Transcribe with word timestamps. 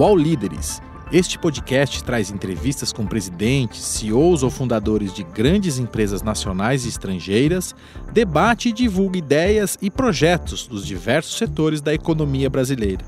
UOL 0.00 0.16
Líderes. 0.16 0.80
Este 1.12 1.38
podcast 1.38 2.02
traz 2.02 2.30
entrevistas 2.30 2.90
com 2.90 3.06
presidentes, 3.06 3.84
CEOs 3.84 4.42
ou 4.42 4.48
fundadores 4.48 5.12
de 5.12 5.22
grandes 5.22 5.78
empresas 5.78 6.22
nacionais 6.22 6.86
e 6.86 6.88
estrangeiras, 6.88 7.74
debate 8.10 8.70
e 8.70 8.72
divulga 8.72 9.18
ideias 9.18 9.76
e 9.82 9.90
projetos 9.90 10.66
dos 10.66 10.86
diversos 10.86 11.36
setores 11.36 11.82
da 11.82 11.92
economia 11.92 12.48
brasileira. 12.48 13.04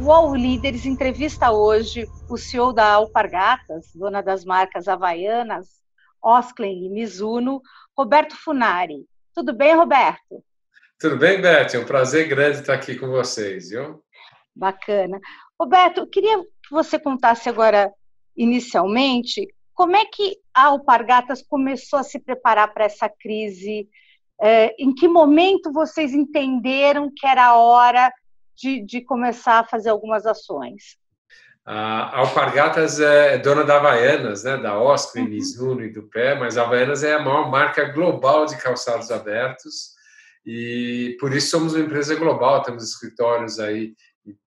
O 0.00 0.06
UOL 0.06 0.34
Líderes 0.34 0.84
entrevista 0.84 1.52
hoje 1.52 2.08
o 2.28 2.36
CEO 2.36 2.72
da 2.72 2.90
Alpargatas, 2.94 3.92
dona 3.94 4.20
das 4.20 4.44
marcas 4.44 4.88
Havaianas, 4.88 5.68
Osklen 6.20 6.86
e 6.86 6.90
Mizuno, 6.90 7.62
Roberto 7.96 8.34
Funari. 8.34 9.06
Tudo 9.32 9.54
bem, 9.54 9.76
Roberto? 9.76 10.42
Tudo 11.04 11.18
bem, 11.18 11.38
Beth? 11.38 11.74
É 11.74 11.78
um 11.78 11.84
prazer 11.84 12.26
grande 12.28 12.60
estar 12.60 12.72
aqui 12.72 12.94
com 12.96 13.08
vocês, 13.08 13.68
viu? 13.68 14.02
Bacana. 14.56 15.20
Roberto, 15.60 15.98
eu 15.98 16.06
queria 16.06 16.38
que 16.38 16.70
você 16.70 16.98
contasse 16.98 17.46
agora, 17.46 17.92
inicialmente, 18.34 19.46
como 19.74 19.94
é 19.94 20.06
que 20.06 20.38
a 20.54 20.68
Alpargatas 20.68 21.42
começou 21.42 21.98
a 21.98 22.02
se 22.02 22.18
preparar 22.18 22.72
para 22.72 22.86
essa 22.86 23.06
crise? 23.06 23.86
É, 24.40 24.74
em 24.78 24.94
que 24.94 25.06
momento 25.06 25.70
vocês 25.70 26.14
entenderam 26.14 27.12
que 27.14 27.26
era 27.26 27.48
a 27.48 27.56
hora 27.58 28.10
de, 28.56 28.80
de 28.80 29.02
começar 29.02 29.58
a 29.58 29.64
fazer 29.64 29.90
algumas 29.90 30.24
ações? 30.24 30.96
A 31.66 32.20
Alpargatas 32.20 32.98
é 32.98 33.36
dona 33.36 33.62
da 33.62 33.76
Havaianas, 33.76 34.44
né, 34.44 34.56
da 34.56 34.78
Oscar, 34.78 35.22
uhum. 35.22 35.28
Mizuno 35.28 35.84
e 35.84 35.92
do 35.92 36.04
Pé, 36.04 36.34
mas 36.34 36.56
a 36.56 36.62
Havaianas 36.62 37.04
é 37.04 37.12
a 37.12 37.22
maior 37.22 37.50
marca 37.50 37.92
global 37.92 38.46
de 38.46 38.56
calçados 38.56 39.10
abertos 39.10 39.92
e 40.44 41.16
por 41.18 41.34
isso 41.34 41.50
somos 41.50 41.74
uma 41.74 41.84
empresa 41.84 42.14
global, 42.14 42.62
temos 42.62 42.84
escritórios 42.84 43.58
aí 43.58 43.94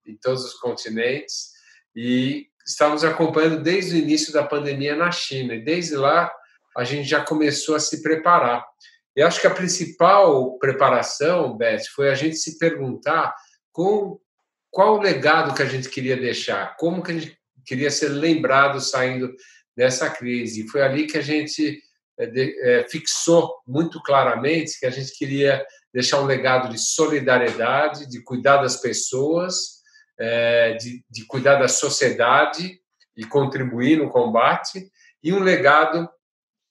em, 0.06 0.16
todos 0.22 0.46
os 0.46 0.54
continentes 0.54 1.52
e 1.96 2.48
estamos 2.66 3.04
acompanhando 3.04 3.62
desde 3.64 3.96
o 3.96 3.98
início 3.98 4.32
da 4.32 4.44
pandemia 4.44 4.96
na 4.96 5.12
China. 5.12 5.56
E 5.56 5.64
desde 5.64 5.96
lá 5.96 6.32
a 6.76 6.84
gente 6.84 7.10
já 7.10 7.24
começou 7.24 7.76
a 7.76 7.80
se 7.80 8.04
preparar. 8.04 8.64
E 9.16 9.22
acho 9.24 9.42
que 9.42 9.48
a 9.48 9.54
principal 9.54 10.60
preparação, 10.60 11.58
Beth, 11.58 11.86
foi 11.96 12.10
a 12.10 12.14
gente 12.14 12.36
se 12.36 12.60
perguntar 12.60 13.34
com 13.72 14.20
qual 14.70 14.98
o 14.98 15.02
legado 15.02 15.56
que 15.56 15.64
a 15.64 15.66
gente 15.66 15.90
queria 15.90 16.16
deixar, 16.16 16.76
como 16.78 17.02
que 17.02 17.12
a 17.12 17.20
gente 17.20 17.38
queria 17.66 17.90
ser 17.90 18.10
lembrado 18.10 18.80
saindo 18.80 19.34
dessa 19.76 20.08
crise. 20.10 20.64
E 20.64 20.68
foi 20.70 20.84
ali 20.84 21.08
que 21.08 21.18
a 21.18 21.22
gente 21.22 21.82
é, 22.20 22.80
é, 22.80 22.88
fixou 22.90 23.56
muito 23.66 24.02
claramente 24.04 24.80
que 24.80 24.86
a 24.86 24.90
gente 24.90 25.18
queria 25.18 25.66
deixar 25.98 26.22
um 26.22 26.28
legado 26.28 26.70
de 26.70 26.78
solidariedade, 26.78 28.06
de 28.06 28.22
cuidar 28.22 28.58
das 28.58 28.80
pessoas, 28.80 29.82
é, 30.20 30.74
de, 30.74 31.04
de 31.10 31.26
cuidar 31.26 31.56
da 31.56 31.68
sociedade 31.68 32.80
e 33.16 33.26
contribuir 33.26 33.98
no 33.98 34.08
combate, 34.08 34.92
e 35.24 35.34
um 35.34 35.40
legado 35.40 36.08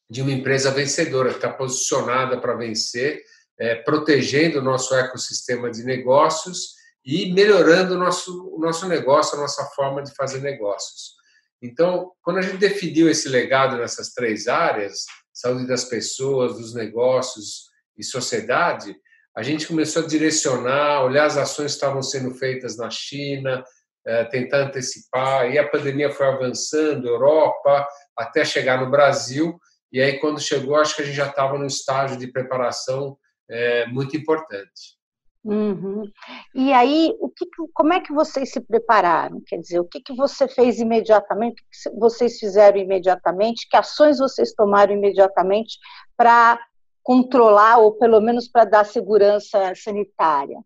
de 0.09 0.23
uma 0.23 0.31
empresa 0.31 0.71
vencedora, 0.71 1.31
que 1.31 1.39
está 1.39 1.53
posicionada 1.53 2.41
para 2.41 2.55
vencer, 2.55 3.21
é, 3.59 3.75
protegendo 3.75 4.61
o 4.61 4.63
nosso 4.63 4.95
ecossistema 4.95 5.73
de 5.73 5.83
negócios 5.83 6.77
e 7.05 7.33
melhorando 7.33 7.95
o 7.95 7.99
nosso, 7.99 8.49
o 8.55 8.61
nosso 8.61 8.87
negócio, 8.87 9.37
a 9.37 9.41
nossa 9.41 9.65
forma 9.75 10.05
de 10.05 10.15
fazer 10.15 10.39
negócios. 10.39 11.17
Então, 11.61 12.13
quando 12.23 12.39
a 12.39 12.43
gente 12.43 12.59
definiu 12.59 13.11
esse 13.11 13.29
legado 13.29 13.77
nessas 13.77 14.11
três 14.11 14.47
áreas, 14.47 15.05
saúde 15.33 15.67
das 15.67 15.85
pessoas, 15.85 16.57
dos 16.57 16.75
negócios 16.75 17.71
e 17.99 18.05
sociedade, 18.05 18.97
a 19.37 19.43
gente 19.43 19.69
começou 19.69 20.03
a 20.03 20.07
direcionar, 20.07 21.05
olhar 21.05 21.27
as 21.27 21.37
ações 21.37 21.73
que 21.73 21.77
estavam 21.77 22.03
sendo 22.03 22.35
feitas 22.35 22.79
na 22.79 22.89
China, 22.89 23.63
é, 24.07 24.25
tentar 24.25 24.69
antecipar, 24.69 25.51
e 25.51 25.59
a 25.59 25.69
pandemia 25.69 26.11
foi 26.11 26.27
avançando, 26.27 27.07
Europa, 27.07 27.87
até 28.17 28.45
chegar 28.45 28.81
no 28.81 28.91
Brasil, 28.91 29.59
e 29.93 30.01
aí 30.01 30.19
quando 30.19 30.41
chegou, 30.41 30.77
acho 30.77 30.97
que 30.97 31.03
a 31.03 31.05
gente 31.05 31.17
já 31.17 31.27
estava 31.27 31.59
no 31.59 31.67
estágio 31.67 32.17
de 32.17 32.33
preparação 32.33 33.19
é, 33.51 33.87
muito 33.89 34.17
importante. 34.17 34.97
Uhum. 35.45 36.11
E 36.55 36.73
aí, 36.73 37.15
o 37.21 37.29
que, 37.29 37.47
como 37.73 37.93
é 37.93 38.01
que 38.01 38.13
vocês 38.13 38.51
se 38.51 38.61
prepararam? 38.61 39.41
Quer 39.47 39.59
dizer, 39.59 39.79
o 39.79 39.85
que, 39.85 40.01
que 40.01 40.13
você 40.13 40.49
fez 40.49 40.81
imediatamente? 40.81 41.63
O 41.63 41.67
que 41.71 42.01
vocês 42.01 42.39
fizeram 42.39 42.79
imediatamente? 42.79 43.69
Que 43.71 43.77
ações 43.77 44.19
vocês 44.19 44.53
tomaram 44.55 44.95
imediatamente 44.95 45.79
para 46.17 46.59
controlar 47.07 47.79
ou 47.79 47.93
pelo 47.93 48.21
menos 48.21 48.49
para 48.49 48.65
dar 48.65 48.85
segurança 48.85 49.73
sanitária. 49.77 50.59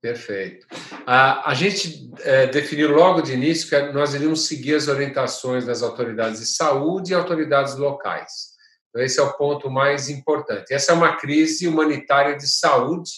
Perfeito. 0.00 0.66
A, 1.06 1.50
a 1.50 1.52
gente 1.52 2.10
é, 2.20 2.46
definiu 2.46 2.90
logo 2.90 3.20
de 3.20 3.34
início 3.34 3.68
que 3.68 3.92
nós 3.92 4.14
iríamos 4.14 4.46
seguir 4.46 4.76
as 4.76 4.88
orientações 4.88 5.66
das 5.66 5.82
autoridades 5.82 6.40
de 6.40 6.46
saúde 6.46 7.12
e 7.12 7.14
autoridades 7.14 7.76
locais. 7.76 8.54
Então, 8.88 9.02
esse 9.02 9.20
é 9.20 9.22
o 9.22 9.36
ponto 9.36 9.70
mais 9.70 10.08
importante. 10.08 10.72
Essa 10.72 10.92
é 10.92 10.94
uma 10.94 11.16
crise 11.16 11.68
humanitária 11.68 12.34
de 12.34 12.48
saúde 12.48 13.10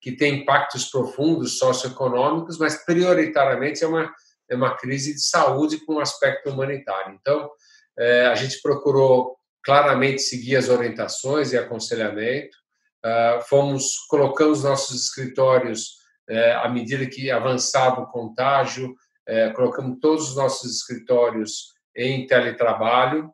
que 0.00 0.10
tem 0.10 0.40
impactos 0.40 0.86
profundos 0.86 1.56
socioeconômicos, 1.56 2.58
mas 2.58 2.84
prioritariamente 2.84 3.84
é 3.84 3.86
uma, 3.86 4.12
é 4.50 4.56
uma 4.56 4.76
crise 4.76 5.14
de 5.14 5.22
saúde 5.22 5.78
com 5.86 5.94
um 5.94 6.00
aspecto 6.00 6.50
humanitário. 6.50 7.16
Então, 7.20 7.48
é, 7.96 8.26
a 8.26 8.34
gente 8.34 8.60
procurou 8.60 9.36
claramente 9.64 10.22
seguir 10.22 10.56
as 10.56 10.68
orientações 10.68 11.52
e 11.52 11.58
aconselhamento. 11.58 12.56
Uh, 13.04 13.42
fomos 13.48 13.96
colocamos 14.08 14.62
nossos 14.62 15.04
escritórios 15.04 15.96
uh, 16.30 16.58
à 16.62 16.68
medida 16.68 17.04
que 17.06 17.30
avançava 17.30 18.00
o 18.00 18.06
contágio, 18.06 18.94
uh, 19.28 19.52
colocamos 19.54 19.98
todos 20.00 20.30
os 20.30 20.36
nossos 20.36 20.76
escritórios 20.76 21.72
em 21.96 22.26
teletrabalho. 22.26 23.32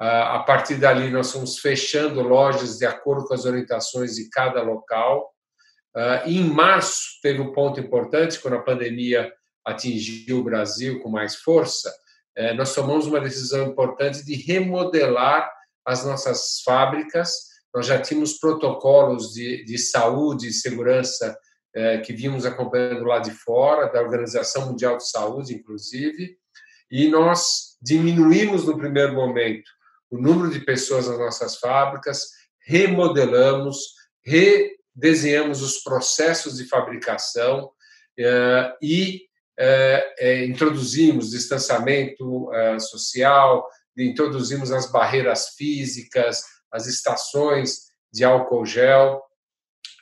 Ah, 0.00 0.36
a 0.36 0.38
partir 0.44 0.76
dali, 0.76 1.10
nós 1.10 1.32
fomos 1.32 1.58
fechando 1.58 2.22
lojas 2.22 2.78
de 2.78 2.86
acordo 2.86 3.26
com 3.26 3.34
as 3.34 3.44
orientações 3.44 4.14
de 4.14 4.30
cada 4.30 4.62
local. 4.62 5.28
E 6.24 6.38
em 6.38 6.44
março, 6.44 7.18
teve 7.20 7.40
um 7.40 7.52
ponto 7.52 7.80
importante, 7.80 8.38
quando 8.38 8.54
a 8.54 8.62
pandemia 8.62 9.32
atingiu 9.68 10.38
o 10.38 10.44
Brasil 10.44 11.00
com 11.00 11.10
mais 11.10 11.34
força, 11.36 11.92
eh, 12.36 12.54
nós 12.54 12.74
tomamos 12.74 13.06
uma 13.06 13.20
decisão 13.20 13.66
importante 13.66 14.24
de 14.24 14.34
remodelar 14.34 15.50
as 15.88 16.04
nossas 16.04 16.60
fábricas. 16.62 17.32
Nós 17.74 17.86
já 17.86 17.98
tínhamos 17.98 18.34
protocolos 18.34 19.32
de, 19.32 19.64
de 19.64 19.78
saúde 19.78 20.48
e 20.48 20.52
segurança 20.52 21.34
é, 21.74 21.98
que 21.98 22.12
vimos 22.12 22.44
acompanhando 22.44 23.04
lá 23.04 23.20
de 23.20 23.30
fora, 23.30 23.90
da 23.90 24.02
Organização 24.02 24.66
Mundial 24.66 24.98
de 24.98 25.08
Saúde, 25.08 25.54
inclusive, 25.54 26.36
e 26.90 27.08
nós 27.08 27.76
diminuímos 27.80 28.66
no 28.66 28.76
primeiro 28.76 29.14
momento 29.14 29.70
o 30.10 30.18
número 30.18 30.50
de 30.50 30.60
pessoas 30.60 31.08
nas 31.08 31.18
nossas 31.18 31.56
fábricas, 31.56 32.28
remodelamos, 32.66 33.78
redesenhamos 34.22 35.62
os 35.62 35.78
processos 35.78 36.56
de 36.56 36.68
fabricação 36.68 37.70
é, 38.18 38.76
e 38.82 39.22
é, 39.58 40.44
introduzimos 40.44 41.30
distanciamento 41.30 42.48
social, 42.78 43.66
introduzimos 44.06 44.70
as 44.70 44.90
barreiras 44.90 45.50
físicas, 45.56 46.42
as 46.72 46.86
estações 46.86 47.88
de 48.12 48.24
álcool 48.24 48.64
gel 48.64 49.22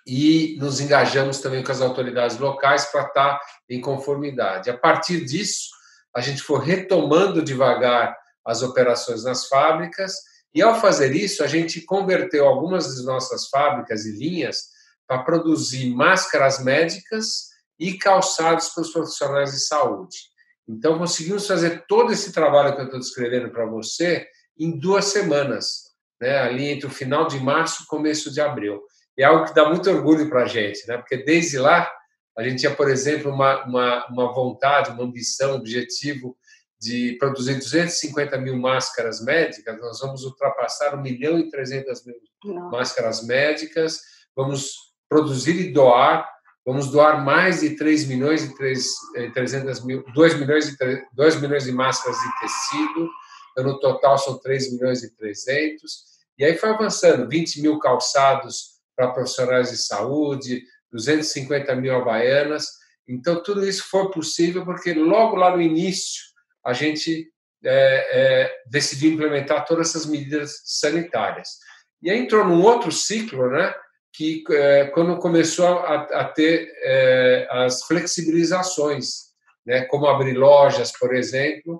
e 0.06 0.56
nos 0.58 0.80
engajamos 0.80 1.40
também 1.40 1.64
com 1.64 1.72
as 1.72 1.80
autoridades 1.80 2.38
locais 2.38 2.86
para 2.86 3.02
estar 3.02 3.40
em 3.68 3.80
conformidade. 3.80 4.70
A 4.70 4.76
partir 4.76 5.24
disso, 5.24 5.68
a 6.14 6.20
gente 6.20 6.42
foi 6.42 6.64
retomando 6.64 7.42
devagar 7.42 8.16
as 8.44 8.62
operações 8.62 9.24
nas 9.24 9.48
fábricas 9.48 10.14
e, 10.54 10.62
ao 10.62 10.80
fazer 10.80 11.14
isso, 11.14 11.42
a 11.42 11.46
gente 11.46 11.80
converteu 11.80 12.46
algumas 12.46 12.86
das 12.86 13.04
nossas 13.04 13.48
fábricas 13.48 14.04
e 14.06 14.12
linhas 14.12 14.68
para 15.06 15.22
produzir 15.22 15.90
máscaras 15.90 16.62
médicas 16.62 17.48
e 17.78 17.98
calçados 17.98 18.68
para 18.70 18.82
os 18.82 18.92
profissionais 18.92 19.52
de 19.52 19.60
saúde. 19.60 20.16
Então, 20.68 20.98
conseguimos 20.98 21.46
fazer 21.46 21.84
todo 21.86 22.12
esse 22.12 22.32
trabalho 22.32 22.74
que 22.74 22.80
eu 22.80 22.86
estou 22.86 23.00
descrevendo 23.00 23.50
para 23.50 23.66
você 23.66 24.26
em 24.58 24.78
duas 24.78 25.06
semanas, 25.06 25.92
né? 26.20 26.38
ali 26.38 26.68
entre 26.68 26.86
o 26.86 26.90
final 26.90 27.26
de 27.28 27.38
março 27.38 27.82
e 27.82 27.86
começo 27.86 28.32
de 28.32 28.40
abril. 28.40 28.82
E 29.16 29.22
é 29.22 29.26
algo 29.26 29.44
que 29.44 29.54
dá 29.54 29.68
muito 29.68 29.88
orgulho 29.90 30.28
para 30.28 30.42
a 30.42 30.46
gente, 30.46 30.86
né? 30.88 30.96
porque 30.96 31.18
desde 31.18 31.58
lá 31.58 31.90
a 32.36 32.42
gente 32.42 32.60
tinha, 32.60 32.74
por 32.74 32.90
exemplo, 32.90 33.32
uma, 33.32 33.64
uma, 33.64 34.06
uma 34.08 34.32
vontade, 34.34 34.90
uma 34.90 35.04
ambição, 35.04 35.52
um 35.52 35.56
objetivo 35.56 36.36
de 36.78 37.16
produzir 37.18 37.54
250 37.54 38.36
mil 38.38 38.56
máscaras 38.56 39.24
médicas, 39.24 39.80
nós 39.80 40.00
vamos 40.00 40.24
ultrapassar 40.24 40.94
1 40.94 41.00
milhão 41.00 41.38
e 41.38 41.48
300 41.48 42.04
mil 42.04 42.16
Não. 42.44 42.70
máscaras 42.70 43.24
médicas, 43.24 44.00
vamos 44.34 44.74
produzir 45.08 45.56
e 45.56 45.72
doar 45.72 46.28
Vamos 46.66 46.90
doar 46.90 47.24
mais 47.24 47.60
de 47.60 47.76
3 47.76 48.08
milhões 48.08 48.42
e 48.42 48.54
3, 48.56 48.94
300 49.32 49.84
mil, 49.84 50.04
2 50.12 50.34
milhões, 50.34 50.68
e 50.68 50.76
3, 50.76 51.04
2 51.12 51.40
milhões 51.40 51.64
de 51.64 51.72
máscaras 51.72 52.18
de 52.18 52.40
tecido, 52.40 53.08
então, 53.56 53.64
no 53.64 53.80
total 53.80 54.18
são 54.18 54.38
3 54.38 54.72
milhões 54.72 55.02
e 55.02 55.16
300. 55.16 56.04
E 56.38 56.44
aí 56.44 56.58
foi 56.58 56.68
avançando, 56.68 57.26
20 57.26 57.62
mil 57.62 57.78
calçados 57.78 58.76
para 58.94 59.12
profissionais 59.12 59.70
de 59.70 59.78
saúde, 59.78 60.62
250 60.92 61.74
mil 61.76 61.94
havaianas. 61.94 62.68
Então, 63.08 63.42
tudo 63.42 63.66
isso 63.66 63.84
foi 63.88 64.10
possível 64.10 64.62
porque 64.64 64.92
logo 64.92 65.36
lá 65.36 65.56
no 65.56 65.62
início 65.62 66.22
a 66.62 66.74
gente 66.74 67.30
é, 67.64 68.08
é, 68.44 68.62
decidiu 68.66 69.12
implementar 69.12 69.64
todas 69.64 69.88
essas 69.88 70.04
medidas 70.04 70.60
sanitárias. 70.64 71.48
E 72.02 72.10
aí 72.10 72.18
entrou 72.18 72.44
num 72.44 72.62
outro 72.62 72.92
ciclo, 72.92 73.50
né? 73.50 73.74
Que 74.16 74.42
é, 74.50 74.86
quando 74.86 75.18
começou 75.18 75.66
a, 75.66 76.02
a 76.02 76.24
ter 76.24 76.72
é, 76.82 77.46
as 77.50 77.82
flexibilizações, 77.84 79.26
né? 79.64 79.84
Como 79.84 80.06
abrir 80.06 80.34
lojas, 80.34 80.92
por 80.92 81.14
exemplo, 81.14 81.78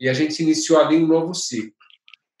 e 0.00 0.08
a 0.08 0.14
gente 0.14 0.42
iniciou 0.42 0.80
ali 0.80 0.96
um 0.96 1.06
novo 1.06 1.34
ciclo. 1.34 1.74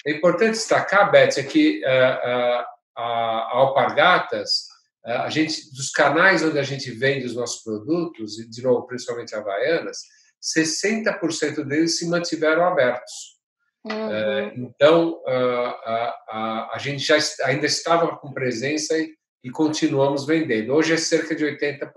É 0.06 0.12
importante 0.12 0.52
destacar, 0.52 1.10
Beth, 1.10 1.36
é 1.36 1.42
que 1.42 1.84
a, 1.84 1.90
é, 1.90 2.64
a, 2.96 3.02
a 3.02 3.56
Alpargatas, 3.58 4.66
a 5.04 5.28
gente, 5.30 5.70
dos 5.72 5.90
canais 5.90 6.42
onde 6.42 6.58
a 6.58 6.62
gente 6.62 6.90
vende 6.90 7.26
os 7.26 7.34
nossos 7.34 7.62
produtos, 7.62 8.38
e 8.38 8.48
de 8.48 8.62
novo, 8.62 8.86
principalmente 8.86 9.34
Havaianas, 9.34 9.98
60% 10.42 11.64
deles 11.64 11.98
se 11.98 12.08
mantiveram 12.08 12.64
abertos. 12.64 13.36
Uhum. 13.84 14.12
É, 14.12 14.52
então, 14.56 15.22
a, 15.26 16.14
a, 16.28 16.70
a, 16.74 16.78
gente 16.78 17.04
já 17.04 17.16
ainda 17.44 17.66
estava 17.66 18.16
com 18.16 18.32
presença 18.32 18.98
e, 18.98 19.15
e 19.46 19.50
continuamos 19.50 20.26
vendendo. 20.26 20.74
Hoje 20.74 20.94
é 20.94 20.96
cerca 20.96 21.32
de 21.32 21.44
80%. 21.44 21.92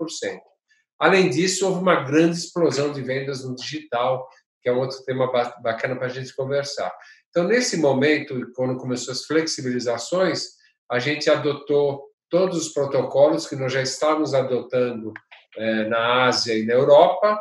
Além 0.96 1.28
disso, 1.28 1.66
houve 1.66 1.80
uma 1.80 2.04
grande 2.04 2.38
explosão 2.38 2.92
de 2.92 3.02
vendas 3.02 3.44
no 3.44 3.56
digital, 3.56 4.28
que 4.62 4.68
é 4.68 4.72
um 4.72 4.78
outro 4.78 5.02
tema 5.04 5.26
bacana 5.60 5.96
para 5.96 6.06
a 6.06 6.10
gente 6.10 6.32
conversar. 6.36 6.92
Então, 7.28 7.48
nesse 7.48 7.76
momento, 7.76 8.52
quando 8.54 8.78
começou 8.78 9.10
as 9.10 9.24
flexibilizações, 9.24 10.44
a 10.88 11.00
gente 11.00 11.28
adotou 11.28 12.04
todos 12.28 12.56
os 12.56 12.72
protocolos 12.72 13.48
que 13.48 13.56
nós 13.56 13.72
já 13.72 13.82
estávamos 13.82 14.32
adotando 14.32 15.12
é, 15.56 15.88
na 15.88 16.26
Ásia 16.26 16.56
e 16.56 16.64
na 16.64 16.74
Europa, 16.74 17.36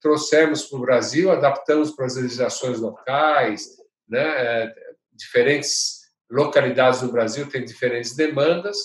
trouxemos 0.00 0.64
para 0.64 0.78
o 0.78 0.82
Brasil, 0.82 1.30
adaptamos 1.30 1.92
para 1.92 2.06
as 2.06 2.16
legislações 2.16 2.80
locais, 2.80 3.76
né? 4.08 4.24
É, 4.24 4.74
diferentes 5.12 6.00
localidades 6.28 7.02
do 7.02 7.12
Brasil 7.12 7.48
têm 7.48 7.64
diferentes 7.64 8.16
demandas, 8.16 8.78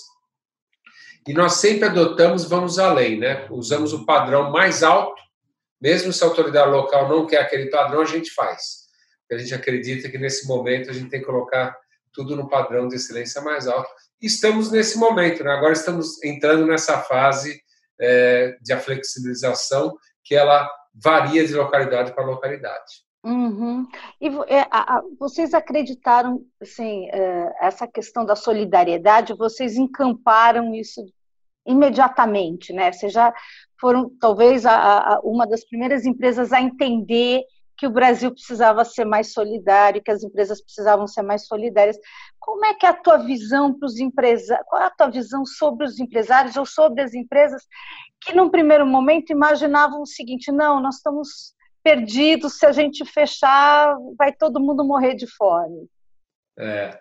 e 1.28 1.34
nós 1.34 1.56
sempre 1.56 1.84
adotamos, 1.84 2.46
vamos 2.46 2.78
além, 2.78 3.18
né? 3.18 3.46
Usamos 3.50 3.92
o 3.92 4.06
padrão 4.06 4.50
mais 4.50 4.82
alto, 4.82 5.20
mesmo 5.78 6.10
se 6.10 6.24
a 6.24 6.26
autoridade 6.26 6.70
local 6.70 7.06
não 7.06 7.26
quer 7.26 7.42
aquele 7.42 7.66
padrão, 7.66 8.00
a 8.00 8.06
gente 8.06 8.30
faz. 8.30 8.88
A 9.30 9.36
gente 9.36 9.54
acredita 9.54 10.08
que 10.08 10.16
nesse 10.16 10.48
momento 10.48 10.88
a 10.88 10.92
gente 10.94 11.10
tem 11.10 11.20
que 11.20 11.26
colocar 11.26 11.76
tudo 12.14 12.34
no 12.34 12.48
padrão 12.48 12.88
de 12.88 12.96
excelência 12.96 13.42
mais 13.42 13.68
alto. 13.68 13.90
E 14.22 14.26
estamos 14.26 14.70
nesse 14.70 14.96
momento, 14.96 15.44
né? 15.44 15.52
agora 15.52 15.74
estamos 15.74 16.22
entrando 16.24 16.66
nessa 16.66 16.98
fase 17.02 17.60
é, 18.00 18.56
de 18.62 18.72
a 18.72 18.80
flexibilização, 18.80 19.98
que 20.24 20.34
ela 20.34 20.66
varia 20.94 21.46
de 21.46 21.52
localidade 21.52 22.14
para 22.14 22.24
localidade. 22.24 23.06
Uhum. 23.22 23.86
E 24.18 24.28
é, 24.46 24.66
a, 24.70 25.02
vocês 25.20 25.52
acreditaram, 25.52 26.42
assim, 26.58 27.06
é, 27.10 27.52
essa 27.60 27.86
questão 27.86 28.24
da 28.24 28.34
solidariedade, 28.34 29.34
vocês 29.34 29.76
encamparam 29.76 30.74
isso 30.74 31.04
imediatamente, 31.68 32.72
né? 32.72 32.90
Vocês 32.90 33.12
já 33.12 33.32
foram, 33.80 34.10
talvez, 34.20 34.66
a, 34.66 35.20
uma 35.22 35.46
das 35.46 35.64
primeiras 35.64 36.04
empresas 36.04 36.52
a 36.52 36.60
entender 36.60 37.42
que 37.76 37.86
o 37.86 37.90
Brasil 37.90 38.32
precisava 38.32 38.84
ser 38.84 39.04
mais 39.04 39.32
solidário, 39.32 40.02
que 40.02 40.10
as 40.10 40.24
empresas 40.24 40.60
precisavam 40.60 41.06
ser 41.06 41.22
mais 41.22 41.46
solidárias. 41.46 41.96
Como 42.40 42.64
é 42.66 42.74
que 42.74 42.84
é 42.84 42.88
a 42.88 42.94
tua 42.94 43.18
visão 43.18 43.72
para 43.72 43.86
os 43.86 44.00
empresários? 44.00 44.66
Qual 44.68 44.82
é 44.82 44.86
a 44.86 44.90
tua 44.90 45.08
visão 45.08 45.46
sobre 45.46 45.86
os 45.86 46.00
empresários 46.00 46.56
ou 46.56 46.66
sobre 46.66 47.02
as 47.02 47.14
empresas 47.14 47.62
que, 48.20 48.34
num 48.34 48.50
primeiro 48.50 48.84
momento, 48.84 49.30
imaginavam 49.30 50.02
o 50.02 50.06
seguinte: 50.06 50.50
não, 50.50 50.80
nós 50.80 50.96
estamos 50.96 51.54
perdidos, 51.84 52.58
se 52.58 52.66
a 52.66 52.72
gente 52.72 53.04
fechar, 53.04 53.96
vai 54.18 54.32
todo 54.32 54.60
mundo 54.60 54.84
morrer 54.84 55.14
de 55.14 55.26
fome? 55.26 55.88
É. 56.58 56.98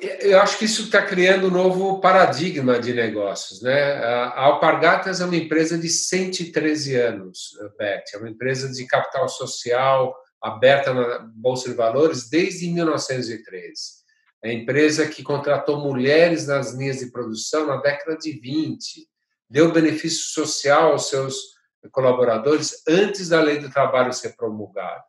Eu 0.00 0.40
acho 0.40 0.58
que 0.58 0.64
isso 0.64 0.84
está 0.84 1.02
criando 1.02 1.48
um 1.48 1.50
novo 1.50 2.00
paradigma 2.00 2.78
de 2.78 2.92
negócios. 2.92 3.62
Né? 3.62 3.94
A 3.94 4.40
Alpargatas 4.44 5.20
é 5.20 5.24
uma 5.24 5.36
empresa 5.36 5.78
de 5.78 5.88
113 5.88 6.96
anos, 6.96 7.50
Beth. 7.78 8.04
É 8.14 8.18
uma 8.18 8.28
empresa 8.28 8.70
de 8.70 8.86
capital 8.86 9.28
social 9.28 10.14
aberta 10.42 10.92
na 10.92 11.18
Bolsa 11.34 11.70
de 11.70 11.74
Valores 11.74 12.28
desde 12.28 12.68
1913. 12.68 13.74
É 14.42 14.50
a 14.50 14.52
empresa 14.52 15.08
que 15.08 15.22
contratou 15.22 15.80
mulheres 15.80 16.46
nas 16.46 16.74
linhas 16.74 16.98
de 16.98 17.10
produção 17.10 17.66
na 17.66 17.76
década 17.78 18.16
de 18.16 18.38
20, 18.38 19.08
deu 19.48 19.72
benefício 19.72 20.24
social 20.24 20.92
aos 20.92 21.08
seus 21.08 21.36
colaboradores 21.90 22.82
antes 22.88 23.28
da 23.28 23.40
lei 23.40 23.58
do 23.58 23.70
trabalho 23.70 24.12
ser 24.12 24.36
promulgada. 24.36 25.04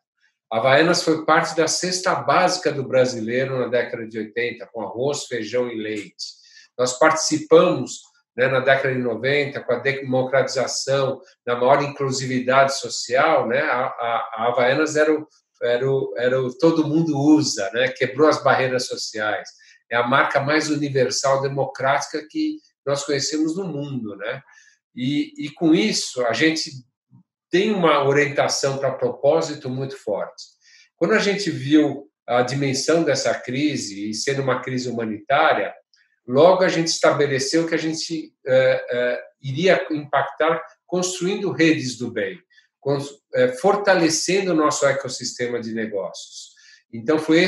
Havaianas 0.50 1.04
foi 1.04 1.26
parte 1.26 1.56
da 1.56 1.68
cesta 1.68 2.16
básica 2.16 2.72
do 2.72 2.88
brasileiro 2.88 3.60
na 3.60 3.68
década 3.68 4.08
de 4.08 4.18
80, 4.18 4.66
com 4.68 4.82
arroz, 4.82 5.26
feijão 5.26 5.70
e 5.70 5.76
leite. 5.76 6.38
Nós 6.78 6.98
participamos 6.98 8.02
né, 8.36 8.48
na 8.48 8.60
década 8.60 8.94
de 8.94 9.02
90 9.02 9.62
com 9.62 9.74
a 9.74 9.80
democratização, 9.80 11.20
da 11.46 11.56
maior 11.56 11.82
inclusividade 11.84 12.78
social. 12.78 13.48
Né, 13.48 13.60
a, 13.60 13.88
a, 13.88 14.30
a 14.36 14.48
Havaianas 14.48 14.96
era 14.96 15.14
o, 15.14 15.28
era, 15.62 15.92
o, 15.92 16.14
era 16.18 16.42
o 16.42 16.58
todo 16.58 16.88
mundo 16.88 17.18
usa, 17.18 17.70
né, 17.74 17.90
quebrou 17.90 18.30
as 18.30 18.42
barreiras 18.42 18.86
sociais. 18.86 19.50
É 19.92 19.98
a 19.98 20.08
marca 20.08 20.40
mais 20.40 20.70
universal, 20.70 21.42
democrática 21.42 22.26
que 22.30 22.58
nós 22.86 23.04
conhecemos 23.04 23.58
no 23.58 23.66
mundo. 23.66 24.16
Né? 24.16 24.42
E, 24.96 25.46
e 25.46 25.50
com 25.50 25.74
isso, 25.74 26.26
a 26.26 26.32
gente 26.32 26.72
tem 27.50 27.72
uma 27.72 28.04
orientação 28.06 28.78
para 28.78 28.92
propósito 28.92 29.70
muito 29.70 29.98
forte. 29.98 30.44
Quando 30.96 31.14
a 31.14 31.20
gente 31.20 31.50
viu 31.50 32.10
a 32.26 32.42
dimensão 32.42 33.04
dessa 33.04 33.34
crise 33.34 34.10
e 34.10 34.14
sendo 34.14 34.42
uma 34.42 34.62
crise 34.62 34.90
humanitária, 34.90 35.74
logo 36.28 36.64
a 36.64 36.68
gente 36.68 36.88
estabeleceu 36.88 37.68
que 37.68 37.76
a 37.76 37.78
gente 37.78 38.34
é, 38.46 38.86
é, 38.90 39.22
iria 39.42 39.88
impactar 39.92 40.62
construindo 40.86 41.52
redes 41.52 41.98
do 41.98 42.12
bem, 42.12 42.40
é, 43.36 43.50
fortalecendo 43.50 44.52
o 44.52 44.56
nosso 44.56 44.86
ecossistema 44.86 45.60
de 45.60 45.74
negócios. 45.74 46.56
Então, 46.92 47.20
foi 47.20 47.46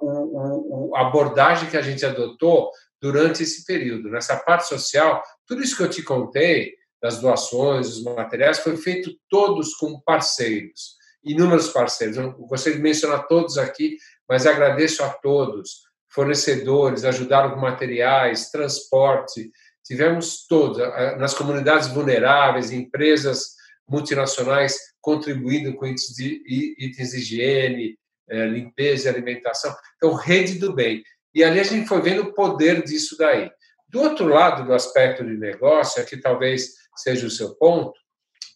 o, 0.00 0.92
a 0.94 1.00
abordagem 1.00 1.68
que 1.68 1.76
a 1.76 1.82
gente 1.82 2.04
adotou 2.04 2.70
durante 3.00 3.42
esse 3.42 3.64
período. 3.64 4.10
Nessa 4.10 4.36
parte 4.36 4.68
social, 4.68 5.22
tudo 5.46 5.62
isso 5.62 5.76
que 5.76 5.82
eu 5.82 5.90
te 5.90 6.02
contei, 6.02 6.74
das 7.02 7.20
doações, 7.20 7.88
dos 7.88 8.04
materiais, 8.04 8.60
foi 8.60 8.76
feito 8.76 9.10
todos 9.28 9.74
com 9.74 10.00
parceiros, 10.00 10.96
inúmeros 11.24 11.68
parceiros. 11.68 12.16
Eu 12.16 12.32
gostaria 12.32 12.76
de 12.76 12.82
mencionar 12.82 13.26
todos 13.26 13.58
aqui, 13.58 13.96
mas 14.28 14.46
agradeço 14.46 15.02
a 15.02 15.08
todos, 15.08 15.82
fornecedores, 16.08 17.04
ajudaram 17.04 17.50
com 17.50 17.60
materiais, 17.60 18.50
transporte, 18.50 19.50
tivemos 19.84 20.46
todos, 20.46 20.78
nas 21.18 21.34
comunidades 21.34 21.88
vulneráveis, 21.88 22.70
empresas 22.70 23.56
multinacionais 23.88 24.78
contribuindo 25.00 25.74
com 25.74 25.86
itens 25.86 26.14
de, 26.14 26.42
itens 26.78 27.10
de 27.10 27.16
higiene, 27.18 27.98
é, 28.28 28.46
limpeza 28.46 29.08
e 29.08 29.12
alimentação. 29.12 29.74
Então, 29.96 30.14
rede 30.14 30.58
do 30.58 30.72
bem. 30.72 31.02
E 31.34 31.42
ali 31.42 31.58
a 31.58 31.64
gente 31.64 31.88
foi 31.88 32.00
vendo 32.00 32.22
o 32.22 32.32
poder 32.32 32.84
disso 32.84 33.16
daí. 33.18 33.50
Do 33.88 34.00
outro 34.00 34.26
lado 34.26 34.64
do 34.64 34.72
aspecto 34.72 35.24
de 35.24 35.36
negócio, 35.36 36.00
aqui 36.00 36.16
talvez 36.16 36.81
seja 36.96 37.26
o 37.26 37.30
seu 37.30 37.54
ponto, 37.54 37.92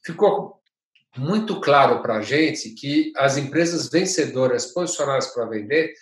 ficou 0.04 0.60
muito 1.16 1.60
claro 1.60 2.02
para 2.02 2.16
a 2.16 2.22
gente 2.22 2.70
que 2.70 3.12
as 3.16 3.36
empresas 3.36 3.88
vencedoras 3.88 4.66
posicionadas 4.66 5.28
para 5.28 5.46
vender, 5.46 5.92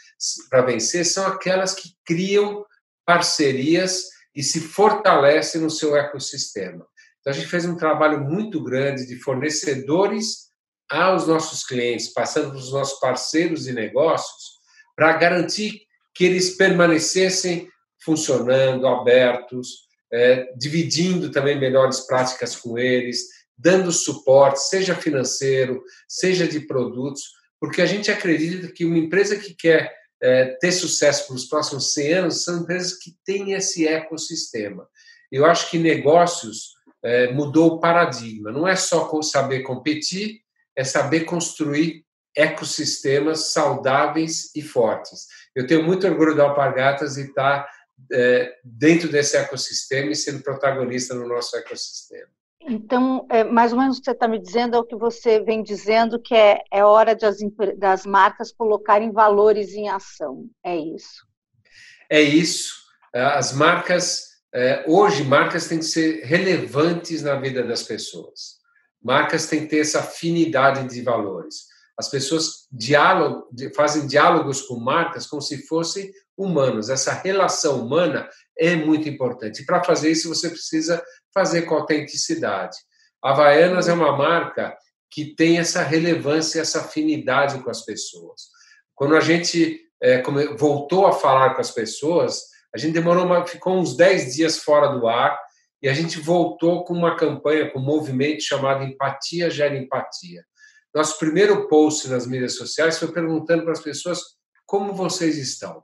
para 0.50 0.62
vencer, 0.62 1.04
são 1.04 1.26
aquelas 1.26 1.74
que 1.74 1.90
criam 2.04 2.64
parcerias 3.06 4.08
e 4.34 4.42
se 4.42 4.60
fortalecem 4.60 5.60
no 5.60 5.70
seu 5.70 5.96
ecossistema. 5.96 6.86
Então 7.20 7.32
a 7.32 7.36
gente 7.36 7.48
fez 7.48 7.64
um 7.64 7.76
trabalho 7.76 8.20
muito 8.20 8.62
grande 8.62 9.06
de 9.06 9.16
fornecedores 9.16 10.50
aos 10.90 11.26
nossos 11.26 11.64
clientes, 11.64 12.12
passando 12.12 12.50
para 12.50 12.58
os 12.58 12.72
nossos 12.72 12.98
parceiros 12.98 13.64
de 13.64 13.72
negócios, 13.72 14.58
para 14.96 15.12
garantir 15.16 15.82
que 16.14 16.24
eles 16.24 16.56
permanecessem 16.56 17.68
funcionando, 18.04 18.86
abertos, 18.86 19.88
é, 20.12 20.52
dividindo 20.56 21.30
também 21.30 21.58
melhores 21.58 22.00
práticas 22.00 22.56
com 22.56 22.78
eles, 22.78 23.28
dando 23.56 23.92
suporte, 23.92 24.60
seja 24.60 24.94
financeiro, 24.94 25.82
seja 26.08 26.46
de 26.46 26.60
produtos, 26.60 27.22
porque 27.60 27.80
a 27.80 27.86
gente 27.86 28.10
acredita 28.10 28.68
que 28.68 28.84
uma 28.84 28.98
empresa 28.98 29.36
que 29.36 29.54
quer 29.54 29.92
é, 30.22 30.46
ter 30.60 30.72
sucesso 30.72 31.26
para 31.26 31.36
os 31.36 31.46
próximos 31.46 31.92
100 31.92 32.12
anos 32.14 32.44
são 32.44 32.60
empresas 32.60 32.94
que 32.94 33.14
têm 33.24 33.52
esse 33.52 33.86
ecossistema. 33.86 34.88
Eu 35.30 35.44
acho 35.44 35.70
que 35.70 35.78
negócios 35.78 36.74
é, 37.02 37.32
mudou 37.32 37.72
o 37.72 37.80
paradigma. 37.80 38.50
Não 38.50 38.66
é 38.66 38.74
só 38.76 39.10
saber 39.22 39.62
competir, 39.62 40.40
é 40.76 40.82
saber 40.82 41.20
construir 41.20 42.04
ecossistemas 42.36 43.52
saudáveis 43.52 44.50
e 44.56 44.62
fortes. 44.62 45.26
Eu 45.54 45.66
tenho 45.66 45.84
muito 45.84 46.06
orgulho 46.06 46.34
da 46.34 46.44
Alpargatas 46.44 47.16
e 47.16 47.28
estar 47.28 47.62
tá 47.62 47.70
dentro 48.64 49.08
desse 49.08 49.36
ecossistema 49.36 50.10
e 50.10 50.16
sendo 50.16 50.42
protagonista 50.42 51.14
no 51.14 51.26
nosso 51.26 51.56
ecossistema. 51.56 52.28
Então, 52.66 53.26
é, 53.30 53.44
mais 53.44 53.72
ou 53.72 53.78
menos 53.78 53.98
o 53.98 54.00
que 54.00 54.06
você 54.06 54.12
está 54.12 54.26
me 54.26 54.38
dizendo 54.38 54.74
é 54.74 54.78
o 54.78 54.84
que 54.84 54.96
você 54.96 55.40
vem 55.40 55.62
dizendo, 55.62 56.18
que 56.18 56.34
é, 56.34 56.62
é 56.72 56.82
hora 56.82 57.14
de 57.14 57.26
as, 57.26 57.36
das 57.76 58.06
marcas 58.06 58.52
colocarem 58.52 59.12
valores 59.12 59.74
em 59.74 59.88
ação. 59.88 60.48
É 60.64 60.74
isso. 60.74 61.26
É 62.10 62.22
isso. 62.22 62.74
As 63.12 63.52
marcas, 63.52 64.24
é, 64.52 64.82
hoje, 64.88 65.22
marcas 65.24 65.68
têm 65.68 65.78
que 65.78 65.84
ser 65.84 66.24
relevantes 66.24 67.22
na 67.22 67.36
vida 67.36 67.62
das 67.62 67.82
pessoas. 67.82 68.58
Marcas 69.02 69.46
têm 69.46 69.60
que 69.60 69.66
ter 69.68 69.80
essa 69.80 70.00
afinidade 70.00 70.88
de 70.88 71.02
valores. 71.02 71.66
As 71.98 72.08
pessoas 72.08 72.66
diálogo, 72.72 73.46
fazem 73.76 74.06
diálogos 74.06 74.62
com 74.62 74.76
marcas 74.76 75.26
como 75.26 75.42
se 75.42 75.66
fossem 75.66 76.10
humanos. 76.36 76.90
Essa 76.90 77.12
relação 77.12 77.84
humana 77.84 78.28
é 78.58 78.76
muito 78.76 79.08
importante. 79.08 79.64
Para 79.64 79.82
fazer 79.82 80.10
isso, 80.10 80.28
você 80.28 80.48
precisa 80.50 81.02
fazer 81.32 81.62
com 81.62 81.74
autenticidade. 81.74 82.76
Havaianas 83.22 83.88
é 83.88 83.92
uma 83.92 84.16
marca 84.16 84.76
que 85.10 85.34
tem 85.34 85.58
essa 85.58 85.82
relevância, 85.82 86.60
essa 86.60 86.80
afinidade 86.80 87.62
com 87.62 87.70
as 87.70 87.84
pessoas. 87.84 88.42
Quando 88.94 89.16
a 89.16 89.20
gente 89.20 89.80
é, 90.02 90.22
voltou 90.56 91.06
a 91.06 91.12
falar 91.12 91.54
com 91.54 91.60
as 91.60 91.70
pessoas, 91.70 92.42
a 92.74 92.78
gente 92.78 92.94
demorou 92.94 93.24
uma, 93.24 93.46
ficou 93.46 93.78
uns 93.78 93.96
10 93.96 94.34
dias 94.34 94.58
fora 94.58 94.88
do 94.88 95.06
ar 95.06 95.38
e 95.80 95.88
a 95.88 95.94
gente 95.94 96.18
voltou 96.18 96.84
com 96.84 96.92
uma 96.92 97.16
campanha, 97.16 97.70
com 97.70 97.78
um 97.78 97.84
movimento 97.84 98.42
chamado 98.42 98.82
Empatia 98.82 99.50
Gera 99.50 99.76
Empatia. 99.76 100.44
Nosso 100.94 101.18
primeiro 101.18 101.68
post 101.68 102.08
nas 102.08 102.26
mídias 102.26 102.56
sociais 102.56 102.98
foi 102.98 103.12
perguntando 103.12 103.62
para 103.62 103.72
as 103.72 103.80
pessoas 103.80 104.20
como 104.66 104.92
vocês 104.92 105.38
estão. 105.38 105.82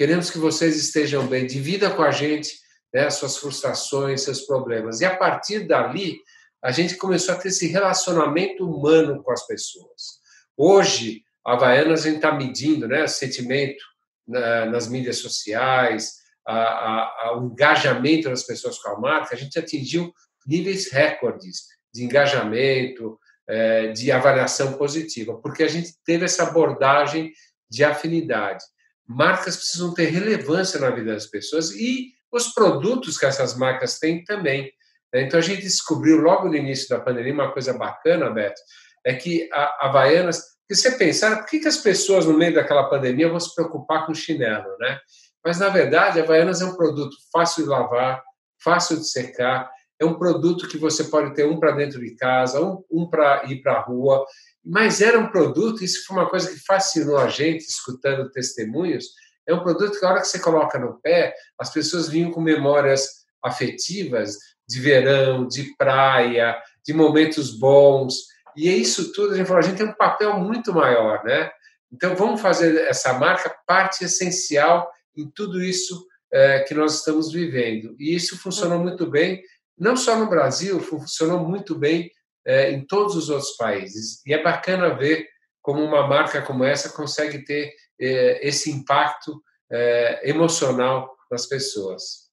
Queremos 0.00 0.30
que 0.30 0.38
vocês 0.38 0.76
estejam 0.76 1.26
bem. 1.26 1.46
Divida 1.46 1.90
com 1.90 2.02
a 2.02 2.10
gente 2.10 2.58
né, 2.90 3.10
suas 3.10 3.36
frustrações, 3.36 4.22
seus 4.22 4.40
problemas. 4.46 5.02
E 5.02 5.04
a 5.04 5.14
partir 5.14 5.66
dali, 5.68 6.16
a 6.64 6.72
gente 6.72 6.96
começou 6.96 7.34
a 7.34 7.38
ter 7.38 7.48
esse 7.48 7.66
relacionamento 7.66 8.64
humano 8.64 9.22
com 9.22 9.30
as 9.30 9.46
pessoas. 9.46 10.18
Hoje, 10.56 11.22
a 11.46 11.52
Havaianas, 11.52 12.00
a 12.00 12.04
gente 12.04 12.16
está 12.16 12.32
medindo 12.32 12.88
né, 12.88 13.06
sentimento 13.06 13.84
na, 14.26 14.64
nas 14.64 14.88
mídias 14.88 15.18
sociais, 15.18 16.14
a, 16.46 16.54
a, 16.54 17.26
a, 17.26 17.38
o 17.38 17.48
engajamento 17.48 18.30
das 18.30 18.44
pessoas 18.44 18.78
com 18.78 18.92
a 18.92 18.98
marca, 18.98 19.34
a 19.34 19.38
gente 19.38 19.58
atingiu 19.58 20.14
níveis 20.46 20.90
recordes 20.90 21.66
de 21.92 22.04
engajamento, 22.04 23.20
é, 23.46 23.88
de 23.88 24.10
avaliação 24.10 24.78
positiva, 24.78 25.36
porque 25.42 25.62
a 25.62 25.68
gente 25.68 25.92
teve 26.06 26.24
essa 26.24 26.44
abordagem 26.44 27.34
de 27.68 27.84
afinidade. 27.84 28.64
Marcas 29.12 29.56
precisam 29.56 29.92
ter 29.92 30.06
relevância 30.06 30.78
na 30.78 30.88
vida 30.90 31.12
das 31.12 31.26
pessoas 31.26 31.72
e 31.72 32.12
os 32.32 32.54
produtos 32.54 33.18
que 33.18 33.26
essas 33.26 33.56
marcas 33.56 33.98
têm 33.98 34.22
também. 34.22 34.72
Né? 35.12 35.22
Então 35.22 35.40
a 35.40 35.42
gente 35.42 35.62
descobriu 35.62 36.18
logo 36.18 36.48
no 36.48 36.54
início 36.54 36.88
da 36.88 37.00
pandemia 37.00 37.34
uma 37.34 37.52
coisa 37.52 37.76
bacana, 37.76 38.30
Beto, 38.30 38.60
é 39.04 39.12
que 39.14 39.48
a 39.52 39.88
Havaianas, 39.88 40.40
que 40.68 40.76
você 40.76 40.92
pensar, 40.92 41.38
por 41.38 41.46
que, 41.46 41.66
as 41.66 41.78
pessoas 41.78 42.24
no 42.24 42.38
meio 42.38 42.54
daquela 42.54 42.88
pandemia 42.88 43.28
vão 43.28 43.40
se 43.40 43.52
preocupar 43.52 44.06
com 44.06 44.14
chinelo, 44.14 44.76
né? 44.78 45.00
Mas 45.44 45.58
na 45.58 45.70
verdade 45.70 46.20
a 46.20 46.22
Havaianas 46.22 46.62
é 46.62 46.66
um 46.66 46.76
produto 46.76 47.16
fácil 47.32 47.64
de 47.64 47.68
lavar, 47.68 48.22
fácil 48.62 48.96
de 48.96 49.10
secar, 49.10 49.68
é 49.98 50.04
um 50.04 50.14
produto 50.14 50.68
que 50.68 50.78
você 50.78 51.02
pode 51.02 51.34
ter 51.34 51.46
um 51.46 51.58
para 51.58 51.72
dentro 51.72 51.98
de 51.98 52.14
casa, 52.14 52.60
um 52.88 53.10
para 53.10 53.42
ir 53.46 53.60
para 53.60 53.72
a 53.72 53.80
rua, 53.80 54.24
mas 54.64 55.00
era 55.00 55.18
um 55.18 55.30
produto, 55.30 55.82
isso 55.82 56.04
foi 56.06 56.16
uma 56.16 56.28
coisa 56.28 56.50
que 56.50 56.58
fascinou 56.58 57.18
a 57.18 57.28
gente, 57.28 57.62
escutando 57.62 58.30
testemunhos, 58.30 59.06
é 59.46 59.54
um 59.54 59.62
produto 59.62 59.98
que, 59.98 60.04
a 60.04 60.10
hora 60.10 60.20
que 60.20 60.28
você 60.28 60.38
coloca 60.38 60.78
no 60.78 61.00
pé, 61.00 61.34
as 61.58 61.72
pessoas 61.72 62.08
vinham 62.08 62.30
com 62.30 62.40
memórias 62.40 63.24
afetivas 63.42 64.36
de 64.68 64.80
verão, 64.80 65.48
de 65.48 65.74
praia, 65.76 66.56
de 66.84 66.92
momentos 66.92 67.58
bons. 67.58 68.14
E 68.56 68.68
é 68.68 68.72
isso 68.72 69.12
tudo, 69.12 69.32
a 69.32 69.36
gente 69.36 69.46
falou, 69.46 69.60
a 69.60 69.66
gente 69.66 69.78
tem 69.78 69.86
um 69.86 69.96
papel 69.96 70.38
muito 70.38 70.72
maior, 70.72 71.24
né? 71.24 71.50
Então, 71.92 72.14
vamos 72.14 72.40
fazer 72.40 72.82
essa 72.82 73.14
marca 73.14 73.52
parte 73.66 74.04
essencial 74.04 74.88
em 75.16 75.28
tudo 75.28 75.60
isso 75.60 76.06
é, 76.32 76.60
que 76.60 76.74
nós 76.74 76.98
estamos 76.98 77.32
vivendo. 77.32 77.96
E 77.98 78.14
isso 78.14 78.38
funcionou 78.38 78.78
muito 78.78 79.10
bem, 79.10 79.42
não 79.76 79.96
só 79.96 80.16
no 80.16 80.28
Brasil, 80.28 80.78
funcionou 80.78 81.40
muito 81.40 81.74
bem 81.74 82.10
é, 82.46 82.70
em 82.70 82.86
todos 82.86 83.16
os 83.16 83.28
outros 83.28 83.56
países. 83.56 84.24
E 84.26 84.32
é 84.32 84.42
bacana 84.42 84.94
ver 84.94 85.26
como 85.62 85.82
uma 85.82 86.06
marca 86.06 86.42
como 86.42 86.64
essa 86.64 86.94
consegue 86.94 87.44
ter 87.44 87.72
é, 88.00 88.46
esse 88.46 88.70
impacto 88.70 89.42
é, 89.70 90.28
emocional 90.28 91.14
nas 91.30 91.46
pessoas. 91.46 92.30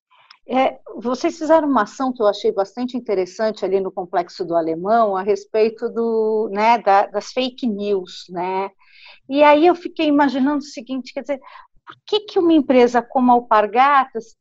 É, 0.50 0.80
vocês 0.96 1.38
fizeram 1.38 1.68
uma 1.68 1.84
ação 1.84 2.14
que 2.14 2.22
eu 2.22 2.28
achei 2.28 2.54
bastante 2.54 2.96
interessante 2.96 3.66
ali 3.66 3.82
no 3.82 3.92
Complexo 3.92 4.46
do 4.46 4.56
Alemão 4.56 5.18
a 5.18 5.22
respeito 5.22 5.90
do, 5.90 6.50
né, 6.54 6.78
da, 6.78 7.06
das 7.08 7.34
fake 7.34 7.68
news, 7.68 8.26
né? 8.30 8.70
E 9.30 9.44
aí 9.44 9.68
eu 9.68 9.76
fiquei 9.76 10.08
imaginando 10.08 10.60
o 10.60 10.62
seguinte, 10.62 11.14
quer 11.14 11.22
dizer, 11.22 11.40
por 11.86 11.96
que, 12.06 12.22
que 12.22 12.40
uma 12.40 12.54
empresa 12.54 13.02
como 13.02 13.32
a 13.32 13.36
Alpargatas 13.36 14.38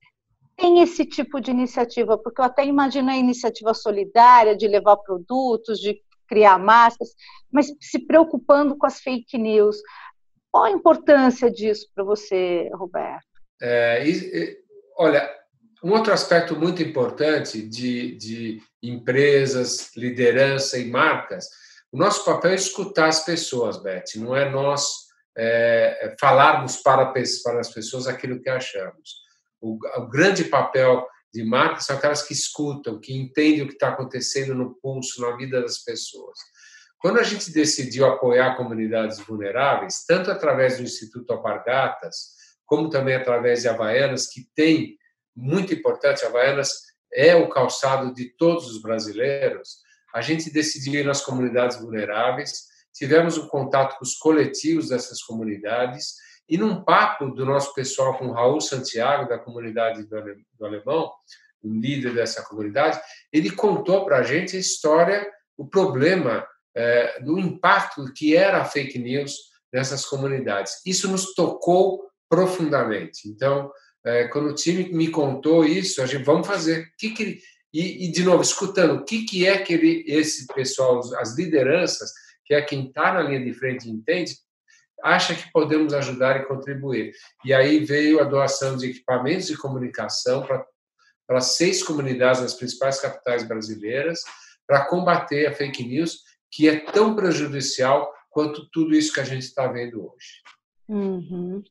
tem 0.57 0.81
esse 0.81 1.05
tipo 1.05 1.41
de 1.41 1.51
iniciativa? 1.51 2.17
Porque 2.17 2.41
eu 2.41 2.45
até 2.45 2.65
imagino 2.65 3.11
a 3.11 3.17
iniciativa 3.17 3.75
solidária 3.75 4.57
de 4.57 4.67
levar 4.67 4.97
produtos, 4.97 5.79
de 5.79 6.01
criar 6.27 6.59
máscaras, 6.59 7.15
mas 7.53 7.73
se 7.81 7.99
preocupando 7.99 8.77
com 8.77 8.87
as 8.87 9.01
fake 9.01 9.39
news. 9.39 9.77
Qual 10.51 10.65
a 10.65 10.71
importância 10.71 11.51
disso 11.51 11.87
para 11.95 12.05
você, 12.05 12.69
Roberto? 12.73 13.27
É, 13.61 14.07
e, 14.09 14.59
olha, 14.99 15.31
um 15.85 15.93
outro 15.93 16.13
aspecto 16.13 16.57
muito 16.57 16.83
importante 16.83 17.63
de, 17.63 18.17
de 18.17 18.63
empresas, 18.83 19.95
liderança 19.97 20.79
e 20.79 20.91
marcas, 20.91 21.49
o 21.93 21.99
nosso 21.99 22.25
papel 22.25 22.53
é 22.53 22.55
escutar 22.55 23.09
as 23.09 23.25
pessoas, 23.25 23.83
Beth, 23.83 24.17
não 24.17 24.35
é 24.35 24.51
nós 24.51 25.07
é, 25.37 26.15
falarmos 26.19 26.79
para, 26.79 27.07
para 27.07 27.61
as 27.61 27.73
pessoas 27.73 28.07
aquilo 28.07 28.41
que 28.41 28.49
achamos. 28.49 29.26
O, 29.61 29.79
o 29.99 30.09
grande 30.09 30.45
papel 30.45 31.07
de 31.33 31.45
marcas 31.45 31.85
são 31.85 31.97
aquelas 31.97 32.23
que 32.23 32.33
escutam, 32.33 33.01
que 33.01 33.15
entendem 33.15 33.63
o 33.63 33.67
que 33.67 33.75
está 33.75 33.89
acontecendo 33.89 34.55
no 34.55 34.75
pulso, 34.75 35.21
na 35.21 35.37
vida 35.37 35.61
das 35.61 35.79
pessoas. 35.79 36.39
Quando 36.99 37.21
a 37.21 37.23
gente 37.23 37.53
decidiu 37.53 38.07
apoiar 38.07 38.57
comunidades 38.57 39.19
vulneráveis, 39.19 40.05
tanto 40.07 40.31
através 40.31 40.79
do 40.79 40.83
Instituto 40.83 41.31
Alpargatas, 41.33 42.35
como 42.65 42.89
também 42.89 43.15
através 43.15 43.63
de 43.63 43.69
Havaianas, 43.69 44.27
que 44.27 44.49
tem, 44.55 44.97
muito 45.35 45.75
importante, 45.75 46.25
Havaianas 46.25 46.71
é 47.13 47.37
o 47.37 47.49
calçado 47.49 48.15
de 48.15 48.31
todos 48.37 48.67
os 48.71 48.81
brasileiros, 48.81 49.81
a 50.15 50.23
gente 50.23 50.51
decidiu 50.51 51.01
ir 51.01 51.05
nas 51.05 51.21
comunidades 51.21 51.79
vulneráveis, 51.79 52.65
tivemos 52.95 53.37
um 53.37 53.47
contato 53.47 53.99
com 53.99 54.05
os 54.05 54.15
coletivos 54.15 54.89
dessas 54.89 55.23
comunidades, 55.23 56.15
e 56.49 56.57
num 56.57 56.83
papo 56.83 57.31
do 57.31 57.45
nosso 57.45 57.75
pessoal 57.75 58.17
com 58.17 58.31
Raul 58.31 58.61
Santiago, 58.61 59.29
da 59.29 59.39
comunidade 59.39 60.05
do 60.05 60.65
Alemão, 60.65 61.13
o 61.63 61.69
líder 61.69 62.15
dessa 62.15 62.43
comunidade, 62.43 63.01
ele 63.33 63.51
contou 63.51 64.05
para 64.05 64.19
a 64.19 64.23
gente 64.23 64.57
a 64.57 64.61
história, 64.61 65.27
o 65.57 65.67
problema 65.67 66.47
é, 66.75 67.21
do 67.21 67.39
impacto 67.39 68.13
que 68.13 68.37
era 68.37 68.61
a 68.61 68.65
fake 68.65 68.99
news 68.99 69.35
nessas 69.73 70.05
comunidades. 70.05 70.81
Isso 70.87 71.09
nos 71.09 71.35
tocou 71.35 72.05
profundamente. 72.29 73.29
Então, 73.29 73.71
é, 74.05 74.29
quando 74.29 74.51
o 74.51 74.55
time 74.55 74.93
me 74.93 75.09
contou 75.09 75.65
isso, 75.65 76.01
a 76.01 76.07
gente 76.07 76.25
vamos 76.25 76.47
fazer. 76.47 76.89
Que 76.99 77.11
que, 77.11 77.41
e, 77.73 78.07
e, 78.07 78.13
de 78.13 78.23
novo, 78.23 78.43
escutando 78.43 78.95
o 78.95 79.05
que, 79.05 79.25
que 79.25 79.47
é 79.47 79.59
que 79.59 79.73
ele, 79.75 80.05
esse 80.07 80.47
pessoal, 80.47 81.01
as 81.19 81.37
lideranças, 81.37 82.13
que 82.45 82.55
é 82.55 82.63
quem 82.63 82.87
está 82.87 83.13
na 83.13 83.23
linha 83.23 83.45
de 83.45 83.53
frente 83.53 83.91
entende, 83.91 84.35
acha 85.03 85.35
que 85.35 85.51
podemos 85.53 85.93
ajudar 85.95 86.37
e 86.37 86.47
contribuir. 86.47 87.13
E 87.45 87.53
aí 87.53 87.85
veio 87.85 88.21
a 88.21 88.25
doação 88.25 88.77
de 88.77 88.91
equipamentos 88.91 89.47
de 89.47 89.57
comunicação 89.57 90.47
para 91.27 91.41
seis 91.41 91.83
comunidades 91.83 92.41
nas 92.41 92.55
principais 92.55 93.01
capitais 93.01 93.47
brasileiras 93.47 94.21
para 94.67 94.87
combater 94.87 95.47
a 95.47 95.55
fake 95.55 95.85
news 95.85 96.23
que 96.51 96.69
é 96.69 96.81
tão 96.91 97.15
prejudicial 97.15 98.13
quanto 98.31 98.69
tudo 98.71 98.95
isso 98.95 99.13
que 99.13 99.21
a 99.21 99.25
gente 99.25 99.43
está 99.43 99.67
vendo 99.67 100.03
hoje. 100.03 100.43
Uhum. 100.89 101.63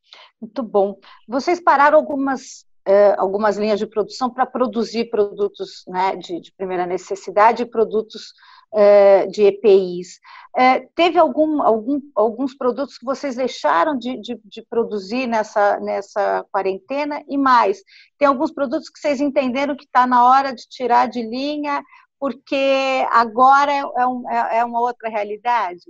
Muito 0.41 0.63
bom. 0.63 0.99
Vocês 1.27 1.59
pararam 1.59 1.97
algumas, 1.97 2.65
eh, 2.85 3.15
algumas 3.17 3.57
linhas 3.57 3.79
de 3.79 3.87
produção 3.87 4.29
para 4.29 4.45
produzir 4.45 5.09
produtos 5.09 5.83
né, 5.87 6.15
de, 6.17 6.41
de, 6.41 6.51
primeira 6.53 6.85
necessidade 6.85 7.63
e 7.63 7.69
produtos 7.69 8.33
eh, 8.75 9.27
de 9.27 9.43
EPIs. 9.43 10.19
Eh, 10.57 10.87
teve 10.95 11.17
algum, 11.17 11.61
algum, 11.61 12.01
alguns 12.15 12.55
produtos 12.55 12.97
que 12.97 13.05
vocês 13.05 13.35
deixaram 13.35 13.97
de, 13.97 14.19
de, 14.21 14.39
de, 14.43 14.61
produzir 14.69 15.27
nessa, 15.27 15.79
nessa 15.79 16.45
quarentena 16.51 17.23
e 17.27 17.37
mais? 17.37 17.79
Tem 18.17 18.27
alguns 18.27 18.51
produtos 18.51 18.89
que 18.89 18.99
vocês 18.99 19.21
entenderam 19.21 19.75
que 19.75 19.85
está 19.85 20.05
na 20.05 20.25
hora 20.25 20.53
de 20.53 20.67
tirar 20.69 21.07
de 21.07 21.21
linha 21.21 21.83
porque 22.19 23.05
agora 23.11 23.71
é, 23.71 23.79
é, 23.79 24.07
um, 24.07 24.29
é, 24.29 24.57
é 24.59 24.65
uma 24.65 24.79
outra 24.79 25.09
realidade? 25.09 25.83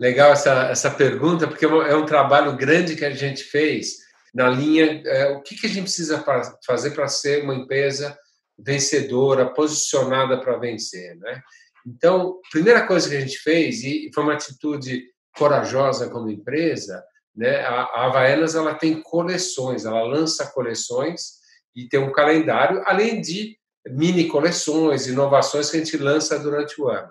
Legal 0.00 0.32
essa, 0.32 0.64
essa 0.64 0.90
pergunta, 0.90 1.46
porque 1.46 1.64
é 1.64 1.94
um 1.94 2.06
trabalho 2.06 2.56
grande 2.56 2.96
que 2.96 3.04
a 3.04 3.10
gente 3.10 3.44
fez 3.44 3.98
na 4.34 4.48
linha 4.48 5.02
é, 5.06 5.28
o 5.30 5.42
que, 5.42 5.54
que 5.54 5.66
a 5.66 5.70
gente 5.70 5.84
precisa 5.84 6.24
fazer 6.66 6.90
para 6.90 7.06
ser 7.06 7.44
uma 7.44 7.54
empresa 7.54 8.16
vencedora, 8.58 9.52
posicionada 9.52 10.40
para 10.40 10.58
vencer, 10.58 11.16
né? 11.18 11.40
Então, 11.86 12.38
primeira 12.50 12.86
coisa 12.86 13.08
que 13.08 13.16
a 13.16 13.20
gente 13.20 13.38
fez 13.38 13.82
e 13.82 14.10
foi 14.14 14.22
uma 14.22 14.34
atitude 14.34 15.04
corajosa 15.36 16.08
como 16.10 16.30
empresa, 16.30 17.02
né? 17.34 17.60
A, 17.64 18.06
Havaianas 18.06 18.54
ela 18.54 18.74
tem 18.74 19.02
coleções, 19.02 19.84
ela 19.84 20.02
lança 20.02 20.46
coleções 20.52 21.40
e 21.74 21.88
tem 21.88 22.00
um 22.00 22.12
calendário, 22.12 22.82
além 22.84 23.20
de 23.20 23.56
mini 23.86 24.28
coleções, 24.28 25.06
inovações 25.06 25.70
que 25.70 25.76
a 25.76 25.80
gente 25.80 25.96
lança 25.96 26.38
durante 26.38 26.80
o 26.80 26.88
ano. 26.88 27.10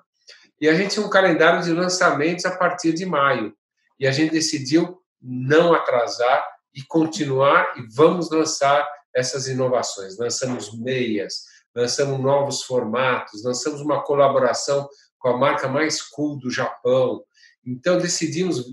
E 0.60 0.70
a 0.70 0.76
gente 0.76 0.96
tem 0.96 1.04
um 1.04 1.10
calendário 1.10 1.64
de 1.64 1.74
lançamentos 1.74 2.46
a 2.46 2.56
partir 2.56 2.94
de 2.94 3.06
maio. 3.06 3.54
E 4.00 4.08
a 4.08 4.12
gente 4.12 4.32
decidiu 4.32 5.02
não 5.22 5.74
atrasar 5.74 6.44
e 6.74 6.84
continuar 6.84 7.74
e 7.78 7.88
vamos 7.94 8.30
lançar 8.30 8.88
essas 9.14 9.48
inovações. 9.48 10.18
Lançamos 10.18 10.78
meias, 10.80 11.44
lançamos 11.76 12.20
novos 12.20 12.64
formatos, 12.64 13.44
lançamos 13.44 13.82
uma 13.82 14.04
colaboração 14.04 14.88
com 15.20 15.30
a 15.30 15.38
marca 15.38 15.68
mais 15.68 16.02
cool 16.02 16.38
do 16.38 16.50
Japão. 16.50 17.24
Então 17.66 17.98
decidimos, 17.98 18.66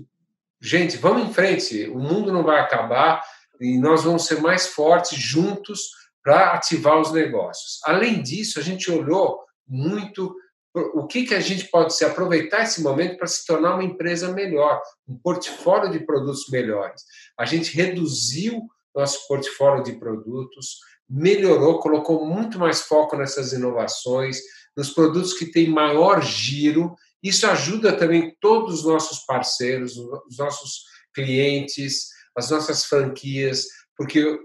gente, 0.61 0.97
vamos 0.97 1.29
em 1.29 1.33
frente, 1.33 1.87
o 1.89 1.99
mundo 1.99 2.31
não 2.31 2.43
vai 2.43 2.59
acabar 2.59 3.23
e 3.61 3.77
nós 3.77 4.03
vamos 4.03 4.25
ser 4.25 4.41
mais 4.41 4.67
fortes 4.67 5.17
juntos 5.17 5.89
para 6.23 6.53
ativar 6.53 6.99
os 6.99 7.11
negócios. 7.11 7.79
Além 7.85 8.21
disso, 8.21 8.59
a 8.59 8.63
gente 8.63 8.91
olhou 8.91 9.39
muito 9.67 10.35
o 10.73 11.07
que, 11.07 11.25
que 11.25 11.33
a 11.33 11.39
gente 11.39 11.65
pode 11.65 11.93
se 11.95 12.05
aproveitar 12.05 12.63
esse 12.63 12.81
momento 12.81 13.17
para 13.17 13.27
se 13.27 13.45
tornar 13.45 13.73
uma 13.73 13.83
empresa 13.83 14.31
melhor, 14.31 14.81
um 15.07 15.17
portfólio 15.17 15.91
de 15.91 16.05
produtos 16.05 16.47
melhores. 16.49 17.03
A 17.37 17.45
gente 17.45 17.75
reduziu 17.75 18.61
nosso 18.95 19.27
portfólio 19.27 19.83
de 19.83 19.93
produtos, 19.93 20.79
melhorou, 21.09 21.79
colocou 21.79 22.25
muito 22.25 22.59
mais 22.59 22.81
foco 22.81 23.17
nessas 23.17 23.51
inovações, 23.51 24.39
nos 24.77 24.91
produtos 24.91 25.33
que 25.33 25.47
têm 25.47 25.69
maior 25.69 26.21
giro. 26.21 26.95
Isso 27.21 27.47
ajuda 27.47 27.91
também 27.97 28.35
todos 28.39 28.79
os 28.79 28.85
nossos 28.85 29.19
parceiros, 29.25 29.97
os 29.97 30.37
nossos 30.37 30.83
clientes, 31.13 32.09
as 32.35 32.49
nossas 32.49 32.85
franquias, 32.85 33.65
porque 33.97 34.39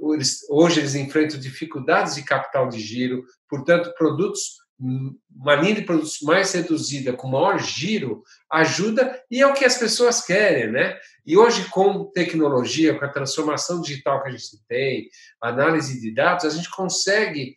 hoje 0.48 0.80
eles 0.80 0.94
enfrentam 0.94 1.38
dificuldades 1.38 2.16
de 2.16 2.24
capital 2.24 2.68
de 2.68 2.80
giro, 2.80 3.22
portanto, 3.48 3.94
produtos 3.96 4.63
uma 4.78 5.54
linha 5.54 5.76
de 5.76 5.82
produtos 5.82 6.20
mais 6.22 6.52
reduzida, 6.52 7.12
com 7.12 7.28
maior 7.28 7.58
giro, 7.58 8.22
ajuda 8.50 9.22
e 9.30 9.40
é 9.40 9.46
o 9.46 9.54
que 9.54 9.64
as 9.64 9.78
pessoas 9.78 10.24
querem, 10.24 10.70
né? 10.70 10.98
E 11.24 11.36
hoje, 11.36 11.68
com 11.70 12.04
tecnologia, 12.04 12.98
com 12.98 13.04
a 13.04 13.12
transformação 13.12 13.80
digital 13.80 14.22
que 14.22 14.28
a 14.28 14.32
gente 14.32 14.58
tem, 14.68 15.08
análise 15.40 16.00
de 16.00 16.12
dados, 16.12 16.44
a 16.44 16.50
gente 16.50 16.70
consegue 16.70 17.54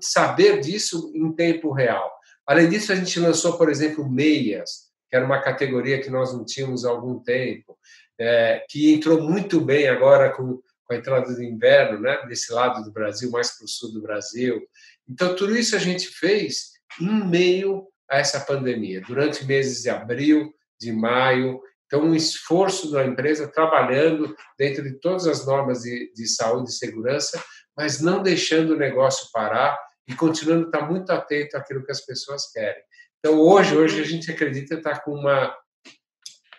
saber 0.00 0.60
disso 0.60 1.12
em 1.14 1.32
tempo 1.32 1.72
real. 1.72 2.10
Além 2.46 2.68
disso, 2.68 2.92
a 2.92 2.96
gente 2.96 3.20
lançou, 3.20 3.56
por 3.56 3.68
exemplo, 3.68 4.08
meias, 4.08 4.88
que 5.08 5.16
era 5.16 5.24
uma 5.24 5.40
categoria 5.40 6.00
que 6.00 6.10
nós 6.10 6.32
não 6.32 6.44
tínhamos 6.44 6.84
há 6.84 6.90
algum 6.90 7.18
tempo, 7.20 7.78
é, 8.18 8.64
que 8.68 8.92
entrou 8.92 9.22
muito 9.22 9.60
bem 9.60 9.88
agora 9.88 10.30
com, 10.30 10.60
com 10.84 10.94
a 10.94 10.96
entrada 10.96 11.32
do 11.32 11.42
inverno, 11.42 12.00
né? 12.00 12.18
Desse 12.26 12.52
lado 12.52 12.82
do 12.82 12.92
Brasil, 12.92 13.30
mais 13.30 13.56
para 13.56 13.64
o 13.64 13.68
sul 13.68 13.92
do 13.92 14.02
Brasil. 14.02 14.60
Então, 15.08 15.34
tudo 15.34 15.56
isso 15.56 15.74
a 15.74 15.78
gente 15.78 16.08
fez 16.08 16.72
em 17.00 17.24
meio 17.26 17.86
a 18.10 18.18
essa 18.18 18.40
pandemia, 18.40 19.00
durante 19.02 19.44
meses 19.44 19.82
de 19.82 19.90
abril, 19.90 20.52
de 20.80 20.92
maio. 20.92 21.60
Então, 21.86 22.02
um 22.02 22.14
esforço 22.14 22.90
da 22.90 23.04
empresa 23.04 23.48
trabalhando 23.48 24.34
dentro 24.58 24.82
de 24.82 24.98
todas 25.00 25.26
as 25.26 25.46
normas 25.46 25.80
de, 25.80 26.12
de 26.14 26.26
saúde 26.26 26.70
e 26.70 26.74
segurança, 26.74 27.42
mas 27.76 28.00
não 28.00 28.22
deixando 28.22 28.74
o 28.74 28.78
negócio 28.78 29.28
parar 29.32 29.78
e 30.06 30.14
continuando 30.14 30.64
a 30.64 30.66
estar 30.66 30.88
muito 30.88 31.10
atento 31.10 31.56
àquilo 31.56 31.84
que 31.84 31.92
as 31.92 32.04
pessoas 32.04 32.50
querem. 32.50 32.82
Então, 33.18 33.38
hoje, 33.38 33.76
hoje 33.76 34.00
a 34.00 34.04
gente 34.04 34.30
acredita 34.30 34.74
estar 34.74 35.00
com 35.00 35.12
uma, 35.12 35.54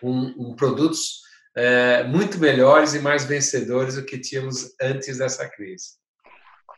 um, 0.02 0.50
um 0.50 0.56
produtos 0.56 1.20
é, 1.56 2.04
muito 2.04 2.38
melhores 2.38 2.94
e 2.94 3.00
mais 3.00 3.24
vencedores 3.24 3.96
do 3.96 4.04
que 4.04 4.18
tínhamos 4.18 4.74
antes 4.80 5.18
dessa 5.18 5.48
crise. 5.48 6.00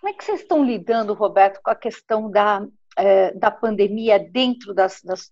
Como 0.02 0.12
é 0.12 0.16
que 0.16 0.24
vocês 0.24 0.40
estão 0.40 0.64
lidando, 0.64 1.14
Roberto, 1.14 1.60
com 1.62 1.70
a 1.70 1.76
questão 1.76 2.28
da, 2.28 2.66
é, 2.98 3.32
da 3.34 3.52
pandemia 3.52 4.18
dentro 4.18 4.74
das, 4.74 5.00
das, 5.00 5.30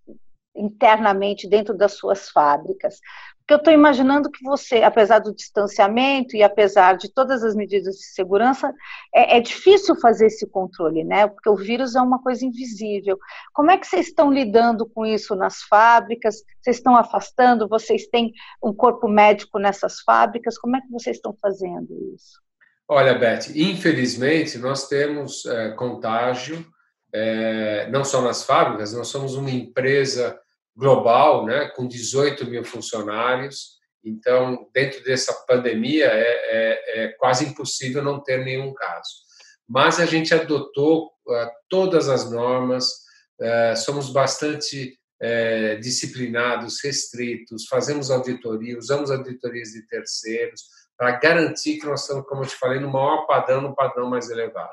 internamente 0.55 1.49
dentro 1.49 1.77
das 1.77 1.95
suas 1.95 2.31
fábricas? 2.31 3.01
Porque 3.39 3.55
eu 3.55 3.57
estou 3.57 3.73
imaginando 3.73 4.31
que 4.31 4.45
você, 4.45 4.85
apesar 4.85 5.19
do 5.19 5.35
distanciamento 5.35 6.37
e 6.37 6.43
apesar 6.45 6.97
de 6.97 7.13
todas 7.13 7.43
as 7.43 7.57
medidas 7.57 7.97
de 7.97 8.05
segurança, 8.15 8.73
é, 9.13 9.39
é, 9.39 9.41
difícil 9.41 9.97
fazer 9.97 10.27
esse 10.27 10.47
controle, 10.47 11.03
né? 11.03 11.27
Porque 11.27 11.51
o 11.51 11.57
vírus 11.57 11.97
é 11.97 12.01
uma 12.01 12.23
coisa 12.23 12.47
invisível. 12.47 13.19
Como 13.53 13.73
é 13.73 13.77
que 13.77 13.89
vocês 13.89 14.07
estão 14.07 14.31
lidando 14.33 14.89
com 14.89 15.05
isso 15.05 15.35
nas 15.35 15.63
fábricas? 15.63 16.45
Vocês 16.63 16.77
estão 16.77 16.95
afastando? 16.95 17.67
Vocês 17.67 18.07
têm 18.07 18.33
um 18.63 18.73
corpo 18.73 19.09
médico 19.09 19.59
nessas 19.59 19.99
fábricas? 20.03 20.57
Como 20.57 20.77
é 20.77 20.81
que 20.81 20.93
vocês 20.93 21.17
estão 21.17 21.37
fazendo 21.43 21.93
isso? 22.15 22.41
Olha, 22.93 23.15
Beth, 23.15 23.53
infelizmente 23.55 24.59
nós 24.59 24.89
temos 24.89 25.47
é, 25.47 25.71
contágio, 25.71 26.67
é, 27.15 27.89
não 27.89 28.05
só 28.05 28.21
nas 28.21 28.43
fábricas, 28.43 28.93
nós 28.93 29.07
somos 29.07 29.37
uma 29.37 29.49
empresa 29.49 30.37
global, 30.75 31.47
né, 31.47 31.69
com 31.77 31.87
18 31.87 32.47
mil 32.47 32.65
funcionários, 32.65 33.79
então, 34.05 34.69
dentro 34.75 35.05
dessa 35.05 35.33
pandemia, 35.47 36.07
é, 36.07 36.25
é, 36.25 37.05
é 37.05 37.09
quase 37.13 37.45
impossível 37.45 38.03
não 38.03 38.19
ter 38.21 38.45
nenhum 38.45 38.75
caso. 38.75 39.21
Mas 39.69 40.01
a 40.01 40.05
gente 40.05 40.35
adotou 40.35 41.13
uh, 41.29 41.49
todas 41.69 42.09
as 42.09 42.29
normas, 42.29 42.87
uh, 43.41 43.77
somos 43.77 44.11
bastante 44.11 44.99
uh, 45.23 45.81
disciplinados, 45.81 46.83
restritos, 46.83 47.69
fazemos 47.69 48.11
auditoria, 48.11 48.77
usamos 48.77 49.13
auditorias 49.13 49.69
de 49.69 49.87
terceiros, 49.87 50.80
para 51.01 51.13
garantir 51.13 51.79
que 51.79 51.87
nós 51.87 52.03
estamos, 52.03 52.27
como 52.27 52.43
eu 52.43 52.47
te 52.47 52.57
falei, 52.57 52.79
no 52.79 52.93
maior 52.93 53.27
padrão, 53.27 53.63
no 53.63 53.75
padrão 53.75 54.11
mais 54.11 54.29
elevado. 54.29 54.69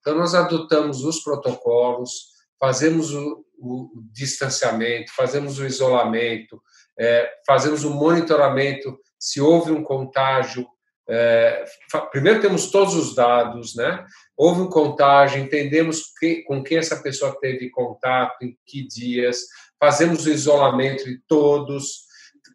Então, 0.00 0.16
nós 0.16 0.34
adotamos 0.34 1.04
os 1.04 1.22
protocolos, 1.22 2.32
fazemos 2.58 3.14
o, 3.14 3.44
o 3.56 3.88
distanciamento, 4.12 5.14
fazemos 5.14 5.60
o 5.60 5.64
isolamento, 5.64 6.60
é, 6.98 7.30
fazemos 7.46 7.84
o 7.84 7.90
monitoramento 7.90 8.98
se 9.20 9.40
houve 9.40 9.70
um 9.70 9.84
contágio. 9.84 10.66
É, 11.08 11.64
primeiro 12.10 12.40
temos 12.40 12.72
todos 12.72 12.96
os 12.96 13.14
dados, 13.14 13.76
né? 13.76 14.04
Houve 14.36 14.62
um 14.62 14.68
contágio, 14.68 15.40
entendemos 15.40 16.12
que, 16.18 16.42
com 16.42 16.60
quem 16.60 16.78
essa 16.78 17.00
pessoa 17.00 17.38
teve 17.40 17.70
contato, 17.70 18.42
em 18.42 18.58
que 18.66 18.84
dias, 18.84 19.42
fazemos 19.78 20.26
o 20.26 20.30
isolamento 20.30 21.04
de 21.04 21.22
todos, 21.28 22.07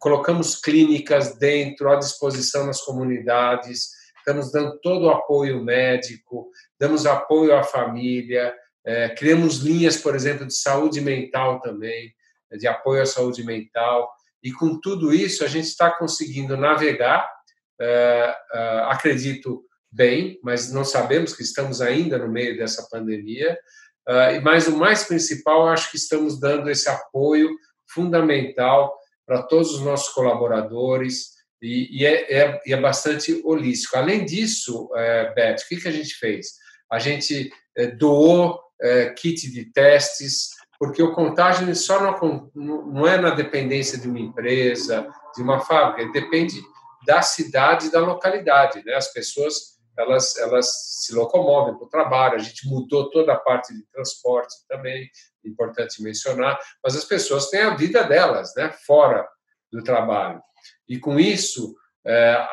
colocamos 0.03 0.57
clínicas 0.57 1.37
dentro, 1.37 1.89
à 1.89 1.95
disposição 1.95 2.65
nas 2.65 2.81
comunidades, 2.81 3.87
estamos 4.17 4.51
dando 4.51 4.77
todo 4.81 5.05
o 5.05 5.09
apoio 5.09 5.63
médico, 5.63 6.51
damos 6.77 7.05
apoio 7.05 7.55
à 7.55 7.63
família, 7.63 8.53
é, 8.85 9.07
criamos 9.15 9.59
linhas, 9.59 9.95
por 9.95 10.13
exemplo, 10.13 10.45
de 10.45 10.53
saúde 10.53 10.99
mental 10.99 11.61
também, 11.61 12.13
de 12.51 12.67
apoio 12.67 13.01
à 13.01 13.05
saúde 13.05 13.45
mental, 13.45 14.11
e 14.43 14.51
com 14.51 14.77
tudo 14.77 15.13
isso 15.13 15.41
a 15.41 15.47
gente 15.47 15.67
está 15.67 15.89
conseguindo 15.89 16.57
navegar, 16.57 17.25
é, 17.79 18.35
é, 18.53 18.79
acredito 18.89 19.63
bem, 19.89 20.37
mas 20.43 20.69
não 20.69 20.83
sabemos 20.83 21.33
que 21.33 21.43
estamos 21.43 21.79
ainda 21.79 22.17
no 22.17 22.27
meio 22.27 22.57
dessa 22.57 22.85
pandemia, 22.91 23.57
é, 24.05 24.37
mas 24.41 24.67
o 24.67 24.75
mais 24.75 25.05
principal, 25.05 25.65
acho 25.69 25.89
que 25.89 25.95
estamos 25.95 26.41
dando 26.41 26.69
esse 26.69 26.89
apoio 26.89 27.49
fundamental 27.87 28.93
para 29.33 29.41
todos 29.41 29.73
os 29.73 29.81
nossos 29.81 30.13
colaboradores 30.13 31.31
e, 31.59 32.01
e, 32.01 32.05
é, 32.05 32.31
é, 32.31 32.61
é, 32.67 32.77
bastante 32.79 33.41
holístico. 33.43 33.97
Além 33.97 34.25
disso, 34.25 34.91
é, 34.95 35.33
Beth, 35.33 35.55
o 35.55 35.67
que, 35.69 35.77
que 35.77 35.87
a 35.87 35.91
gente 35.91 36.13
fez? 36.13 36.51
A 36.87 36.99
gente 36.99 37.51
é, 37.75 37.87
doou 37.87 38.61
é, 38.79 39.09
kit 39.09 39.51
de 39.51 39.65
testes, 39.71 40.49
porque 40.77 41.01
o 41.01 41.13
contágio 41.13 41.75
só 41.75 41.99
não, 41.99 42.51
não 42.53 43.07
é 43.07 43.17
na 43.17 43.31
dependência 43.31 43.97
de 43.97 44.07
uma 44.07 44.19
empresa, 44.19 45.07
de 45.35 45.41
uma 45.41 45.61
fábrica, 45.61 46.11
depende 46.11 46.61
da 47.03 47.23
cidade 47.23 47.91
da 47.91 48.01
localidade. 48.01 48.85
Né? 48.85 48.93
As 48.93 49.11
pessoas 49.11 49.72
elas, 49.97 50.37
elas 50.37 50.67
se 51.01 51.13
locomovem 51.13 51.75
para 51.75 51.85
o 51.85 51.89
trabalho, 51.89 52.35
a 52.35 52.39
gente 52.39 52.67
mudou 52.67 53.09
toda 53.09 53.33
a 53.33 53.39
parte 53.39 53.73
de 53.73 53.83
transporte 53.91 54.55
também, 54.67 55.09
importante 55.45 56.01
mencionar, 56.01 56.59
mas 56.83 56.95
as 56.95 57.03
pessoas 57.03 57.49
têm 57.49 57.61
a 57.61 57.75
vida 57.75 58.03
delas, 58.03 58.53
né, 58.55 58.71
fora 58.85 59.27
do 59.71 59.83
trabalho. 59.83 60.41
E 60.87 60.99
com 60.99 61.19
isso, 61.19 61.75
é, 62.05 62.47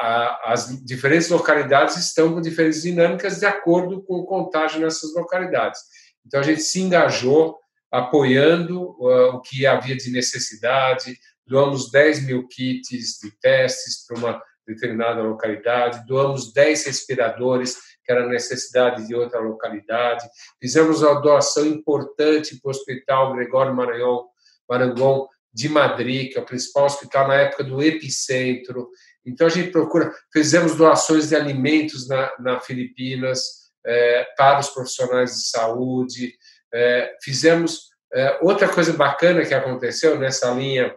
as 0.45 0.85
diferentes 0.85 1.29
localidades 1.29 1.97
estão 1.97 2.35
com 2.35 2.41
diferentes 2.41 2.83
dinâmicas 2.83 3.41
de 3.41 3.47
acordo 3.47 4.03
com 4.03 4.17
o 4.17 4.27
contágio 4.27 4.81
nessas 4.81 5.15
localidades. 5.15 5.81
Então 6.27 6.41
a 6.41 6.43
gente 6.43 6.63
se 6.63 6.81
engajou 6.81 7.59
apoiando 7.91 8.91
uh, 9.01 9.35
o 9.35 9.41
que 9.41 9.67
havia 9.67 9.97
de 9.97 10.11
necessidade, 10.11 11.19
doamos 11.45 11.91
10 11.91 12.27
mil 12.27 12.47
kits 12.47 13.19
de 13.21 13.31
testes 13.41 14.07
para 14.07 14.19
uma 14.19 14.43
determinada 14.75 15.23
localidade, 15.23 16.07
doamos 16.07 16.53
10 16.53 16.87
respiradores, 16.87 17.77
que 18.05 18.13
era 18.13 18.27
necessidade 18.27 19.07
de 19.07 19.15
outra 19.15 19.41
localidade, 19.41 20.29
fizemos 20.61 21.03
uma 21.03 21.21
doação 21.21 21.67
importante 21.67 22.61
para 22.61 22.69
o 22.69 22.71
Hospital 22.71 23.35
Gregório 23.35 23.75
Maranhão, 23.75 24.27
Marangon 24.69 25.29
de 25.53 25.69
Madrid, 25.69 26.33
que 26.33 26.39
é 26.39 26.41
o 26.41 26.47
principal 26.47 26.85
hospital 26.85 27.29
na 27.29 27.35
época 27.35 27.65
do 27.65 27.83
epicentro. 27.83 28.89
Então, 29.27 29.47
a 29.47 29.51
gente 29.51 29.71
procura, 29.71 30.13
fizemos 30.33 30.77
doações 30.77 31.29
de 31.29 31.37
alimentos 31.37 32.09
na, 32.09 32.33
na 32.39 32.61
Filipinas 32.61 33.71
é, 33.85 34.27
para 34.37 34.61
os 34.61 34.71
profissionais 34.71 35.35
de 35.35 35.49
saúde, 35.49 36.35
é, 36.73 37.17
fizemos. 37.23 37.91
É, 38.13 38.39
outra 38.43 38.69
coisa 38.69 38.93
bacana 38.93 39.45
que 39.45 39.55
aconteceu 39.55 40.19
nessa 40.19 40.51
linha 40.51 40.93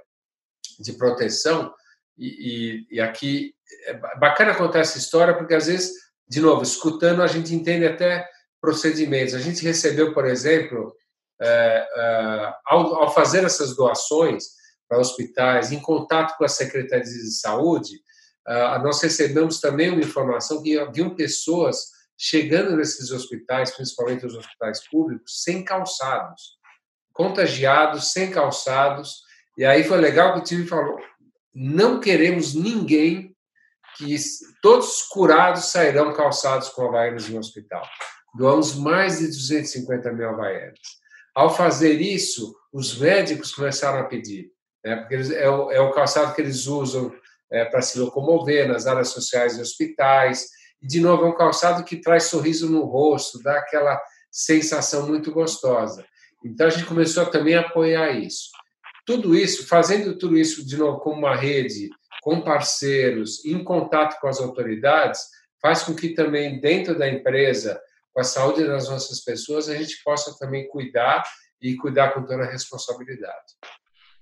de 0.79 0.93
proteção, 0.93 1.71
e, 2.17 2.85
e, 2.91 2.95
e 2.95 3.01
aqui 3.01 3.53
é 3.85 3.93
bacana 4.17 4.55
contar 4.55 4.79
essa 4.79 4.97
história, 4.97 5.33
porque 5.33 5.53
às 5.53 5.67
vezes, 5.67 5.93
de 6.27 6.39
novo, 6.39 6.63
escutando, 6.63 7.21
a 7.21 7.27
gente 7.27 7.53
entende 7.53 7.85
até 7.85 8.27
procedimentos. 8.61 9.33
A 9.33 9.39
gente 9.39 9.63
recebeu, 9.63 10.13
por 10.13 10.25
exemplo, 10.25 10.95
é, 11.41 11.87
é, 11.95 12.53
ao, 12.65 12.95
ao, 12.95 13.13
fazer 13.13 13.43
essas 13.43 13.75
doações 13.75 14.45
para 14.87 14.99
hospitais, 14.99 15.71
em 15.71 15.79
contato 15.79 16.37
com 16.37 16.45
as 16.45 16.53
secretarias 16.53 17.09
de 17.09 17.39
saúde, 17.39 17.99
é, 18.47 18.79
nós 18.79 19.01
recebemos 19.01 19.59
também 19.59 19.89
uma 19.89 20.01
informação 20.01 20.61
que 20.61 20.77
haviam 20.77 21.15
pessoas 21.15 21.77
chegando 22.17 22.77
nesses 22.77 23.11
hospitais, 23.11 23.71
principalmente 23.71 24.25
os 24.25 24.35
hospitais 24.35 24.87
públicos, 24.87 25.43
sem 25.43 25.63
calçados, 25.63 26.57
contagiados, 27.11 28.11
sem 28.11 28.31
calçados. 28.31 29.23
E 29.57 29.65
aí 29.65 29.83
foi 29.83 29.97
legal 29.97 30.33
que 30.33 30.39
o 30.39 30.43
time 30.43 30.65
falou: 30.65 30.99
não 31.53 31.99
queremos 31.99 32.53
ninguém 32.53 33.35
que 33.97 34.15
todos 34.61 35.03
curados 35.03 35.65
sairão 35.65 36.13
calçados 36.13 36.69
com 36.69 36.87
havaianas 36.87 37.29
no 37.29 37.37
hospital. 37.37 37.83
Doamos 38.35 38.75
mais 38.75 39.19
de 39.19 39.27
250 39.27 40.11
mil 40.11 40.29
havaianas. 40.29 40.79
Ao 41.35 41.55
fazer 41.55 42.01
isso, 42.01 42.55
os 42.71 42.97
médicos 42.97 43.53
começaram 43.53 43.99
a 43.99 44.05
pedir, 44.05 44.51
né, 44.83 44.95
porque 44.95 45.13
eles, 45.13 45.31
é, 45.31 45.49
o, 45.49 45.71
é, 45.71 45.79
o, 45.79 45.91
calçado 45.91 46.33
que 46.33 46.41
eles 46.41 46.65
usam 46.65 47.13
é, 47.51 47.65
para 47.65 47.81
se 47.81 47.99
locomover 47.99 48.67
nas 48.67 48.87
áreas 48.87 49.09
sociais 49.09 49.57
e 49.57 49.61
hospitais. 49.61 50.47
E, 50.81 50.87
de 50.87 50.99
novo, 50.99 51.25
é 51.25 51.29
um 51.29 51.35
calçado 51.35 51.83
que 51.83 51.97
traz 51.97 52.23
sorriso 52.25 52.69
no 52.69 52.85
rosto, 52.85 53.41
dá 53.41 53.59
aquela 53.59 54.01
sensação 54.31 55.07
muito 55.07 55.31
gostosa. 55.31 56.03
Então, 56.43 56.67
a 56.67 56.69
gente 56.69 56.85
começou 56.85 57.25
também 57.27 57.55
a 57.55 57.61
apoiar 57.61 58.11
isso. 58.11 58.49
Tudo 59.05 59.35
isso, 59.35 59.67
fazendo 59.67 60.17
tudo 60.17 60.37
isso, 60.37 60.65
de 60.65 60.77
novo, 60.77 60.99
como 60.99 61.17
uma 61.17 61.35
rede, 61.35 61.89
com 62.21 62.41
parceiros, 62.41 63.43
em 63.45 63.63
contato 63.63 64.19
com 64.19 64.27
as 64.27 64.39
autoridades, 64.39 65.21
faz 65.61 65.83
com 65.83 65.93
que 65.93 66.09
também, 66.09 66.59
dentro 66.59 66.97
da 66.97 67.09
empresa, 67.09 67.81
com 68.13 68.21
a 68.21 68.23
saúde 68.23 68.65
das 68.65 68.89
nossas 68.89 69.19
pessoas, 69.21 69.67
a 69.67 69.75
gente 69.75 70.01
possa 70.03 70.37
também 70.37 70.67
cuidar 70.67 71.23
e 71.61 71.75
cuidar 71.75 72.13
com 72.13 72.21
toda 72.21 72.43
a 72.43 72.51
responsabilidade. 72.51 73.53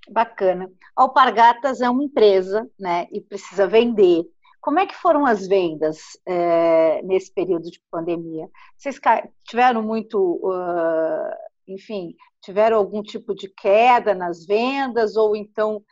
Bacana. 0.10 0.72
Alpargatas 0.96 1.82
é 1.82 1.90
uma 1.90 2.04
empresa, 2.04 2.68
né, 2.80 3.08
e 3.12 3.22
precisa 3.22 3.68
vender. 3.68 4.24
Como 4.60 4.80
é 4.80 4.86
que 4.86 4.96
foram 4.96 5.26
as 5.26 5.48
vendas 5.48 5.98
é, 6.26 7.02
nesse 7.04 7.34
período 7.34 7.70
de 7.70 7.82
pandemia? 7.90 8.48
Vocês 8.78 9.00
tiveram 9.48 9.82
muito, 9.82 10.40
uh, 10.44 11.34
enfim, 11.68 12.16
tiveram 12.42 12.78
algum 12.78 13.02
tipo 13.02 13.34
de 13.34 13.48
queda 13.48 14.14
nas 14.14 14.46
vendas 14.46 15.16
ou 15.16 15.36
então 15.36 15.84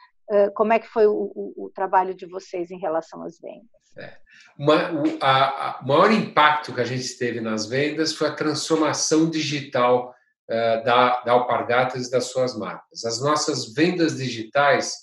como 0.54 0.74
é 0.74 0.80
que 0.80 0.88
foi 0.88 1.08
o, 1.08 1.32
o, 1.36 1.66
o, 1.66 1.72
trabalho 1.72 2.14
de 2.14 2.28
vocês 2.28 2.70
em 2.70 2.78
relação 2.78 3.24
às 3.24 3.40
vendas? 3.40 3.68
É. 3.98 4.16
Uma, 4.58 4.92
o 4.92 5.18
a, 5.20 5.80
a 5.80 5.84
maior 5.84 6.12
impacto 6.12 6.74
que 6.74 6.82
a 6.82 6.86
gente 6.86 7.18
teve 7.18 7.42
nas 7.42 7.66
vendas 7.66 8.14
foi 8.14 8.28
a 8.28 8.36
transformação 8.36 9.30
digital 9.30 10.14
uh, 10.50 10.84
da, 10.84 11.22
da 11.22 11.32
Alpargatas 11.32 12.08
e 12.08 12.12
das 12.12 12.26
suas 12.26 12.56
marcas. 12.56 13.04
As 13.06 13.20
nossas 13.22 13.74
vendas 13.74 14.18
digitais 14.18 14.94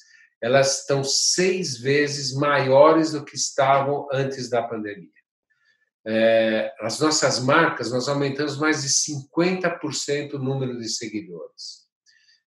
elas 0.40 0.80
estão 0.80 1.02
seis 1.02 1.78
vezes 1.78 2.32
maiores 2.32 3.12
do 3.12 3.24
que 3.24 3.34
estavam 3.34 4.06
antes 4.12 4.48
da 4.50 4.62
pandemia. 4.62 5.15
É, 6.08 6.72
as 6.80 7.00
nossas 7.00 7.40
marcas, 7.40 7.90
nós 7.90 8.08
aumentamos 8.08 8.56
mais 8.58 8.82
de 8.82 8.88
50% 8.88 10.34
o 10.34 10.38
número 10.38 10.78
de 10.78 10.88
seguidores. 10.88 11.86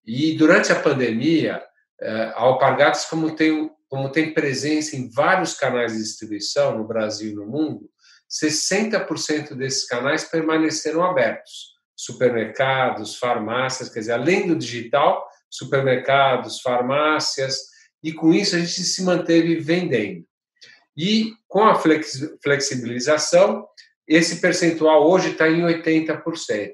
E 0.05 0.35
durante 0.37 0.71
a 0.71 0.79
pandemia, 0.79 1.61
é, 2.01 2.11
a 2.35 2.39
Alpargatas, 2.39 3.05
como 3.05 3.35
tem, 3.35 3.69
como 3.89 4.09
tem 4.09 4.33
presença 4.33 4.95
em 4.95 5.09
vários 5.11 5.53
canais 5.53 5.91
de 5.91 5.99
distribuição 5.99 6.77
no 6.77 6.87
Brasil 6.87 7.31
e 7.31 7.35
no 7.35 7.45
mundo, 7.45 7.89
60% 8.29 9.55
desses 9.55 9.85
canais 9.85 10.23
permaneceram 10.23 11.03
abertos. 11.03 11.73
Supermercados, 11.95 13.17
farmácias, 13.17 13.89
quer 13.89 13.99
dizer, 13.99 14.13
além 14.13 14.47
do 14.47 14.55
digital, 14.55 15.27
supermercados, 15.49 16.61
farmácias, 16.61 17.57
e 18.01 18.13
com 18.13 18.33
isso 18.33 18.55
a 18.55 18.59
gente 18.59 18.83
se 18.83 19.03
manteve 19.03 19.55
vendendo. 19.55 20.25
E 20.95 21.33
com 21.49 21.63
a 21.63 21.75
flexibilização, 22.43 23.67
esse 24.07 24.39
percentual 24.39 25.09
hoje 25.09 25.31
está 25.31 25.49
em 25.49 25.61
80%. 25.61 26.71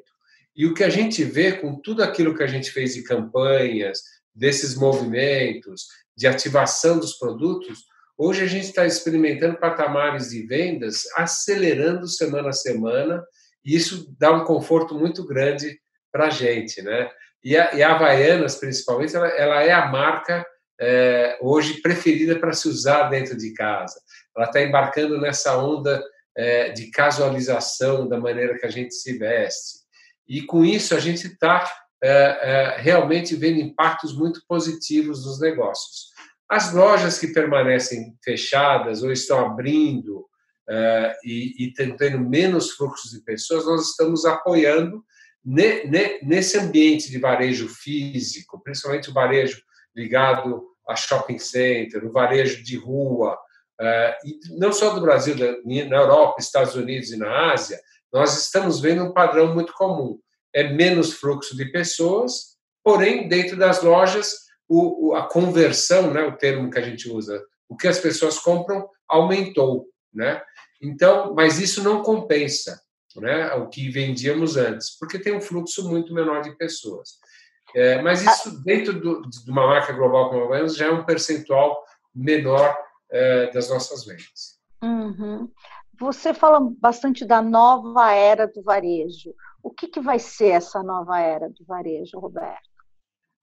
E 0.56 0.66
o 0.66 0.74
que 0.74 0.84
a 0.84 0.90
gente 0.90 1.24
vê 1.24 1.54
com 1.54 1.80
tudo 1.82 2.04
aquilo 2.04 2.36
que 2.36 2.44
a 2.44 2.48
gente 2.48 2.70
fez 2.70 2.94
de 2.94 3.04
campanhas, 3.04 4.02
desses 4.34 4.76
movimentos, 4.76 5.88
de 6.16 6.28
ativação 6.28 7.00
dos 7.00 7.18
produtos, 7.18 7.80
hoje 8.18 8.44
a 8.44 8.48
gente 8.48 8.66
está 8.66 8.86
experimentando 8.86 9.58
patamares 9.58 10.30
de 10.30 10.46
vendas 10.46 11.04
acelerando 11.16 12.08
semana 12.08 12.50
a 12.50 12.54
semana, 12.54 13.24
e 13.64 13.76
isso 13.76 14.14
dá 14.20 14.32
um 14.32 14.44
conforto 14.44 14.94
muito 14.94 15.26
grande 15.26 15.80
para 16.12 16.28
a 16.28 16.30
gente. 16.30 16.82
Né? 16.82 17.10
E 17.44 17.56
a, 17.58 17.74
e 17.74 17.82
a 17.82 17.96
Havaianas, 17.96 18.56
principalmente, 18.56 19.16
ela, 19.16 19.28
ela 19.28 19.64
é 19.64 19.72
a 19.72 19.88
marca 19.88 20.46
é, 20.80 21.38
hoje 21.42 21.82
preferida 21.82 22.38
para 22.38 22.54
se 22.54 22.68
usar 22.68 23.10
dentro 23.10 23.38
de 23.38 23.54
casa. 23.54 23.96
Ela 24.36 24.46
está 24.46 24.62
embarcando 24.62 25.20
nessa 25.20 25.58
onda 25.58 26.04
é, 26.36 26.70
de 26.70 26.92
casualização 26.92 28.08
da 28.08 28.20
maneira 28.20 28.58
que 28.58 28.66
a 28.66 28.70
gente 28.70 28.94
se 28.94 29.18
veste. 29.18 29.80
E 30.28 30.42
com 30.42 30.66
isso 30.66 30.96
a 30.96 31.00
gente 31.00 31.28
está 31.28 31.72
é, 32.04 32.10
é, 32.10 32.78
realmente 32.78 33.36
vendo 33.36 33.60
impactos 33.60 34.16
muito 34.16 34.42
positivos 34.48 35.26
nos 35.26 35.40
negócios. 35.40 36.10
As 36.50 36.74
lojas 36.74 37.18
que 37.18 37.28
permanecem 37.28 38.16
fechadas 38.24 39.02
ou 39.02 39.12
estão 39.12 39.46
abrindo 39.46 40.26
é, 40.70 41.16
e, 41.24 41.66
e 41.66 41.74
tendo 41.74 42.20
menos 42.20 42.72
fluxos 42.72 43.12
de 43.12 43.22
pessoas, 43.24 43.66
nós 43.66 43.90
estamos 43.90 44.26
apoiando 44.26 45.04
ne, 45.44 45.84
ne, 45.86 46.20
nesse 46.24 46.58
ambiente 46.58 47.10
de 47.10 47.20
varejo 47.20 47.70
físico, 47.70 48.62
principalmente 48.64 49.10
o 49.10 49.14
varejo 49.14 49.62
ligado 49.96 50.64
a 50.88 50.96
shopping 50.96 51.40
center, 51.40 52.06
o 52.06 52.12
varejo 52.12 52.64
de 52.64 52.78
rua, 52.78 53.38
e 54.24 54.40
não 54.58 54.72
só 54.72 54.94
do 54.94 55.02
Brasil, 55.02 55.36
na 55.66 55.98
Europa, 55.98 56.40
Estados 56.40 56.76
Unidos 56.76 57.12
e 57.12 57.18
na 57.18 57.52
Ásia, 57.52 57.80
nós 58.12 58.38
estamos 58.42 58.80
vendo 58.80 59.04
um 59.04 59.14
padrão 59.14 59.54
muito 59.54 59.74
comum. 59.74 60.20
É 60.54 60.64
menos 60.64 61.14
fluxo 61.14 61.56
de 61.56 61.66
pessoas, 61.66 62.56
porém, 62.84 63.28
dentro 63.28 63.58
das 63.58 63.84
lojas, 63.84 64.46
a 65.16 65.24
conversão, 65.24 66.12
né, 66.12 66.24
o 66.24 66.38
termo 66.38 66.70
que 66.70 66.80
a 66.80 66.82
gente 66.82 67.10
usa, 67.10 67.44
o 67.68 67.76
que 67.76 67.88
as 67.88 68.00
pessoas 68.00 68.40
compram 68.40 68.88
aumentou, 69.08 69.88
né? 70.14 70.42
Então, 70.82 71.34
mas 71.34 71.60
isso 71.60 71.84
não 71.84 72.02
compensa, 72.02 72.80
né, 73.18 73.54
o 73.54 73.68
que 73.68 73.90
vendíamos 73.90 74.58
antes, 74.58 74.98
porque 74.98 75.20
tem 75.20 75.36
um 75.36 75.42
fluxo 75.42 75.88
muito 75.90 76.14
menor 76.14 76.42
de 76.42 76.56
pessoas. 76.58 77.10
É, 77.76 78.02
mas 78.02 78.26
ah. 78.26 78.32
isso, 78.32 78.64
dentro 78.64 78.94
do, 79.00 79.22
de 79.22 79.52
uma 79.52 79.68
marca 79.68 79.92
global 79.94 80.30
como 80.30 80.44
a 80.44 80.46
Havaianas, 80.46 80.78
já 80.78 80.88
é 80.88 80.92
um 80.92 81.04
percentual 81.04 81.84
menor 82.14 82.76
é, 83.12 83.52
das 83.52 83.70
nossas 83.70 84.06
vendas. 84.06 84.60
Uhum. 84.84 85.50
Você 86.00 86.34
fala 86.34 86.60
bastante 86.80 87.26
da 87.26 87.42
nova 87.42 88.12
era 88.12 88.48
do 88.48 88.62
varejo. 88.62 89.34
O 89.64 89.72
que, 89.72 89.88
que 89.88 90.00
vai 90.00 90.20
ser 90.20 90.50
essa 90.50 90.84
nova 90.84 91.20
era 91.20 91.50
do 91.50 91.66
varejo, 91.66 92.20
Roberto? 92.20 92.70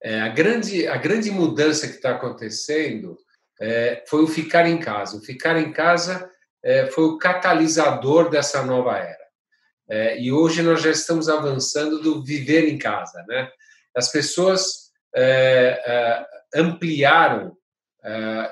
É, 0.02 0.20
a, 0.20 0.28
grande, 0.28 0.86
a 0.86 0.96
grande 0.96 1.30
mudança 1.30 1.86
que 1.86 1.94
está 1.94 2.10
acontecendo 2.10 3.16
é, 3.60 4.04
foi 4.06 4.22
o 4.22 4.28
ficar 4.28 4.66
em 4.66 4.78
casa. 4.78 5.16
O 5.16 5.20
ficar 5.20 5.56
em 5.56 5.72
casa 5.72 6.30
é, 6.62 6.86
foi 6.86 7.04
o 7.04 7.18
catalisador 7.18 8.28
dessa 8.28 8.62
nova 8.64 8.98
era. 8.98 9.22
É, 9.88 10.20
e 10.20 10.32
hoje 10.32 10.62
nós 10.62 10.82
já 10.82 10.90
estamos 10.90 11.28
avançando 11.28 12.00
do 12.00 12.22
viver 12.22 12.68
em 12.68 12.78
casa, 12.78 13.24
né? 13.28 13.50
as 13.94 14.10
pessoas 14.10 14.90
é, 15.14 15.82
é, 15.84 16.26
ampliaram 16.60 17.56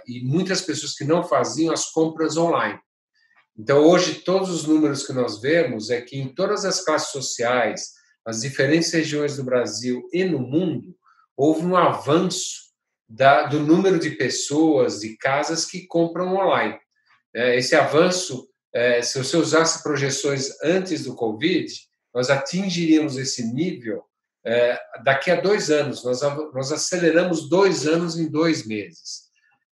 e 0.06 0.24
muitas 0.24 0.60
pessoas 0.60 0.94
que 0.94 1.04
não 1.04 1.24
faziam 1.24 1.72
as 1.72 1.90
compras 1.90 2.36
online. 2.36 2.78
Então, 3.58 3.78
hoje, 3.84 4.20
todos 4.20 4.48
os 4.48 4.64
números 4.64 5.06
que 5.06 5.12
nós 5.12 5.40
vemos 5.40 5.90
é 5.90 6.00
que 6.00 6.18
em 6.18 6.34
todas 6.34 6.64
as 6.64 6.82
classes 6.84 7.10
sociais, 7.10 7.90
nas 8.24 8.40
diferentes 8.40 8.90
regiões 8.92 9.36
do 9.36 9.44
Brasil 9.44 10.08
e 10.12 10.24
no 10.24 10.38
mundo, 10.38 10.96
houve 11.36 11.66
um 11.66 11.76
avanço 11.76 12.70
da, 13.08 13.44
do 13.44 13.60
número 13.60 13.98
de 13.98 14.10
pessoas, 14.10 15.00
de 15.00 15.16
casas 15.16 15.64
que 15.64 15.86
compram 15.86 16.36
online. 16.36 16.78
Né? 17.34 17.56
Esse 17.56 17.74
avanço, 17.74 18.48
é, 18.72 19.02
se 19.02 19.18
você 19.18 19.36
usasse 19.36 19.82
projeções 19.82 20.48
antes 20.62 21.04
do 21.04 21.14
Covid, 21.14 21.72
nós 22.14 22.30
atingiríamos 22.30 23.16
esse 23.16 23.52
nível 23.52 24.04
é, 24.44 24.78
daqui 25.04 25.30
a 25.30 25.40
dois 25.40 25.70
anos. 25.70 26.04
Nós, 26.04 26.20
nós 26.54 26.72
aceleramos 26.72 27.48
dois 27.48 27.86
anos 27.86 28.18
em 28.18 28.30
dois 28.30 28.66
meses. 28.66 29.29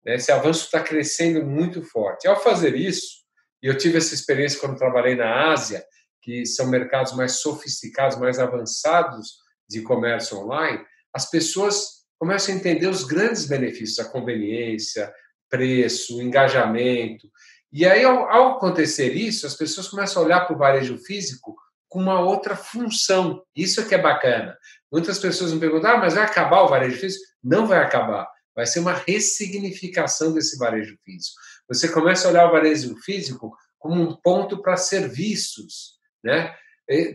Né? 0.08 0.16
Esse 0.16 0.32
avanço 0.32 0.66
está 0.66 0.80
crescendo 0.80 1.46
muito 1.46 1.84
forte. 1.84 2.24
E 2.24 2.30
ao 2.30 2.42
fazer 2.42 2.76
isso, 2.76 3.18
e 3.62 3.68
eu 3.68 3.78
tive 3.78 3.98
essa 3.98 4.16
experiência 4.16 4.60
quando 4.60 4.78
trabalhei 4.78 5.16
na 5.16 5.52
Ásia, 5.52 5.84
que 6.22 6.46
são 6.46 6.68
mercados 6.68 7.14
mais 7.14 7.34
sofisticados, 7.34 8.18
mais 8.18 8.40
avançados 8.40 9.40
de 9.70 9.82
comércio 9.82 10.38
online, 10.38 10.84
as 11.14 11.30
pessoas 11.30 12.06
começam 12.18 12.54
a 12.54 12.58
entender 12.58 12.88
os 12.88 13.04
grandes 13.04 13.46
benefícios, 13.46 14.00
a 14.00 14.10
conveniência, 14.10 15.14
preço, 15.50 16.22
engajamento. 16.22 17.30
E 17.72 17.86
aí, 17.86 18.04
ao, 18.04 18.30
ao 18.30 18.58
acontecer 18.58 19.14
isso, 19.14 19.46
as 19.46 19.56
pessoas 19.56 19.88
começam 19.88 20.22
a 20.22 20.26
olhar 20.26 20.42
para 20.46 20.56
o 20.56 20.60
varejo 20.60 20.98
físico 20.98 21.56
com 21.90 22.00
uma 22.00 22.20
outra 22.20 22.56
função. 22.56 23.44
Isso 23.56 23.82
é 23.82 23.86
que 23.86 23.96
é 23.96 23.98
bacana. 23.98 24.58
Muitas 24.92 25.20
pessoas 25.20 25.54
me 25.54 25.60
perguntam, 25.60 25.92
ah, 25.92 25.98
mas 25.98 26.16
vai 26.16 26.24
acabar 26.24 26.62
o 26.62 26.68
varejo 26.68 26.98
físico? 26.98 27.26
Não 27.44 27.68
vai 27.68 27.80
acabar. 27.80 28.28
Vai 28.58 28.66
ser 28.66 28.80
uma 28.80 28.94
ressignificação 28.94 30.34
desse 30.34 30.58
varejo 30.58 30.98
físico. 31.06 31.40
Você 31.70 31.88
começa 31.88 32.28
a 32.28 32.32
olhar 32.32 32.48
o 32.48 32.52
varejo 32.52 32.96
físico 32.98 33.56
como 33.78 34.02
um 34.02 34.16
ponto 34.16 34.64
para 34.64 34.76
serviços, 34.76 36.00
né? 36.24 36.56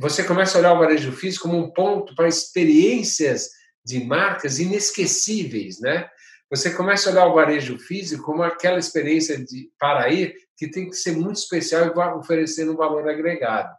Você 0.00 0.22
começa 0.22 0.56
a 0.56 0.60
olhar 0.60 0.72
o 0.72 0.78
varejo 0.78 1.10
físico 1.10 1.48
como 1.48 1.58
um 1.58 1.72
ponto 1.72 2.14
para 2.14 2.28
experiências 2.28 3.50
de 3.84 4.04
marcas 4.04 4.60
inesquecíveis, 4.60 5.80
né? 5.80 6.08
Você 6.48 6.70
começa 6.70 7.08
a 7.08 7.12
olhar 7.12 7.26
o 7.26 7.34
varejo 7.34 7.76
físico 7.76 8.22
como 8.22 8.44
aquela 8.44 8.78
experiência 8.78 9.36
de 9.44 9.68
para 9.80 10.10
ir 10.10 10.36
que 10.56 10.70
tem 10.70 10.88
que 10.88 10.94
ser 10.94 11.16
muito 11.16 11.38
especial 11.38 11.86
e 11.86 11.94
vai 11.94 12.14
oferecendo 12.14 12.72
um 12.72 12.76
valor 12.76 13.08
agregado. 13.08 13.74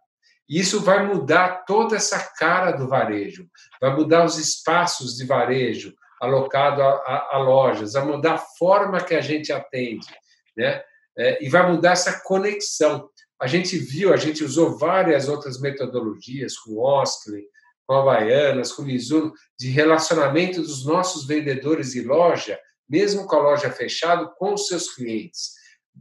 E 0.50 0.60
isso 0.60 0.82
vai 0.82 1.08
mudar 1.08 1.64
toda 1.66 1.96
essa 1.96 2.20
cara 2.20 2.72
do 2.72 2.90
varejo, 2.90 3.48
vai 3.80 3.96
mudar 3.96 4.26
os 4.26 4.38
espaços 4.38 5.16
de 5.16 5.26
varejo 5.26 5.96
alocado 6.24 6.82
a, 6.82 6.90
a, 6.90 7.36
a 7.36 7.38
lojas, 7.38 7.94
vai 7.94 8.06
mudar 8.06 8.36
a 8.36 8.38
forma 8.38 9.04
que 9.04 9.14
a 9.14 9.22
gente 9.22 9.52
atende, 9.52 10.08
né? 10.56 10.82
É, 11.18 11.44
e 11.44 11.50
vai 11.50 11.70
mudar 11.72 11.92
essa 11.92 12.22
conexão. 12.24 13.08
A 13.40 13.46
gente 13.46 13.78
viu, 13.78 14.14
a 14.14 14.18
gente 14.18 14.44
usou 14.44 14.78
várias 14.78 15.28
outras 15.28 15.60
metodologias, 15.60 16.58
com 16.58 16.80
Oskley, 16.80 17.44
com 17.86 17.94
Havaianas, 17.94 18.72
com 18.72 18.84
Mizuno, 18.84 19.34
de 19.60 19.70
relacionamento 19.70 20.62
dos 20.62 20.86
nossos 20.86 21.28
vendedores 21.28 21.92
de 21.92 22.02
loja, 22.02 22.60
mesmo 22.90 23.28
com 23.28 23.36
a 23.36 23.42
loja 23.42 23.70
fechada, 23.70 24.26
com 24.38 24.54
os 24.54 24.68
seus 24.68 24.96
clientes. 24.96 25.52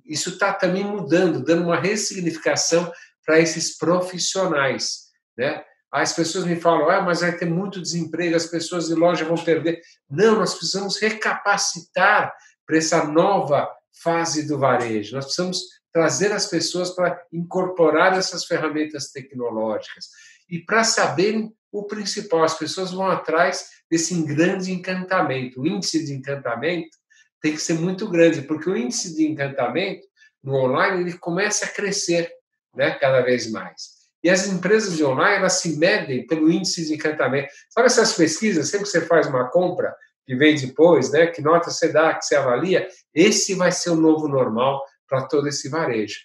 Isso 0.06 0.30
está 0.30 0.54
também 0.54 0.84
mudando, 0.84 1.44
dando 1.44 1.64
uma 1.64 1.78
ressignificação 1.78 2.90
para 3.26 3.38
esses 3.38 3.76
profissionais, 3.76 5.10
né? 5.36 5.62
As 5.92 6.14
pessoas 6.14 6.46
me 6.46 6.58
falam, 6.58 6.88
ah, 6.88 7.02
mas 7.02 7.20
vai 7.20 7.36
ter 7.36 7.44
muito 7.44 7.80
desemprego, 7.80 8.34
as 8.34 8.46
pessoas 8.46 8.88
de 8.88 8.94
loja 8.94 9.26
vão 9.26 9.36
perder. 9.36 9.82
Não, 10.08 10.36
nós 10.36 10.54
precisamos 10.54 10.98
recapacitar 10.98 12.34
para 12.66 12.78
essa 12.78 13.04
nova 13.04 13.68
fase 14.02 14.46
do 14.46 14.58
varejo. 14.58 15.14
Nós 15.14 15.26
precisamos 15.26 15.60
trazer 15.92 16.32
as 16.32 16.46
pessoas 16.46 16.90
para 16.90 17.22
incorporar 17.30 18.16
essas 18.16 18.46
ferramentas 18.46 19.10
tecnológicas 19.10 20.08
e 20.48 20.58
para 20.60 20.82
saberem 20.82 21.54
o 21.70 21.84
principal. 21.84 22.42
As 22.42 22.58
pessoas 22.58 22.90
vão 22.92 23.10
atrás 23.10 23.68
desse 23.90 24.14
grande 24.22 24.72
encantamento. 24.72 25.60
O 25.60 25.66
índice 25.66 26.02
de 26.04 26.14
encantamento 26.14 26.96
tem 27.42 27.52
que 27.52 27.60
ser 27.60 27.74
muito 27.74 28.08
grande, 28.08 28.42
porque 28.42 28.70
o 28.70 28.76
índice 28.76 29.14
de 29.14 29.26
encantamento 29.26 30.06
no 30.42 30.54
online 30.54 31.02
ele 31.02 31.18
começa 31.18 31.66
a 31.66 31.68
crescer 31.68 32.32
né, 32.74 32.92
cada 32.92 33.20
vez 33.20 33.50
mais. 33.50 34.01
E 34.22 34.30
as 34.30 34.46
empresas 34.46 34.96
de 34.96 35.04
online 35.04 35.38
elas 35.38 35.54
se 35.54 35.76
medem 35.76 36.26
pelo 36.26 36.50
índice 36.50 36.86
de 36.86 36.94
encantamento. 36.94 37.48
Sabe 37.70 37.86
essas 37.86 38.14
pesquisas, 38.14 38.68
sempre 38.68 38.86
que 38.86 38.90
você 38.90 39.00
faz 39.00 39.26
uma 39.26 39.50
compra, 39.50 39.94
que 40.24 40.36
vem 40.36 40.54
depois, 40.54 41.10
né, 41.10 41.26
que 41.26 41.42
nota 41.42 41.70
você 41.70 41.92
dá, 41.92 42.14
que 42.14 42.24
você 42.24 42.36
avalia, 42.36 42.86
esse 43.12 43.54
vai 43.54 43.72
ser 43.72 43.90
o 43.90 43.96
novo 43.96 44.28
normal 44.28 44.80
para 45.08 45.26
todo 45.26 45.48
esse 45.48 45.68
varejo. 45.68 46.20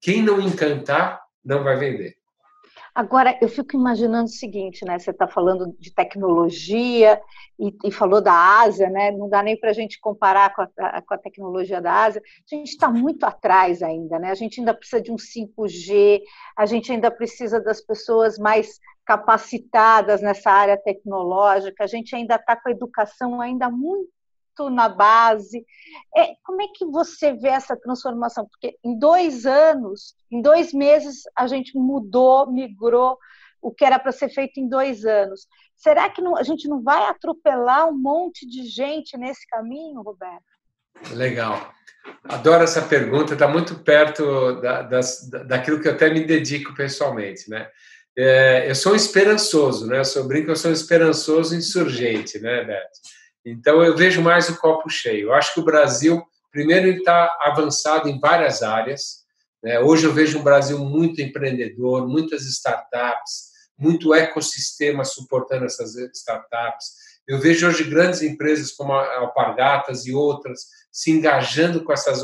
Quem 0.00 0.22
não 0.22 0.40
encantar, 0.40 1.20
não 1.44 1.64
vai 1.64 1.76
vender. 1.76 2.19
Agora, 2.94 3.38
eu 3.40 3.48
fico 3.48 3.76
imaginando 3.76 4.24
o 4.24 4.32
seguinte, 4.32 4.84
né? 4.84 4.98
Você 4.98 5.10
está 5.10 5.28
falando 5.28 5.74
de 5.78 5.92
tecnologia 5.92 7.20
e, 7.58 7.74
e, 7.84 7.92
falou 7.92 8.20
da 8.20 8.60
Ásia, 8.60 8.90
né? 8.90 9.10
Não 9.10 9.28
dá 9.28 9.42
nem 9.42 9.58
para 9.58 9.70
a 9.70 9.72
gente 9.72 10.00
comparar 10.00 10.54
com 10.54 10.62
a, 10.62 11.02
com 11.02 11.14
a, 11.14 11.18
tecnologia 11.18 11.80
da 11.80 12.04
Ásia. 12.04 12.20
A 12.20 12.54
gente 12.54 12.68
está 12.68 12.90
muito 12.90 13.24
atrás 13.24 13.82
ainda, 13.82 14.18
né? 14.18 14.30
A 14.30 14.34
gente 14.34 14.60
ainda 14.60 14.74
precisa 14.74 15.00
de 15.00 15.12
um 15.12 15.16
5G, 15.16 16.20
a 16.56 16.66
gente 16.66 16.90
ainda 16.90 17.10
precisa 17.10 17.60
das 17.60 17.80
pessoas 17.80 18.38
mais 18.38 18.80
capacitadas 19.04 20.20
nessa 20.22 20.50
área 20.50 20.76
tecnológica, 20.76 21.84
a 21.84 21.86
gente 21.86 22.14
ainda 22.14 22.36
está 22.36 22.54
com 22.54 22.68
a 22.68 22.72
educação 22.72 23.40
ainda 23.40 23.68
muito 23.68 24.19
na 24.68 24.88
base. 24.88 25.64
É, 26.16 26.34
como 26.44 26.60
é 26.60 26.66
que 26.74 26.84
você 26.84 27.32
vê 27.32 27.48
essa 27.48 27.76
transformação? 27.76 28.46
Porque 28.46 28.76
em 28.84 28.98
dois 28.98 29.46
anos, 29.46 30.14
em 30.30 30.42
dois 30.42 30.72
meses, 30.72 31.22
a 31.36 31.46
gente 31.46 31.78
mudou, 31.78 32.50
migrou 32.50 33.16
o 33.62 33.70
que 33.70 33.84
era 33.84 33.98
para 33.98 34.12
ser 34.12 34.28
feito 34.30 34.58
em 34.58 34.68
dois 34.68 35.04
anos. 35.04 35.46
Será 35.76 36.10
que 36.10 36.20
não, 36.20 36.36
a 36.36 36.42
gente 36.42 36.68
não 36.68 36.82
vai 36.82 37.04
atropelar 37.08 37.88
um 37.88 37.96
monte 37.96 38.46
de 38.46 38.64
gente 38.64 39.16
nesse 39.16 39.46
caminho, 39.46 40.02
Roberto? 40.02 40.44
Legal. 41.12 41.72
Adoro 42.24 42.64
essa 42.64 42.82
pergunta, 42.82 43.34
está 43.34 43.46
muito 43.46 43.76
perto 43.76 44.60
da, 44.60 44.82
daquilo 45.46 45.80
que 45.80 45.88
eu 45.88 45.92
até 45.92 46.10
me 46.10 46.24
dedico 46.24 46.74
pessoalmente, 46.74 47.48
né? 47.48 47.68
É, 48.16 48.68
eu 48.68 48.74
sou 48.74 48.94
esperançoso, 48.94 49.86
né? 49.86 49.98
Eu 49.98 50.04
sou, 50.04 50.26
brinco, 50.26 50.50
eu 50.50 50.56
sou 50.56 50.72
esperançoso 50.72 51.54
insurgente, 51.54 52.38
né, 52.38 52.64
Beto? 52.64 52.98
Então, 53.44 53.82
eu 53.82 53.96
vejo 53.96 54.20
mais 54.20 54.48
o 54.48 54.58
copo 54.58 54.88
cheio. 54.88 55.28
Eu 55.28 55.34
acho 55.34 55.54
que 55.54 55.60
o 55.60 55.64
Brasil, 55.64 56.22
primeiro, 56.50 56.88
ele 56.88 56.98
está 56.98 57.36
avançado 57.40 58.08
em 58.08 58.18
várias 58.18 58.62
áreas. 58.62 59.24
Né? 59.62 59.80
Hoje 59.80 60.06
eu 60.06 60.12
vejo 60.12 60.38
um 60.38 60.42
Brasil 60.42 60.78
muito 60.78 61.20
empreendedor, 61.20 62.06
muitas 62.06 62.42
startups, 62.42 63.50
muito 63.78 64.14
ecossistema 64.14 65.04
suportando 65.04 65.64
essas 65.64 65.94
startups. 66.14 66.86
Eu 67.26 67.38
vejo 67.38 67.66
hoje 67.66 67.84
grandes 67.84 68.22
empresas 68.22 68.72
como 68.72 68.92
a 68.92 69.18
Alpargatas 69.18 70.06
e 70.06 70.12
outras 70.12 70.66
se 70.92 71.10
engajando 71.10 71.84
com 71.84 71.92
essas, 71.92 72.22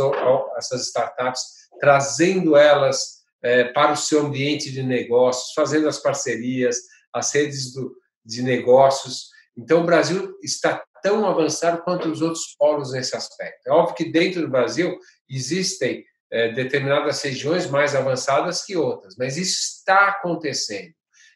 essas 0.57 0.87
startups, 0.87 1.40
trazendo 1.81 2.57
elas 2.57 3.16
é, 3.42 3.64
para 3.64 3.92
o 3.92 3.96
seu 3.96 4.26
ambiente 4.26 4.70
de 4.70 4.83
negócios, 4.83 5.52
fazendo 5.55 5.88
as 5.88 5.98
parcerias, 5.98 6.76
as 7.12 7.33
redes 7.33 7.72
do, 7.72 7.94
de 8.24 8.42
negócios. 8.42 9.31
Então, 9.57 9.81
o 9.81 9.87
Brasil 9.87 10.37
está 10.42 10.85
tão 11.07 11.25
avançado 11.25 11.83
quanto 11.85 12.09
os 12.09 12.21
outros 12.21 12.57
polos 12.59 12.90
nesse 12.90 13.14
aspecto. 13.14 13.69
É 13.69 13.71
óbvio 13.71 13.95
que 13.95 14.11
dentro 14.11 14.40
do 14.40 14.51
Brasil 14.51 14.99
existem 15.31 16.05
é, 16.33 16.51
determinadas 16.51 17.23
regiões 17.23 17.71
mais 17.71 17.95
avançadas 17.95 18.64
que 18.64 18.77
outras, 18.77 19.14
mas 19.16 19.37
isso 19.37 19.61
está 19.61 20.09
acontecendo. 20.09 20.92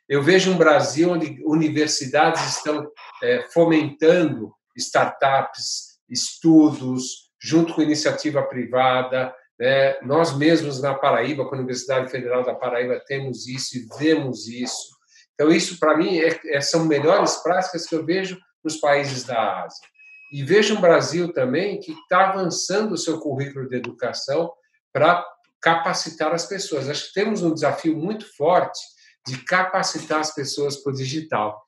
Eu 0.09 0.25
vejo 0.25 0.51
um 0.51 0.59
Brasil 0.59 1.13
onde 1.13 1.41
universidades 1.45 2.57
estão 2.57 2.91
é, 3.23 3.47
fomentando 3.53 4.53
startups, 4.77 6.01
estudos, 6.09 7.31
junto 7.41 7.73
com 7.73 7.81
iniciativa 7.81 8.43
privada. 8.43 9.33
Né? 9.57 10.01
Nós 10.03 10.37
mesmos 10.37 10.83
na 10.83 10.95
Paraíba, 10.95 11.45
com 11.45 11.55
a 11.55 11.59
Universidade 11.59 12.11
Federal 12.11 12.43
da 12.43 12.57
Paraíba, 12.57 13.01
temos 13.07 13.47
isso 13.47 13.79
e 13.79 13.87
vemos 14.01 14.49
isso. 14.49 14.99
Então, 15.35 15.49
isso 15.49 15.79
para 15.79 15.97
mim 15.97 16.19
é, 16.19 16.41
é, 16.47 16.61
são 16.61 16.87
melhores 16.87 17.37
práticas 17.37 17.87
que 17.87 17.95
eu 17.95 18.05
vejo 18.05 18.37
nos 18.65 18.77
países 18.77 19.25
da 19.25 19.65
Ásia. 19.65 19.87
E 20.33 20.45
veja 20.45 20.75
um 20.75 20.81
Brasil 20.81 21.33
também 21.33 21.81
que 21.81 21.93
está 21.93 22.31
avançando 22.31 22.93
o 22.93 22.99
seu 22.99 23.19
currículo 23.19 23.69
de 23.69 23.77
educação 23.77 24.53
para 24.93 25.27
capacitar 25.61 26.33
as 26.33 26.47
pessoas. 26.47 26.89
Acho 26.89 27.09
que 27.09 27.15
temos 27.15 27.43
um 27.43 27.53
desafio 27.53 27.97
muito 27.97 28.25
forte 28.37 28.81
de 29.27 29.45
capacitar 29.45 30.21
as 30.21 30.35
pessoas 30.35 30.77
para 30.77 30.93
o 30.93 30.97
digital. 30.97 31.61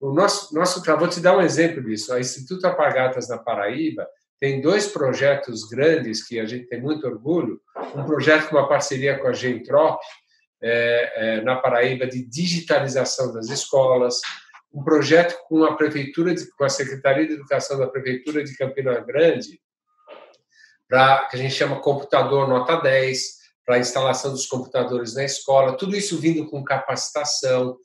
O 0.00 0.12
nosso, 0.12 0.54
nosso 0.54 0.82
vou 0.96 1.08
te 1.08 1.20
dar 1.20 1.36
um 1.36 1.40
exemplo 1.40 1.82
disso. 1.82 2.12
A 2.12 2.20
Instituto 2.20 2.66
Apagatas 2.66 3.28
na 3.28 3.38
Paraíba 3.38 4.06
tem 4.40 4.60
dois 4.60 4.86
projetos 4.86 5.64
grandes 5.64 6.24
que 6.24 6.38
a 6.38 6.46
gente 6.46 6.68
tem 6.68 6.80
muito 6.80 7.06
orgulho. 7.06 7.60
Um 7.94 8.04
projeto 8.04 8.48
com 8.48 8.56
uma 8.56 8.68
parceria 8.68 9.18
com 9.18 9.26
a 9.26 9.32
Gentrop, 9.32 10.00
é, 10.62 11.12
é, 11.38 11.40
na 11.42 11.56
Paraíba, 11.56 12.06
de 12.06 12.24
digitalização 12.24 13.32
das 13.32 13.48
escolas 13.48 14.20
um 14.72 14.82
projeto 14.82 15.36
com 15.48 15.64
a 15.64 15.76
prefeitura, 15.76 16.34
de, 16.34 16.46
com 16.50 16.64
a 16.64 16.68
Secretaria 16.68 17.26
de 17.26 17.34
Educação 17.34 17.78
da 17.78 17.86
Prefeitura 17.86 18.44
de 18.44 18.56
Campina 18.56 19.00
Grande, 19.00 19.60
para 20.88 21.26
que 21.28 21.36
a 21.36 21.38
gente 21.38 21.54
chama 21.54 21.80
computador 21.80 22.48
nota 22.48 22.76
10, 22.76 23.38
para 23.68 23.78
instalação 23.78 24.30
dos 24.30 24.46
computadores 24.46 25.14
na 25.14 25.24
escola, 25.24 25.76
tudo 25.76 25.94
isso 25.94 26.18
vindo 26.18 26.46
com 26.46 26.64
capacitação. 26.64 27.76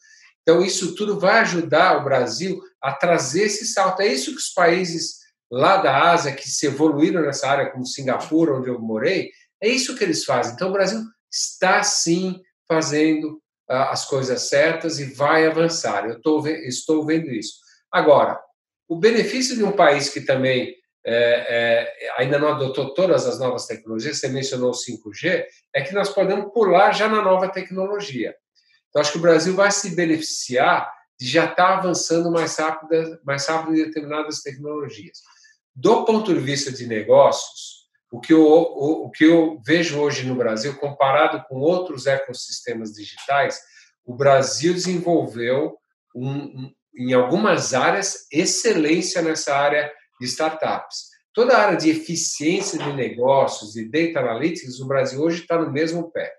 Então, 0.42 0.62
isso 0.62 0.96
tudo 0.96 1.20
vai 1.20 1.40
ajudar 1.40 1.98
o 1.98 2.06
Brasil 2.06 2.62
a 2.82 2.94
trazer 2.94 3.44
esse 3.44 3.66
salto. 3.66 4.02
É 4.02 4.08
isso 4.08 4.32
que 4.32 4.38
os 4.38 4.48
países 4.48 5.18
lá 5.52 5.76
da 5.76 6.12
Ásia, 6.12 6.32
que 6.32 6.50
se 6.50 6.68
evoluíram 6.68 7.22
nessa 7.22 7.50
área, 7.50 7.70
como 7.70 7.86
Singapura, 7.86 8.56
onde 8.56 8.70
eu 8.70 8.80
morei, 8.80 9.30
É 9.62 9.68
isso 9.68 9.96
que 9.98 10.04
eles 10.06 10.24
fazem. 10.24 10.54
Então, 10.54 10.70
o 10.70 10.74
Brasil 10.74 11.02
está, 11.30 11.84
sim, 11.84 12.42
fazendo 12.66 13.43
as 13.74 14.06
coisas 14.06 14.50
certas 14.50 15.00
e 15.00 15.14
vai 15.14 15.46
avançar. 15.46 16.06
Eu 16.06 16.22
tô, 16.22 16.46
estou 16.48 17.06
vendo 17.06 17.30
isso. 17.30 17.56
Agora, 17.92 18.40
o 18.88 18.96
benefício 18.96 19.56
de 19.56 19.64
um 19.64 19.72
país 19.72 20.10
que 20.10 20.22
também 20.22 20.76
é, 21.06 21.92
é, 22.06 22.12
ainda 22.18 22.40
não 22.40 22.48
adotou 22.48 22.94
todas 22.94 23.26
as 23.26 23.38
novas 23.40 23.66
tecnologias, 23.66 24.20
você 24.20 24.30
mencionou 24.30 24.72
o 24.72 24.74
5G, 24.74 25.44
é 25.74 25.82
que 25.82 25.94
nós 25.94 26.10
podemos 26.10 26.52
pular 26.54 26.94
já 26.94 27.10
na 27.10 27.22
nova 27.22 27.50
tecnologia. 27.50 28.36
Então, 28.90 29.02
acho 29.02 29.12
que 29.12 29.18
o 29.18 29.22
Brasil 29.22 29.54
vai 29.56 29.72
se 29.72 29.96
beneficiar 29.96 30.90
de 31.20 31.28
já 31.28 31.44
estar 31.44 31.56
tá 31.56 31.78
avançando 31.78 32.32
mais 32.32 32.56
rápido, 32.58 33.20
mais 33.26 33.46
rápido 33.46 33.76
em 33.76 33.84
determinadas 33.84 34.42
tecnologias. 34.42 35.20
Do 35.76 36.06
ponto 36.06 36.34
de 36.34 36.40
vista 36.40 36.72
de 36.72 36.86
negócios, 36.86 37.83
o 38.14 38.20
que, 38.20 38.32
eu, 38.32 38.46
o, 38.46 39.06
o 39.08 39.10
que 39.10 39.24
eu 39.24 39.60
vejo 39.66 40.00
hoje 40.00 40.24
no 40.24 40.36
Brasil, 40.36 40.78
comparado 40.78 41.44
com 41.50 41.56
outros 41.56 42.06
ecossistemas 42.06 42.92
digitais, 42.92 43.60
o 44.06 44.14
Brasil 44.14 44.72
desenvolveu, 44.72 45.76
um, 46.16 46.30
um, 46.30 46.72
em 46.96 47.12
algumas 47.14 47.74
áreas, 47.74 48.28
excelência 48.32 49.20
nessa 49.24 49.56
área 49.56 49.92
de 50.22 50.28
startups. 50.28 51.08
Toda 51.34 51.58
a 51.58 51.62
área 51.66 51.76
de 51.76 51.90
eficiência 51.90 52.78
de 52.78 52.94
negócios 52.94 53.76
e 53.76 53.90
data 53.90 54.20
analytics, 54.20 54.80
o 54.80 54.86
Brasil 54.86 55.20
hoje 55.20 55.42
está 55.42 55.60
no 55.60 55.72
mesmo 55.72 56.12
pé. 56.12 56.32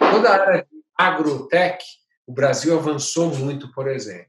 Toda 0.00 0.30
a 0.30 0.32
área 0.32 0.62
de 0.62 0.68
agrotech, 0.98 1.84
o 2.26 2.32
Brasil 2.32 2.76
avançou 2.76 3.32
muito, 3.32 3.72
por 3.72 3.86
exemplo. 3.86 4.26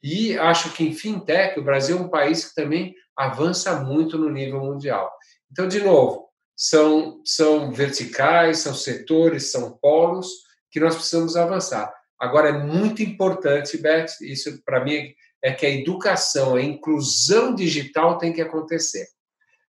E 0.00 0.38
acho 0.38 0.72
que 0.74 0.84
em 0.84 0.92
fintech, 0.92 1.58
o 1.58 1.64
Brasil 1.64 1.98
é 1.98 2.00
um 2.00 2.08
país 2.08 2.44
que 2.44 2.54
também 2.54 2.94
avança 3.16 3.80
muito 3.80 4.16
no 4.16 4.30
nível 4.30 4.60
mundial. 4.60 5.10
Então, 5.50 5.66
de 5.66 5.80
novo, 5.80 6.25
são, 6.56 7.20
são 7.24 7.70
verticais, 7.70 8.58
são 8.58 8.74
setores, 8.74 9.50
são 9.52 9.76
polos 9.78 10.28
que 10.70 10.80
nós 10.80 10.94
precisamos 10.94 11.36
avançar. 11.36 11.92
Agora, 12.18 12.48
é 12.48 12.52
muito 12.52 13.02
importante, 13.02 13.76
Beth, 13.76 14.06
isso 14.22 14.62
para 14.64 14.82
mim 14.82 15.14
é 15.42 15.52
que 15.52 15.66
a 15.66 15.70
educação, 15.70 16.56
a 16.56 16.62
inclusão 16.62 17.54
digital 17.54 18.16
tem 18.16 18.32
que 18.32 18.40
acontecer. 18.40 19.06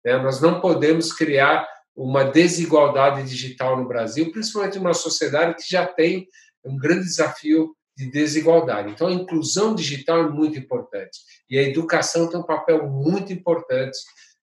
Né? 0.04 0.18
Nós 0.18 0.40
não 0.40 0.60
podemos 0.60 1.10
criar 1.10 1.66
uma 1.96 2.24
desigualdade 2.24 3.22
digital 3.22 3.76
no 3.76 3.88
Brasil, 3.88 4.30
principalmente 4.30 4.78
uma 4.78 4.92
sociedade 4.92 5.54
que 5.54 5.70
já 5.70 5.86
tem 5.86 6.28
um 6.64 6.76
grande 6.76 7.04
desafio 7.04 7.74
de 7.96 8.10
desigualdade. 8.10 8.90
Então, 8.90 9.06
a 9.06 9.12
inclusão 9.12 9.74
digital 9.74 10.24
é 10.24 10.28
muito 10.28 10.58
importante 10.58 11.18
e 11.48 11.58
a 11.58 11.62
educação 11.62 12.28
tem 12.28 12.40
um 12.40 12.44
papel 12.44 12.88
muito 12.88 13.32
importante 13.32 13.96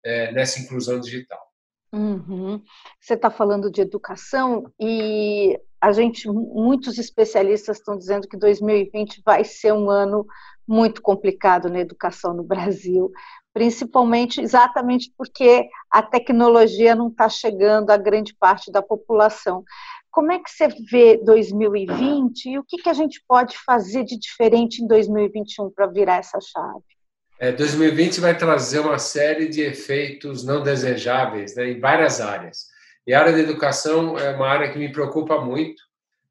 é, 0.04 0.32
nessa 0.32 0.60
inclusão 0.60 1.00
digital. 1.00 1.49
Uhum. 1.92 2.62
Você 3.00 3.14
está 3.14 3.30
falando 3.30 3.70
de 3.70 3.80
educação 3.80 4.72
e 4.78 5.58
a 5.80 5.92
gente, 5.92 6.28
muitos 6.28 6.98
especialistas 6.98 7.78
estão 7.78 7.96
dizendo 7.96 8.28
que 8.28 8.36
2020 8.36 9.22
vai 9.24 9.44
ser 9.44 9.72
um 9.72 9.90
ano 9.90 10.26
muito 10.68 11.02
complicado 11.02 11.68
na 11.68 11.80
educação 11.80 12.32
no 12.32 12.44
Brasil, 12.44 13.10
principalmente 13.52 14.40
exatamente 14.40 15.12
porque 15.16 15.68
a 15.90 16.00
tecnologia 16.00 16.94
não 16.94 17.08
está 17.08 17.28
chegando 17.28 17.90
a 17.90 17.96
grande 17.96 18.34
parte 18.34 18.70
da 18.70 18.80
população. 18.80 19.64
Como 20.12 20.30
é 20.30 20.38
que 20.38 20.50
você 20.50 20.68
vê 20.68 21.16
2020 21.16 22.50
e 22.50 22.58
o 22.58 22.64
que, 22.64 22.76
que 22.78 22.88
a 22.88 22.94
gente 22.94 23.22
pode 23.26 23.56
fazer 23.58 24.04
de 24.04 24.16
diferente 24.16 24.82
em 24.82 24.86
2021 24.86 25.70
para 25.70 25.86
virar 25.86 26.18
essa 26.18 26.38
chave? 26.40 26.84
É, 27.42 27.50
2020 27.50 28.20
vai 28.20 28.36
trazer 28.36 28.80
uma 28.80 28.98
série 28.98 29.48
de 29.48 29.62
efeitos 29.62 30.44
não 30.44 30.62
desejáveis 30.62 31.56
né, 31.56 31.70
em 31.70 31.80
várias 31.80 32.20
áreas. 32.20 32.66
E 33.06 33.14
a 33.14 33.20
área 33.20 33.32
da 33.32 33.38
educação 33.38 34.18
é 34.18 34.36
uma 34.36 34.46
área 34.46 34.70
que 34.70 34.78
me 34.78 34.92
preocupa 34.92 35.40
muito. 35.40 35.82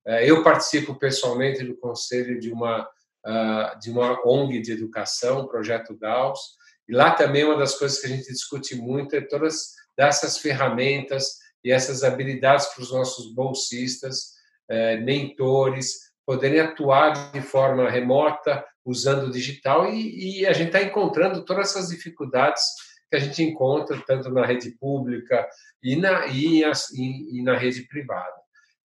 É, 0.06 0.30
eu 0.30 0.43
participo 0.43 0.93
pessoalmente 0.93 1.63
do 1.63 1.76
conselho 1.76 2.39
de 2.39 2.52
uma, 2.52 2.88
uh, 3.26 3.80
de 3.80 3.89
uma 3.89 4.22
ONG 4.24 4.62
de 4.62 4.72
educação, 4.72 5.48
Projeto 5.48 5.98
Gauss, 5.98 6.39
e 6.88 6.93
lá 6.93 7.10
também 7.10 7.43
uma 7.43 7.58
das 7.58 7.74
coisas 7.74 8.00
que 8.00 8.06
a 8.06 8.10
gente 8.10 8.32
discute 8.32 8.76
muito 8.76 9.15
é 9.15 9.22
todas 9.22 9.74
dessas 9.98 10.38
ferramentas 10.38 11.39
e 11.63 11.72
essas 11.72 12.04
habilidades 12.04 12.67
para 12.67 12.84
os 12.84 12.91
nossos 12.91 13.34
bolsistas, 13.34 14.34
é, 14.69 14.98
mentores, 14.98 16.12
poderem 16.24 16.60
atuar 16.60 17.32
de 17.32 17.41
forma 17.41 17.89
remota, 17.89 18.63
usando 18.89 19.28
o 19.28 19.32
digital, 19.32 19.91
e, 19.91 20.41
e 20.41 20.45
a 20.47 20.54
gente 20.54 20.67
está 20.67 20.82
encontrando 20.82 21.45
todas 21.45 21.69
essas 21.69 21.89
dificuldades 21.89 22.62
que 23.10 23.15
a 23.15 23.19
gente 23.19 23.41
encontra 23.43 24.02
tanto 24.06 24.30
na 24.30 24.45
rede 24.45 24.71
pública 24.80 25.47
e 25.82 25.95
na, 25.95 26.28
e, 26.28 26.62
e, 26.63 27.39
e 27.39 27.43
na 27.43 27.58
rede 27.58 27.84
privada. 27.88 28.36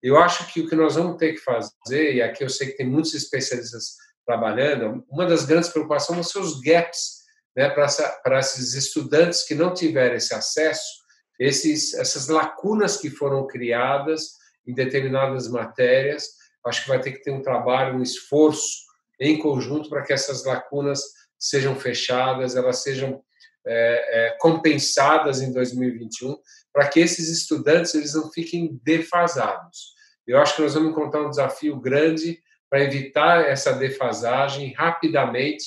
Eu 0.03 0.19
acho 0.19 0.53
que 0.53 0.61
o 0.61 0.69
que 0.69 0.77
nós 0.77 0.97
vamos 0.97 1.17
ter 1.17 1.33
que 1.33 1.41
fazer, 1.41 2.15
e 2.15 2.23
aqui 2.23 2.45
eu 2.45 2.49
sei 2.49 2.69
que 2.69 2.77
tem 2.77 2.87
muitos 2.87 3.15
especialistas 3.15 3.97
trabalhando, 4.27 5.05
uma 5.11 5.27
das 5.27 5.45
grandes 5.45 5.69
preocupações 5.69 6.29
são 6.29 6.43
os 6.43 6.61
gaps 6.61 7.25
né, 7.57 7.69
para 7.69 8.39
esses 8.39 8.75
estudantes 8.75 9.47
que 9.47 9.55
não 9.55 9.73
tiverem 9.73 10.17
esse 10.17 10.35
acesso 10.35 11.05
esses, 11.39 11.95
essas 11.95 12.29
lacunas 12.29 12.97
que 12.97 13.11
foram 13.11 13.47
criadas 13.47 14.33
em 14.67 14.75
determinadas 14.75 15.49
matérias. 15.49 16.29
Acho 16.65 16.83
que 16.83 16.89
vai 16.89 17.01
ter 17.01 17.13
que 17.13 17.23
ter 17.23 17.31
um 17.31 17.43
trabalho, 17.43 17.97
um 17.97 18.03
esforço 18.03 18.85
em 19.21 19.39
conjunto 19.39 19.89
para 19.89 20.03
que 20.03 20.13
essas 20.13 20.45
lacunas 20.45 21.01
sejam 21.39 21.75
fechadas, 21.77 22.57
elas 22.57 22.83
sejam 22.83 23.23
é, 23.67 24.27
é, 24.27 24.37
compensadas 24.39 25.41
em 25.41 25.53
2021, 25.53 26.37
para 26.73 26.89
que 26.89 27.01
esses 27.01 27.29
estudantes 27.29 27.95
eles 27.95 28.15
não 28.15 28.31
fiquem 28.31 28.79
defasados. 28.83 29.95
Eu 30.27 30.39
acho 30.39 30.57
que 30.57 30.63
nós 30.63 30.75
vamos 30.75 30.91
encontrar 30.91 31.23
um 31.23 31.31
desafio 31.31 31.79
grande 31.81 32.41
para 32.69 32.83
evitar 32.83 33.45
essa 33.45 33.73
defasagem 33.73 34.73
rapidamente, 34.73 35.65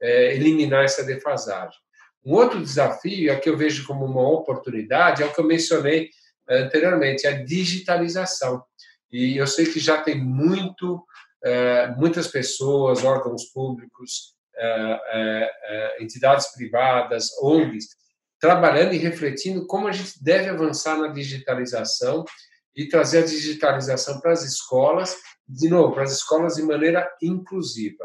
é, 0.00 0.34
eliminar 0.34 0.84
essa 0.84 1.04
defasagem. 1.04 1.78
Um 2.24 2.34
outro 2.34 2.60
desafio, 2.60 3.30
é 3.30 3.36
que 3.36 3.48
eu 3.48 3.56
vejo 3.56 3.86
como 3.86 4.04
uma 4.04 4.28
oportunidade, 4.28 5.22
é 5.22 5.26
o 5.26 5.32
que 5.32 5.40
eu 5.40 5.46
mencionei 5.46 6.10
eh, 6.48 6.58
anteriormente, 6.58 7.26
a 7.26 7.42
digitalização. 7.42 8.62
E 9.10 9.36
eu 9.36 9.46
sei 9.46 9.66
que 9.66 9.80
já 9.80 10.02
tem 10.02 10.16
muito, 10.16 11.02
muitas 11.96 12.28
pessoas, 12.28 13.04
órgãos 13.04 13.44
públicos, 13.52 14.34
eh, 14.56 15.96
entidades 16.00 16.52
privadas, 16.52 17.30
ONGs, 17.40 17.88
trabalhando 18.38 18.94
e 18.94 18.98
refletindo 18.98 19.66
como 19.66 19.88
a 19.88 19.92
gente 19.92 20.22
deve 20.22 20.48
avançar 20.48 20.98
na 20.98 21.08
digitalização 21.08 22.24
e 22.74 22.88
trazer 22.88 23.18
a 23.18 23.26
digitalização 23.26 24.20
para 24.20 24.32
as 24.32 24.42
escolas, 24.42 25.16
de 25.46 25.68
novo, 25.68 25.94
para 25.94 26.04
as 26.04 26.12
escolas 26.12 26.54
de 26.54 26.62
maneira 26.62 27.10
inclusiva. 27.22 28.04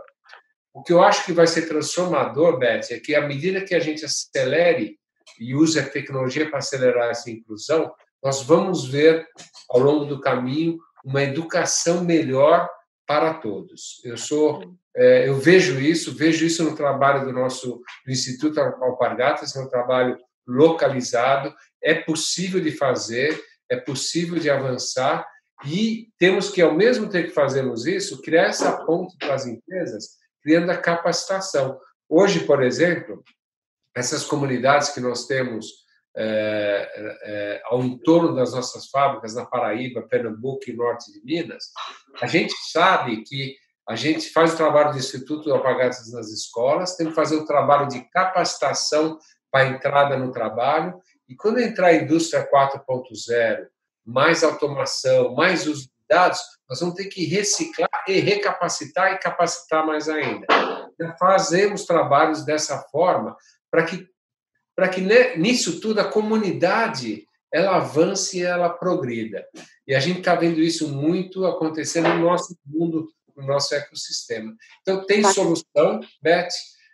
O 0.74 0.84
que 0.84 0.92
eu 0.92 1.02
acho 1.02 1.26
que 1.26 1.32
vai 1.32 1.48
ser 1.48 1.68
transformador, 1.68 2.60
Beth, 2.60 2.88
é 2.92 3.00
que 3.00 3.16
à 3.16 3.26
medida 3.26 3.64
que 3.64 3.74
a 3.74 3.80
gente 3.80 4.04
acelere 4.04 4.98
e 5.40 5.56
use 5.56 5.80
a 5.80 5.90
tecnologia 5.90 6.50
para 6.50 6.60
acelerar 6.60 7.10
essa 7.10 7.30
inclusão, 7.30 7.94
nós 8.24 8.42
vamos 8.42 8.86
ver 8.86 9.26
ao 9.70 9.80
longo 9.80 10.06
do 10.06 10.20
caminho 10.20 10.78
uma 11.04 11.24
educação 11.24 12.04
melhor 12.04 12.70
para 13.06 13.36
todos. 13.36 14.02
Eu 14.04 14.18
sou, 14.18 14.76
é, 14.96 15.28
eu 15.28 15.36
vejo 15.36 15.80
isso, 15.80 16.16
vejo 16.16 16.46
isso 16.46 16.64
no 16.64 16.76
trabalho 16.76 17.26
do 17.26 17.34
nosso 17.34 17.82
do 18.06 18.12
Instituto 18.12 18.60
Alpargatas, 18.60 19.56
é 19.56 19.60
um 19.60 19.70
trabalho 19.70 20.18
localizado, 20.48 21.54
é 21.84 21.96
possível 21.96 22.60
de 22.60 22.72
fazer, 22.72 23.40
é 23.70 23.78
possível 23.78 24.40
de 24.40 24.50
avançar 24.50 25.26
e 25.66 26.10
temos 26.20 26.50
que, 26.50 26.62
ao 26.62 26.74
mesmo 26.74 27.10
tempo 27.10 27.30
que 27.30 27.34
fazemos 27.34 27.86
isso, 27.86 28.22
criar 28.22 28.44
essa 28.44 28.86
ponte 28.86 29.16
para 29.18 29.34
as 29.34 29.46
empresas 29.46 30.24
criando 30.46 30.70
a 30.70 30.78
capacitação. 30.78 31.80
Hoje, 32.08 32.42
por 32.42 32.62
exemplo, 32.62 33.24
essas 33.96 34.24
comunidades 34.24 34.90
que 34.90 35.00
nós 35.00 35.26
temos 35.26 35.85
é, 36.18 36.90
é, 37.24 37.62
ao 37.66 37.84
entorno 37.84 38.36
das 38.36 38.54
nossas 38.54 38.88
fábricas, 38.88 39.36
na 39.36 39.46
Paraíba, 39.46 40.08
Pernambuco 40.08 40.64
e 40.68 40.74
norte 40.74 41.12
de 41.12 41.24
Minas, 41.24 41.66
a 42.22 42.28
gente 42.28 42.54
sabe 42.72 43.24
que 43.24 43.56
a 43.88 43.96
gente 43.96 44.32
faz 44.32 44.54
o 44.54 44.58
trabalho 44.58 44.94
do 44.94 44.98
Instituto 44.98 45.44
de 45.44 45.52
Alpagatas 45.52 46.12
nas 46.12 46.30
escolas, 46.30 46.96
tem 46.96 47.08
que 47.08 47.14
fazer 47.14 47.36
o 47.36 47.46
trabalho 47.46 47.88
de 47.88 48.02
capacitação 48.10 49.20
para 49.52 49.66
a 49.66 49.68
entrada 49.68 50.18
no 50.18 50.32
trabalho, 50.32 51.00
e 51.28 51.36
quando 51.36 51.60
entrar 51.60 51.88
a 51.88 51.96
indústria 51.96 52.48
4.0, 52.50 53.68
mais 54.06 54.44
automação, 54.44 55.34
mais 55.34 55.64
de 55.64 55.74
dados, 56.08 56.40
nós 56.70 56.80
vamos 56.80 56.96
ter 56.96 57.06
que 57.06 57.26
reciclar 57.26 57.90
e 58.08 58.20
recapacitar 58.20 59.14
e 59.14 59.18
capacitar 59.18 59.86
mais 59.86 60.08
ainda. 60.08 60.46
Fazemos 61.20 61.86
trabalhos 61.86 62.46
dessa 62.46 62.80
forma 62.92 63.36
para 63.72 63.84
que 63.84 64.08
para 64.76 64.90
que 64.90 65.02
nisso 65.38 65.80
tudo 65.80 66.00
a 66.00 66.06
comunidade 66.06 67.28
ela 67.52 67.78
avance 67.78 68.40
e 68.40 68.44
ela 68.44 68.70
progrida. 68.70 69.46
E 69.88 69.96
a 69.96 70.00
gente 70.00 70.20
está 70.20 70.36
vendo 70.36 70.60
isso 70.60 70.90
muito 70.90 71.46
acontecendo 71.46 72.10
no 72.10 72.26
nosso 72.26 72.58
mundo, 72.66 73.08
no 73.36 73.46
nosso 73.46 73.74
ecossistema. 73.74 74.54
Então, 74.82 75.06
tem 75.06 75.24
solução, 75.24 76.02
Beth, 76.22 76.50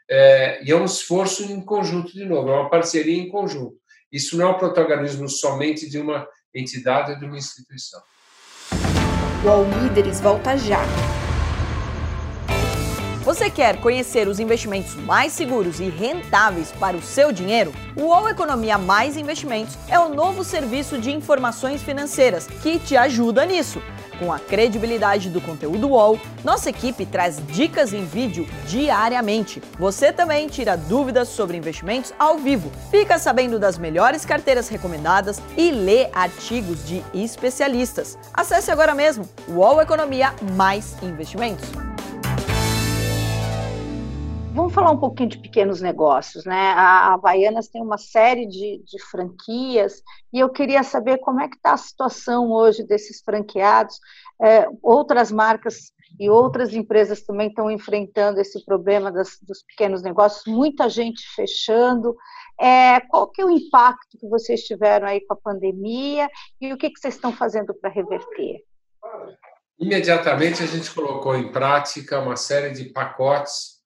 é, 0.09 0.63
e 0.63 0.71
é 0.71 0.75
um 0.75 0.85
esforço 0.85 1.43
em 1.43 1.61
conjunto, 1.61 2.11
de 2.11 2.25
novo, 2.25 2.49
é 2.49 2.53
uma 2.53 2.69
parceria 2.69 3.17
em 3.17 3.29
conjunto. 3.29 3.77
Isso 4.11 4.37
não 4.37 4.47
é 4.47 4.49
o 4.49 4.57
protagonismo 4.57 5.27
somente 5.29 5.89
de 5.89 5.97
uma 5.97 6.27
entidade 6.53 7.13
ou 7.13 7.19
de 7.19 7.25
uma 7.25 7.37
instituição. 7.37 8.01
O 9.43 9.49
All 9.49 9.65
Líderes 9.81 10.19
volta 10.19 10.57
já. 10.57 10.81
Você 13.31 13.49
quer 13.49 13.77
conhecer 13.77 14.27
os 14.27 14.41
investimentos 14.41 14.93
mais 14.93 15.31
seguros 15.31 15.79
e 15.79 15.87
rentáveis 15.87 16.73
para 16.73 16.97
o 16.97 17.01
seu 17.01 17.31
dinheiro? 17.31 17.71
O 17.95 18.07
UOL 18.07 18.27
Economia 18.27 18.77
Mais 18.77 19.15
Investimentos 19.15 19.77
é 19.87 19.97
o 19.97 20.09
novo 20.09 20.43
serviço 20.43 20.99
de 20.99 21.11
informações 21.11 21.81
financeiras 21.81 22.45
que 22.61 22.77
te 22.77 22.97
ajuda 22.97 23.45
nisso. 23.45 23.81
Com 24.19 24.33
a 24.33 24.37
credibilidade 24.37 25.29
do 25.29 25.39
conteúdo 25.39 25.87
UOL, 25.87 26.19
nossa 26.43 26.69
equipe 26.69 27.05
traz 27.05 27.41
dicas 27.47 27.93
em 27.93 28.03
vídeo 28.03 28.45
diariamente. 28.67 29.63
Você 29.79 30.11
também 30.11 30.49
tira 30.49 30.75
dúvidas 30.75 31.29
sobre 31.29 31.55
investimentos 31.55 32.13
ao 32.19 32.37
vivo, 32.37 32.69
fica 32.91 33.17
sabendo 33.17 33.57
das 33.57 33.77
melhores 33.77 34.25
carteiras 34.25 34.67
recomendadas 34.67 35.41
e 35.55 35.71
lê 35.71 36.09
artigos 36.11 36.85
de 36.85 37.01
especialistas. 37.13 38.17
Acesse 38.33 38.71
agora 38.71 38.93
mesmo 38.93 39.23
UOL 39.47 39.81
Economia 39.81 40.35
Mais 40.53 40.97
Investimentos. 41.01 41.90
Vamos 44.53 44.73
falar 44.73 44.91
um 44.91 44.99
pouquinho 44.99 45.29
de 45.29 45.37
pequenos 45.37 45.79
negócios, 45.79 46.43
né? 46.43 46.73
A 46.75 47.13
Havaianas 47.13 47.69
tem 47.69 47.81
uma 47.81 47.97
série 47.97 48.45
de, 48.45 48.83
de 48.85 49.01
franquias 49.09 50.03
e 50.33 50.39
eu 50.39 50.49
queria 50.49 50.83
saber 50.83 51.19
como 51.19 51.39
é 51.39 51.47
que 51.47 51.55
está 51.55 51.71
a 51.71 51.77
situação 51.77 52.51
hoje 52.51 52.83
desses 52.83 53.21
franqueados. 53.21 53.97
É, 54.41 54.67
outras 54.83 55.31
marcas 55.31 55.93
e 56.19 56.29
outras 56.29 56.73
empresas 56.73 57.21
também 57.21 57.47
estão 57.47 57.71
enfrentando 57.71 58.41
esse 58.41 58.63
problema 58.65 59.09
das, 59.09 59.37
dos 59.41 59.63
pequenos 59.63 60.01
negócios, 60.01 60.43
muita 60.45 60.89
gente 60.89 61.25
fechando. 61.33 62.13
É, 62.59 62.99
qual 62.99 63.29
que 63.29 63.41
é 63.41 63.45
o 63.45 63.49
impacto 63.49 64.17
que 64.19 64.27
vocês 64.27 64.63
tiveram 64.63 65.07
aí 65.07 65.21
com 65.21 65.33
a 65.33 65.37
pandemia 65.37 66.29
e 66.59 66.73
o 66.73 66.77
que, 66.77 66.89
que 66.89 66.99
vocês 66.99 67.15
estão 67.15 67.31
fazendo 67.31 67.73
para 67.73 67.89
reverter? 67.89 68.65
Imediatamente 69.79 70.61
a 70.61 70.67
gente 70.67 70.93
colocou 70.93 71.37
em 71.37 71.51
prática 71.53 72.19
uma 72.19 72.35
série 72.35 72.71
de 72.73 72.89
pacotes 72.89 73.80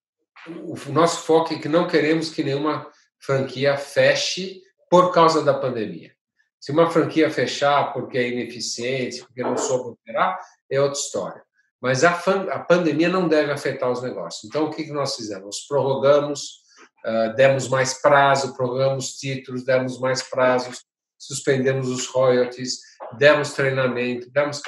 o 0.48 0.92
nosso 0.92 1.24
foco 1.24 1.54
é 1.54 1.60
que 1.60 1.68
não 1.68 1.88
queremos 1.88 2.30
que 2.30 2.44
nenhuma 2.44 2.90
franquia 3.20 3.78
feche 3.78 4.62
por 4.90 5.12
causa 5.12 5.44
da 5.44 5.54
pandemia. 5.54 6.14
Se 6.60 6.72
uma 6.72 6.90
franquia 6.90 7.30
fechar 7.30 7.94
porque 7.94 8.18
é 8.18 8.30
ineficiente, 8.30 9.24
porque 9.24 9.44
não 9.44 9.58
soube 9.58 9.92
operar, 9.92 10.40
é 10.70 10.80
outra 10.80 11.00
história. 11.00 11.44
Mas 11.82 12.04
a, 12.04 12.10
a 12.10 12.60
pandemia 12.60 13.10
não 13.10 13.28
deve 13.28 13.52
afetar 13.52 13.92
os 13.92 14.02
negócios. 14.02 14.44
Então, 14.46 14.66
o 14.66 14.72
que, 14.72 14.86
que 14.86 14.92
nós 14.92 15.16
fizemos? 15.16 15.66
Prorrogamos, 15.68 16.64
uh, 17.06 17.36
demos 17.36 17.68
mais 17.68 18.02
prazo, 18.02 18.56
prorrogamos 18.56 19.12
títulos, 19.18 19.64
demos 19.64 20.00
mais 20.00 20.24
prazos, 20.24 20.84
suspendemos 21.20 21.88
os 21.88 22.08
royalties, 22.08 22.80
demos 23.18 23.54
treinamento, 23.54 24.32
demos 24.32 24.62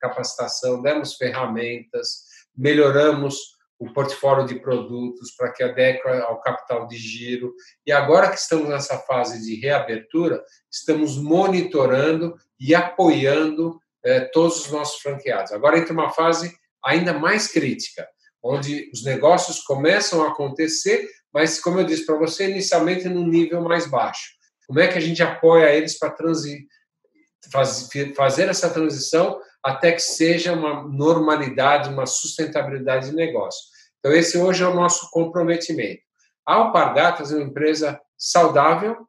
capacitação, 0.00 0.82
demos 0.82 1.14
ferramentas, 1.14 2.24
melhoramos 2.56 3.51
o 3.82 3.92
portfólio 3.92 4.46
de 4.46 4.60
produtos 4.60 5.32
para 5.36 5.52
que 5.52 5.62
adeque 5.62 6.06
ao 6.06 6.40
capital 6.40 6.86
de 6.86 6.96
giro. 6.96 7.52
E 7.84 7.90
agora 7.90 8.30
que 8.30 8.38
estamos 8.38 8.68
nessa 8.68 8.96
fase 8.98 9.44
de 9.44 9.60
reabertura, 9.60 10.40
estamos 10.70 11.16
monitorando 11.16 12.36
e 12.60 12.76
apoiando 12.76 13.80
eh, 14.04 14.20
todos 14.32 14.64
os 14.66 14.70
nossos 14.70 15.00
franqueados. 15.00 15.52
Agora 15.52 15.78
entra 15.78 15.92
uma 15.92 16.10
fase 16.10 16.54
ainda 16.84 17.12
mais 17.12 17.48
crítica, 17.48 18.06
onde 18.40 18.88
os 18.92 19.04
negócios 19.04 19.60
começam 19.60 20.22
a 20.22 20.28
acontecer, 20.28 21.08
mas, 21.34 21.58
como 21.60 21.80
eu 21.80 21.84
disse 21.84 22.06
para 22.06 22.18
você, 22.18 22.48
inicialmente 22.48 23.08
num 23.08 23.26
nível 23.26 23.62
mais 23.62 23.86
baixo. 23.86 24.30
Como 24.68 24.78
é 24.78 24.86
que 24.86 24.98
a 24.98 25.00
gente 25.00 25.22
apoia 25.22 25.74
eles 25.74 25.98
para 25.98 26.14
faz, 27.50 27.88
fazer 28.14 28.48
essa 28.48 28.70
transição 28.70 29.40
até 29.60 29.92
que 29.92 30.02
seja 30.02 30.52
uma 30.52 30.82
normalidade, 30.88 31.88
uma 31.88 32.06
sustentabilidade 32.06 33.10
de 33.10 33.16
negócio? 33.16 33.71
Então, 34.02 34.12
esse 34.12 34.36
hoje 34.36 34.64
é 34.64 34.66
o 34.66 34.74
nosso 34.74 35.08
comprometimento. 35.12 36.02
A 36.44 36.54
Alpargatas 36.54 37.30
é 37.30 37.36
uma 37.36 37.44
empresa 37.44 38.00
saudável 38.18 39.06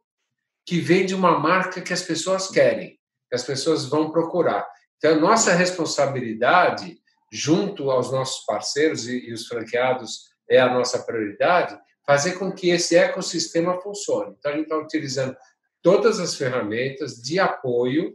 que 0.64 0.80
vende 0.80 1.16
uma 1.16 1.40
marca 1.40 1.82
que 1.82 1.92
as 1.92 2.04
pessoas 2.04 2.48
querem, 2.48 3.00
que 3.28 3.36
as 3.36 3.44
pessoas 3.44 3.86
vão 3.86 4.12
procurar. 4.12 4.70
Então, 4.98 5.14
a 5.14 5.20
nossa 5.20 5.52
responsabilidade, 5.54 7.00
junto 7.32 7.90
aos 7.90 8.12
nossos 8.12 8.46
parceiros 8.46 9.08
e, 9.08 9.30
e 9.30 9.34
os 9.34 9.48
franqueados, 9.48 10.32
é 10.48 10.60
a 10.60 10.72
nossa 10.72 11.02
prioridade, 11.02 11.76
fazer 12.06 12.34
com 12.34 12.52
que 12.52 12.70
esse 12.70 12.96
ecossistema 12.96 13.82
funcione. 13.82 14.36
Então, 14.38 14.52
a 14.52 14.56
gente 14.56 14.66
está 14.66 14.78
utilizando 14.78 15.36
todas 15.82 16.20
as 16.20 16.36
ferramentas 16.36 17.16
de 17.16 17.40
apoio 17.40 18.14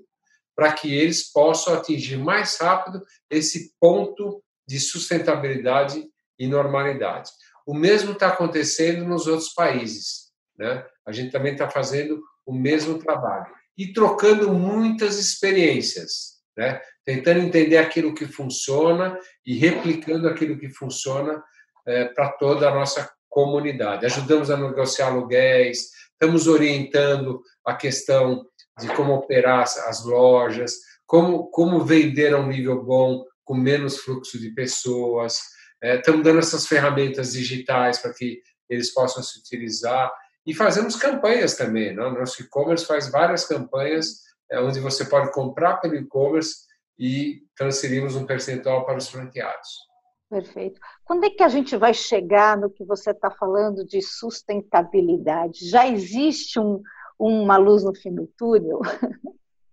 para 0.55 0.73
que 0.73 0.95
eles 0.95 1.33
possam 1.33 1.75
atingir 1.75 2.19
mais 2.19 2.57
rápido 2.57 3.05
esse 3.29 3.75
ponto 3.81 4.43
de 4.65 4.79
sustentabilidade 4.79 6.09
e 6.39 6.47
normalidade. 6.47 7.31
O 7.67 7.75
mesmo 7.75 8.13
está 8.13 8.29
acontecendo 8.29 9.05
nos 9.05 9.27
outros 9.27 9.53
países. 9.53 10.29
Né? 10.57 10.85
A 11.07 11.13
gente 11.13 11.31
também 11.33 11.53
está 11.53 11.69
fazendo 11.69 12.23
o 12.47 12.53
mesmo 12.53 12.99
trabalho 12.99 13.47
e 13.77 13.93
trocando 13.93 14.53
muitas 14.53 15.19
experiências, 15.19 16.39
né? 16.57 16.81
tentando 17.05 17.41
entender 17.41 17.79
aquilo 17.79 18.15
que 18.15 18.27
funciona 18.27 19.19
e 19.47 19.57
replicando 19.57 20.29
aquilo 20.29 20.59
que 20.59 20.69
funciona 20.69 21.43
é, 21.87 22.07
para 22.07 22.31
toda 22.33 22.69
a 22.69 22.75
nossa 22.75 23.11
comunidade. 23.29 24.07
Ajudamos 24.07 24.51
a 24.51 24.57
negociar 24.57 25.09
aluguéis, 25.09 25.91
estamos 26.13 26.47
orientando 26.47 27.41
a 27.65 27.75
questão 27.75 28.45
de 28.81 28.89
como 28.95 29.15
operar 29.15 29.63
as 29.63 30.05
lojas, 30.05 30.75
como, 31.07 31.51
como 31.51 31.85
vender 31.85 32.35
a 32.35 32.39
um 32.39 32.49
nível 32.49 32.83
bom 32.83 33.25
com 33.45 33.55
menos 33.55 33.99
fluxo 33.99 34.39
de 34.39 34.51
pessoas, 34.51 35.41
é, 35.83 35.97
estamos 35.97 36.23
dando 36.23 36.39
essas 36.39 36.67
ferramentas 36.67 37.33
digitais 37.33 37.99
para 37.99 38.13
que 38.13 38.41
eles 38.69 38.93
possam 38.93 39.23
se 39.23 39.39
utilizar 39.39 40.13
e 40.47 40.55
fazemos 40.55 40.97
campanhas 40.97 41.57
também. 41.57 41.95
Né? 41.95 42.11
Nosso 42.11 42.43
e-commerce 42.43 42.87
faz 42.87 43.11
várias 43.11 43.47
campanhas 43.47 44.23
é, 44.51 44.61
onde 44.61 44.81
você 44.81 45.05
pode 45.05 45.33
comprar 45.33 45.77
pelo 45.77 45.95
e-commerce 45.95 46.67
e 46.99 47.43
transferimos 47.57 48.17
um 48.17 48.27
percentual 48.27 48.85
para 48.85 48.99
os 48.99 49.09
franqueados. 49.09 49.89
Perfeito. 50.29 50.79
Quando 51.05 51.25
é 51.25 51.31
que 51.31 51.43
a 51.43 51.49
gente 51.49 51.77
vai 51.77 51.95
chegar 51.95 52.57
no 52.57 52.69
que 52.71 52.85
você 52.85 53.13
está 53.13 53.31
falando 53.31 53.85
de 53.85 54.03
sustentabilidade? 54.03 55.69
Já 55.71 55.87
existe 55.87 56.59
um, 56.61 56.83
uma 57.19 57.57
luz 57.57 57.83
no 57.83 57.95
fim 57.95 58.15
do 58.15 58.27
túnel? 58.37 58.81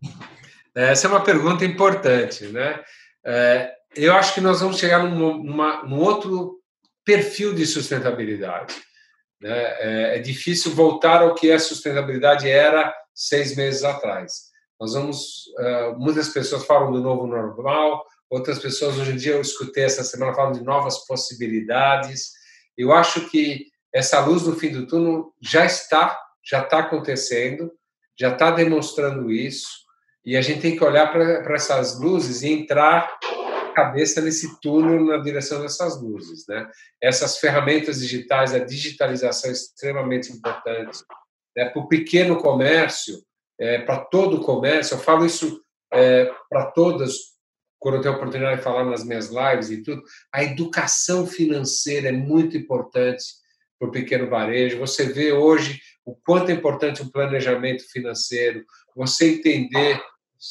Essa 0.74 1.08
é 1.08 1.10
uma 1.10 1.24
pergunta 1.24 1.66
importante, 1.66 2.48
né? 2.48 2.82
É, 3.26 3.74
eu 3.96 4.14
acho 4.14 4.34
que 4.34 4.42
nós 4.42 4.62
vamos 4.62 4.78
chegar 4.78 5.04
num, 5.04 5.44
num 5.44 6.00
outro 6.00 6.60
perfil 7.04 7.54
de 7.54 7.66
sustentabilidade. 7.66 8.76
Né? 9.42 9.58
É, 9.58 10.18
é, 10.18 10.20
difícil 10.20 10.74
voltar 10.74 11.22
ao 11.22 11.36
que 11.36 11.52
a 11.52 11.60
sustentabilidade 11.60 12.50
era 12.50 12.94
seis 13.14 13.56
meses 13.56 13.84
atrás. 13.84 14.46
Nós 14.80 14.94
vamos, 14.94 15.46
uh, 15.60 15.98
muitas 15.98 16.30
pessoas 16.30 16.66
falam 16.66 16.92
do 16.92 17.02
novo 17.02 17.28
normal, 17.28 18.04
outras 18.30 18.60
pessoas 18.60 18.98
hoje 18.98 19.12
em 19.12 19.16
dia 19.16 19.34
eu 19.34 19.42
escutei 19.42 19.84
essa 19.84 20.04
semana 20.04 20.34
falam 20.34 20.52
de 20.52 20.64
novas 20.64 21.06
possibilidades. 21.06 22.32
Eu 22.78 22.92
acho 22.92 23.30
que 23.30 23.68
essa 23.94 24.20
luz 24.20 24.44
no 24.44 24.56
fim 24.56 24.72
do 24.72 24.86
túnel 24.86 25.34
já 25.42 25.66
está, 25.66 26.20
já 26.44 26.62
está 26.62 26.80
acontecendo, 26.80 27.72
já 28.20 28.34
está 28.34 28.52
demonstrando 28.52 29.32
isso, 29.32 29.86
e 30.26 30.36
a 30.36 30.42
gente 30.42 30.62
tem 30.62 30.76
que 30.76 30.84
olhar 30.84 31.12
para 31.12 31.56
essas 31.56 32.00
luzes 32.00 32.42
e 32.42 32.50
entrar 32.50 33.10
cabeça 33.76 34.22
nesse 34.22 34.60
túnel 34.62 35.04
na 35.04 35.18
direção 35.18 35.62
dessas 35.62 36.02
luzes, 36.02 36.48
né? 36.48 36.68
Essas 37.02 37.38
ferramentas 37.38 38.00
digitais, 38.00 38.54
a 38.54 38.60
digitalização 38.60 39.50
é 39.50 39.54
extremamente 39.54 40.32
importante. 40.32 41.04
Né? 41.56 41.66
Para 41.66 41.82
o 41.82 41.88
pequeno 41.88 42.38
comércio, 42.38 43.22
é, 43.60 43.80
para 43.80 44.00
todo 44.00 44.38
o 44.38 44.44
comércio, 44.44 44.96
eu 44.96 45.00
falo 45.00 45.26
isso 45.26 45.62
é, 45.94 46.32
para 46.50 46.66
todas, 46.72 47.16
quando 47.80 47.96
eu 47.96 48.02
tenho 48.02 48.14
a 48.14 48.18
oportunidade 48.18 48.58
de 48.58 48.64
falar 48.64 48.86
nas 48.86 49.04
minhas 49.04 49.30
lives 49.30 49.70
e 49.70 49.84
tudo, 49.84 50.02
a 50.34 50.44
educação 50.44 51.28
financeira 51.28 52.10
é 52.10 52.14
muito 52.14 52.58
importante 52.58 53.24
para 53.78 53.90
o 53.90 53.92
pequeno 53.92 54.30
varejo. 54.30 54.80
Você 54.80 55.06
vê 55.06 55.32
hoje 55.32 55.80
o 56.06 56.16
quanto 56.16 56.50
é 56.50 56.54
importante 56.54 57.02
um 57.02 57.10
planejamento 57.10 57.84
financeiro, 57.92 58.64
você 58.96 59.36
entender 59.36 60.02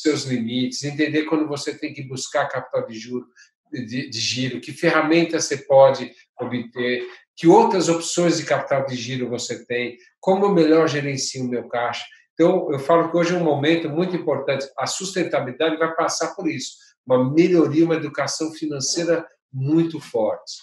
seus 0.00 0.24
limites, 0.24 0.82
entender 0.82 1.24
quando 1.24 1.46
você 1.46 1.76
tem 1.76 1.92
que 1.92 2.02
buscar 2.02 2.48
capital 2.48 2.86
de 2.86 2.98
juro, 2.98 3.26
de, 3.72 4.08
de 4.08 4.20
giro, 4.20 4.60
que 4.60 4.72
ferramentas 4.72 5.44
você 5.44 5.58
pode 5.58 6.12
obter, 6.40 7.06
que 7.36 7.46
outras 7.46 7.88
opções 7.88 8.36
de 8.36 8.44
capital 8.44 8.86
de 8.86 8.96
giro 8.96 9.28
você 9.28 9.64
tem, 9.66 9.96
como 10.20 10.46
eu 10.46 10.52
melhor 10.52 10.88
gerencio 10.88 11.44
o 11.44 11.48
meu 11.48 11.68
caixa. 11.68 12.04
Então, 12.34 12.70
eu 12.72 12.78
falo 12.78 13.10
que 13.10 13.16
hoje 13.16 13.34
é 13.34 13.38
um 13.38 13.44
momento 13.44 13.88
muito 13.88 14.16
importante. 14.16 14.66
A 14.78 14.86
sustentabilidade 14.86 15.76
vai 15.76 15.94
passar 15.94 16.34
por 16.34 16.48
isso, 16.48 16.76
uma 17.06 17.30
melhoria, 17.30 17.84
uma 17.84 17.94
educação 17.94 18.52
financeira 18.52 19.24
muito 19.52 20.00
forte. 20.00 20.54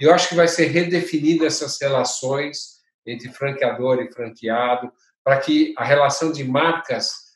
E 0.00 0.04
eu 0.04 0.14
acho 0.14 0.28
que 0.28 0.34
vai 0.34 0.48
ser 0.48 0.66
redefinida 0.66 1.46
essas 1.46 1.80
relações 1.80 2.80
entre 3.06 3.28
franqueador 3.30 4.00
e 4.00 4.12
franqueado, 4.12 4.92
para 5.22 5.38
que 5.38 5.74
a 5.76 5.84
relação 5.84 6.32
de 6.32 6.42
marcas 6.42 7.29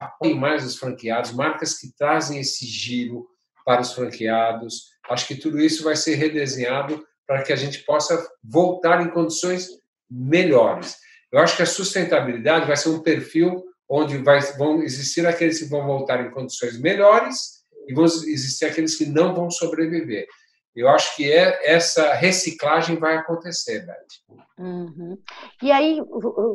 apoiem 0.00 0.38
mais 0.38 0.64
os 0.64 0.76
franqueados, 0.76 1.32
marcas 1.32 1.78
que 1.78 1.94
trazem 1.94 2.40
esse 2.40 2.66
giro 2.66 3.28
para 3.64 3.82
os 3.82 3.92
franqueados. 3.92 4.90
Acho 5.08 5.28
que 5.28 5.34
tudo 5.34 5.60
isso 5.60 5.84
vai 5.84 5.94
ser 5.94 6.14
redesenhado 6.14 7.04
para 7.26 7.42
que 7.42 7.52
a 7.52 7.56
gente 7.56 7.84
possa 7.84 8.26
voltar 8.42 9.02
em 9.02 9.10
condições 9.10 9.68
melhores. 10.10 10.96
Eu 11.30 11.38
acho 11.38 11.56
que 11.56 11.62
a 11.62 11.66
sustentabilidade 11.66 12.66
vai 12.66 12.76
ser 12.76 12.88
um 12.88 13.02
perfil 13.02 13.62
onde 13.88 14.18
vai, 14.18 14.40
vão 14.56 14.82
existir 14.82 15.26
aqueles 15.26 15.58
que 15.58 15.66
vão 15.66 15.86
voltar 15.86 16.24
em 16.24 16.30
condições 16.30 16.80
melhores 16.80 17.60
e 17.86 17.94
vão 17.94 18.04
existir 18.04 18.64
aqueles 18.64 18.96
que 18.96 19.06
não 19.06 19.34
vão 19.34 19.50
sobreviver. 19.50 20.26
Eu 20.74 20.88
acho 20.88 21.16
que 21.16 21.30
é, 21.30 21.72
essa 21.74 22.14
reciclagem 22.14 22.96
vai 22.96 23.16
acontecer, 23.16 23.84
Beth. 23.84 24.44
Uhum. 24.58 25.18
E 25.62 25.72
aí, 25.72 26.00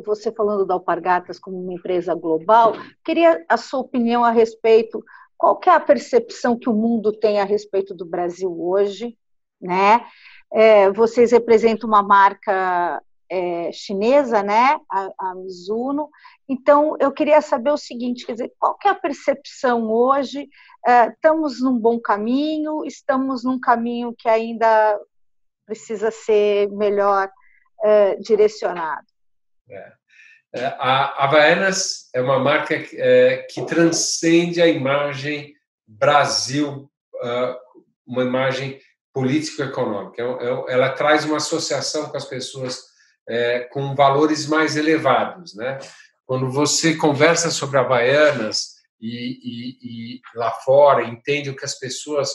você 0.04 0.32
falando 0.32 0.64
da 0.64 0.74
Alpargatas 0.74 1.38
como 1.38 1.60
uma 1.60 1.74
empresa 1.74 2.14
global, 2.14 2.74
queria 3.04 3.44
a 3.48 3.56
sua 3.56 3.80
opinião 3.80 4.24
a 4.24 4.30
respeito. 4.30 5.04
Qual 5.36 5.60
é 5.66 5.70
a 5.70 5.80
percepção 5.80 6.58
que 6.58 6.68
o 6.68 6.72
mundo 6.72 7.12
tem 7.12 7.40
a 7.40 7.44
respeito 7.44 7.94
do 7.94 8.06
Brasil 8.06 8.50
hoje? 8.58 9.18
Né? 9.60 10.06
É, 10.52 10.90
vocês 10.92 11.32
representam 11.32 11.88
uma 11.88 12.02
marca 12.02 13.02
é, 13.30 13.70
chinesa, 13.72 14.42
né, 14.42 14.78
a, 14.90 15.10
a, 15.18 15.34
Mizuno. 15.34 16.08
Então, 16.48 16.96
eu 17.00 17.12
queria 17.12 17.40
saber 17.40 17.70
o 17.70 17.76
seguinte, 17.76 18.24
quer 18.24 18.32
dizer, 18.32 18.52
qual 18.58 18.76
que 18.76 18.88
é 18.88 18.90
a 18.90 18.94
percepção 18.94 19.90
hoje? 19.90 20.48
É, 20.86 21.08
estamos 21.08 21.60
num 21.60 21.78
bom 21.78 21.98
caminho? 21.98 22.84
Estamos 22.84 23.44
num 23.44 23.58
caminho 23.58 24.14
que 24.16 24.28
ainda 24.28 24.98
precisa 25.66 26.10
ser 26.10 26.70
melhor 26.70 27.28
é, 27.82 28.16
direcionado? 28.16 29.06
É. 29.68 29.92
é 30.54 30.66
a 30.78 31.24
Havaianas 31.24 32.08
é 32.14 32.20
uma 32.20 32.38
marca 32.38 32.78
que, 32.80 32.96
é, 33.00 33.38
que 33.50 33.64
transcende 33.66 34.62
a 34.62 34.66
imagem 34.66 35.54
Brasil, 35.88 36.90
uma 38.04 38.22
imagem 38.24 38.80
político-econômica. 39.12 40.20
Ela 40.68 40.90
traz 40.90 41.24
uma 41.24 41.36
associação 41.36 42.10
com 42.10 42.16
as 42.16 42.24
pessoas 42.24 42.95
é, 43.28 43.60
com 43.60 43.94
valores 43.94 44.46
mais 44.46 44.76
elevados. 44.76 45.54
Né? 45.54 45.78
Quando 46.24 46.50
você 46.50 46.96
conversa 46.96 47.50
sobre 47.50 47.78
Havaianas 47.78 48.76
e, 49.00 49.08
e, 49.08 50.16
e 50.16 50.20
lá 50.34 50.50
fora, 50.50 51.04
entende 51.04 51.50
o 51.50 51.56
que 51.56 51.64
as 51.64 51.78
pessoas 51.78 52.30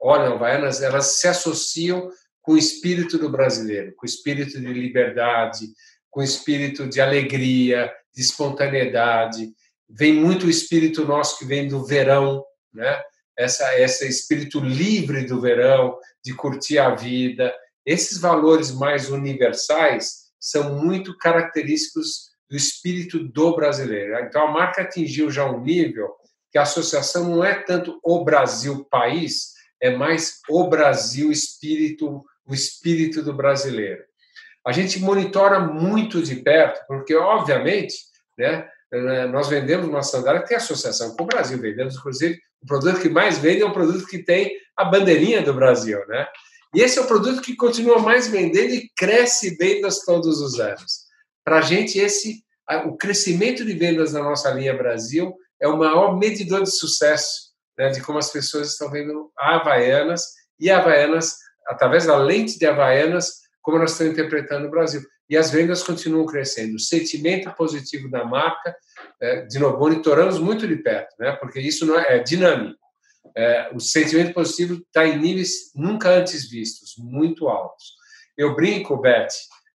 olham 0.00 0.34
Havaianas, 0.34 0.82
elas 0.82 1.18
se 1.18 1.28
associam 1.28 2.10
com 2.42 2.52
o 2.52 2.58
espírito 2.58 3.18
do 3.18 3.28
brasileiro, 3.28 3.92
com 3.96 4.06
o 4.06 4.08
espírito 4.08 4.60
de 4.60 4.72
liberdade, 4.72 5.66
com 6.10 6.20
o 6.20 6.24
espírito 6.24 6.88
de 6.88 7.00
alegria, 7.00 7.92
de 8.14 8.22
espontaneidade. 8.22 9.52
Vem 9.88 10.14
muito 10.14 10.46
o 10.46 10.50
espírito 10.50 11.04
nosso 11.04 11.38
que 11.38 11.44
vem 11.44 11.66
do 11.66 11.84
verão, 11.84 12.44
né? 12.72 13.02
Essa, 13.36 13.78
esse 13.78 14.08
espírito 14.08 14.60
livre 14.60 15.26
do 15.26 15.40
verão, 15.40 15.98
de 16.24 16.32
curtir 16.32 16.78
a 16.78 16.94
vida. 16.94 17.54
Esses 17.84 18.18
valores 18.18 18.70
mais 18.70 19.10
universais 19.10 20.25
são 20.38 20.82
muito 20.82 21.16
característicos 21.16 22.30
do 22.48 22.56
espírito 22.56 23.18
do 23.18 23.56
brasileiro. 23.56 24.18
Então, 24.20 24.46
a 24.46 24.50
marca 24.50 24.82
atingiu 24.82 25.30
já 25.30 25.44
um 25.44 25.60
nível 25.60 26.14
que 26.50 26.58
a 26.58 26.62
associação 26.62 27.28
não 27.28 27.44
é 27.44 27.54
tanto 27.54 27.98
o 28.02 28.24
Brasil 28.24 28.84
país, 28.90 29.52
é 29.80 29.94
mais 29.94 30.40
o 30.48 30.68
Brasil 30.68 31.30
espírito, 31.30 32.24
o 32.46 32.54
espírito 32.54 33.22
do 33.22 33.34
brasileiro. 33.34 34.02
A 34.64 34.72
gente 34.72 34.98
monitora 34.98 35.60
muito 35.60 36.22
de 36.22 36.36
perto, 36.36 36.84
porque, 36.86 37.14
obviamente, 37.14 37.94
né, 38.38 38.68
nós 39.30 39.48
vendemos 39.48 39.88
uma 39.88 40.02
sandália 40.02 40.40
que 40.40 40.48
tem 40.48 40.56
associação 40.56 41.16
com 41.16 41.24
o 41.24 41.26
Brasil. 41.26 41.60
Vendemos, 41.60 41.96
inclusive, 41.96 42.40
o 42.62 42.66
produto 42.66 43.00
que 43.00 43.08
mais 43.08 43.38
vende 43.38 43.62
é 43.62 43.66
um 43.66 43.72
produto 43.72 44.06
que 44.06 44.18
tem 44.18 44.56
a 44.76 44.84
bandeirinha 44.84 45.42
do 45.42 45.54
Brasil. 45.54 45.98
Né? 46.06 46.26
E 46.74 46.80
esse 46.80 46.98
é 46.98 47.02
o 47.02 47.06
produto 47.06 47.40
que 47.40 47.56
continua 47.56 47.98
mais 47.98 48.28
vendendo 48.28 48.74
e 48.74 48.90
cresce 48.96 49.56
vendas 49.56 50.00
todos 50.00 50.40
os 50.40 50.58
anos. 50.60 51.06
Para 51.44 51.58
a 51.58 51.62
gente, 51.62 51.98
esse, 51.98 52.44
o 52.86 52.96
crescimento 52.96 53.64
de 53.64 53.72
vendas 53.72 54.12
na 54.12 54.22
nossa 54.22 54.50
linha 54.50 54.76
Brasil 54.76 55.34
é 55.60 55.68
o 55.68 55.76
maior 55.76 56.18
medidor 56.18 56.62
de 56.62 56.70
sucesso, 56.70 57.52
né, 57.78 57.88
de 57.90 58.02
como 58.02 58.18
as 58.18 58.30
pessoas 58.30 58.72
estão 58.72 58.90
vendo 58.90 59.30
a 59.38 59.56
Havaianas 59.56 60.22
e 60.58 60.70
a 60.70 60.78
Havaianas, 60.78 61.36
através 61.66 62.06
da 62.06 62.16
lente 62.16 62.58
de 62.58 62.66
Havaianas, 62.66 63.40
como 63.62 63.78
nós 63.78 63.92
estamos 63.92 64.12
interpretando 64.12 64.66
o 64.66 64.70
Brasil. 64.70 65.02
E 65.28 65.36
as 65.36 65.50
vendas 65.50 65.82
continuam 65.82 66.26
crescendo. 66.26 66.76
O 66.76 66.80
sentimento 66.80 67.50
positivo 67.54 68.08
da 68.08 68.24
marca, 68.24 68.76
é, 69.20 69.42
de 69.42 69.58
novo, 69.58 69.78
monitoramos 69.78 70.38
muito 70.38 70.66
de 70.66 70.76
perto, 70.76 71.14
né, 71.18 71.32
porque 71.32 71.60
isso 71.60 71.92
é, 71.96 72.16
é 72.16 72.22
dinâmico 72.22 72.85
é, 73.36 73.70
o 73.74 73.80
sentimento 73.80 74.34
positivo 74.34 74.74
está 74.74 75.06
em 75.06 75.18
níveis 75.18 75.70
nunca 75.74 76.10
antes 76.10 76.48
vistos, 76.48 76.94
muito 76.98 77.48
altos. 77.48 77.94
Eu 78.36 78.54
brinco, 78.54 78.96
Beth, 79.00 79.28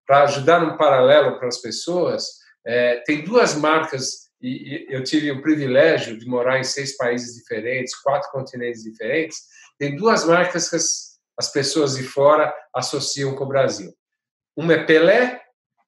para 0.05 0.23
ajudar 0.23 0.63
um 0.63 0.75
paralelo 0.75 1.37
para 1.37 1.47
as 1.47 1.61
pessoas, 1.61 2.25
é, 2.65 3.01
tem 3.05 3.23
duas 3.23 3.55
marcas, 3.55 4.29
e, 4.41 4.49
e 4.49 4.93
eu 4.93 5.03
tive 5.03 5.31
o 5.31 5.41
privilégio 5.41 6.17
de 6.17 6.27
morar 6.27 6.59
em 6.59 6.63
seis 6.63 6.97
países 6.97 7.35
diferentes, 7.35 7.95
quatro 7.95 8.29
continentes 8.31 8.83
diferentes, 8.83 9.37
tem 9.77 9.95
duas 9.95 10.25
marcas 10.25 10.69
que 10.69 10.75
as, 10.75 11.17
as 11.37 11.51
pessoas 11.51 11.95
de 11.95 12.03
fora 12.03 12.53
associam 12.75 13.35
com 13.35 13.45
o 13.45 13.47
Brasil. 13.47 13.93
Uma 14.55 14.73
é 14.73 14.83
Pelé 14.83 15.41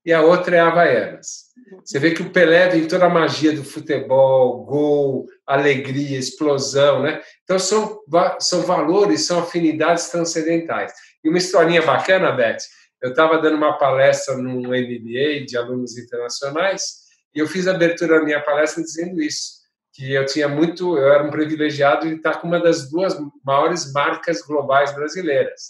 e 0.06 0.12
a 0.12 0.22
outra 0.22 0.56
é 0.56 0.60
Havaianas. 0.60 1.52
Você 1.84 2.00
vê 2.00 2.12
que 2.12 2.22
o 2.22 2.30
Pelé 2.32 2.70
vem 2.70 2.88
toda 2.88 3.06
a 3.06 3.10
magia 3.10 3.54
do 3.54 3.64
futebol, 3.64 4.66
gol, 4.66 5.28
alegria, 5.46 6.18
explosão, 6.18 7.04
né? 7.04 7.22
Então 7.44 7.60
são, 7.60 8.00
são 8.40 8.62
valores, 8.62 9.26
são 9.26 9.40
afinidades 9.40 10.10
transcendentais. 10.10 10.92
E 11.24 11.30
uma 11.30 11.38
historinha 11.38 11.82
bacana, 11.82 12.32
Beth, 12.32 12.58
eu 13.02 13.12
estava 13.12 13.40
dando 13.40 13.58
uma 13.58 13.78
palestra 13.78 14.36
num 14.38 14.62
MBA 14.62 15.46
de 15.46 15.58
alunos 15.58 15.98
internacionais 15.98 17.02
e 17.34 17.40
eu 17.40 17.48
fiz 17.48 17.68
a 17.68 17.72
abertura 17.72 18.20
da 18.20 18.26
minha 18.26 18.42
palestra 18.42 18.84
dizendo 18.84 19.22
isso, 19.22 19.62
que 19.94 20.14
eu 20.14 20.26
tinha 20.26 20.48
muito, 20.48 20.98
eu 20.98 21.12
era 21.12 21.24
um 21.24 21.32
privilegiado 21.32 22.08
de 22.08 22.16
estar 22.16 22.40
com 22.40 22.48
uma 22.48 22.60
das 22.60 22.90
duas 22.90 23.18
maiores 23.44 23.92
marcas 23.94 24.42
globais 24.42 24.94
brasileiras. 24.94 25.66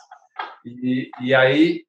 E, 0.65 1.09
e 1.21 1.33
aí 1.33 1.83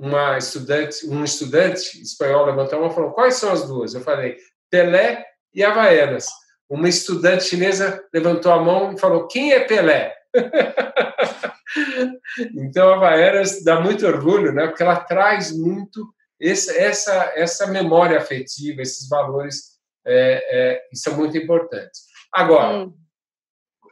uma 0.00 0.38
estudante, 0.38 1.06
um 1.06 1.22
estudante 1.22 2.00
espanhol 2.00 2.46
levantou 2.46 2.78
a 2.78 2.80
mão 2.80 2.90
e 2.90 2.94
falou: 2.94 3.10
quais 3.10 3.34
são 3.34 3.52
as 3.52 3.66
duas? 3.66 3.94
Eu 3.94 4.00
falei: 4.00 4.38
Pelé 4.70 5.26
e 5.52 5.62
Havaianas. 5.62 6.26
Uma 6.68 6.88
estudante 6.88 7.44
chinesa 7.44 8.02
levantou 8.12 8.50
a 8.50 8.58
mão 8.58 8.94
e 8.94 8.98
falou: 8.98 9.28
quem 9.28 9.52
é 9.52 9.60
Pelé? 9.60 10.16
então, 12.56 12.88
a 12.88 12.96
Havaianas 12.96 13.62
dá 13.62 13.78
muito 13.78 14.06
orgulho, 14.06 14.52
né? 14.52 14.68
Porque 14.68 14.82
ela 14.82 14.96
traz 14.96 15.52
muito 15.52 16.08
esse, 16.40 16.74
essa, 16.78 17.34
essa 17.36 17.66
memória 17.66 18.16
afetiva, 18.16 18.80
esses 18.80 19.06
valores 19.06 19.78
é, 20.06 20.46
é, 20.50 20.82
são 20.94 21.14
muito 21.14 21.36
importantes. 21.36 22.04
Agora, 22.32 22.86
hum. 22.86 22.94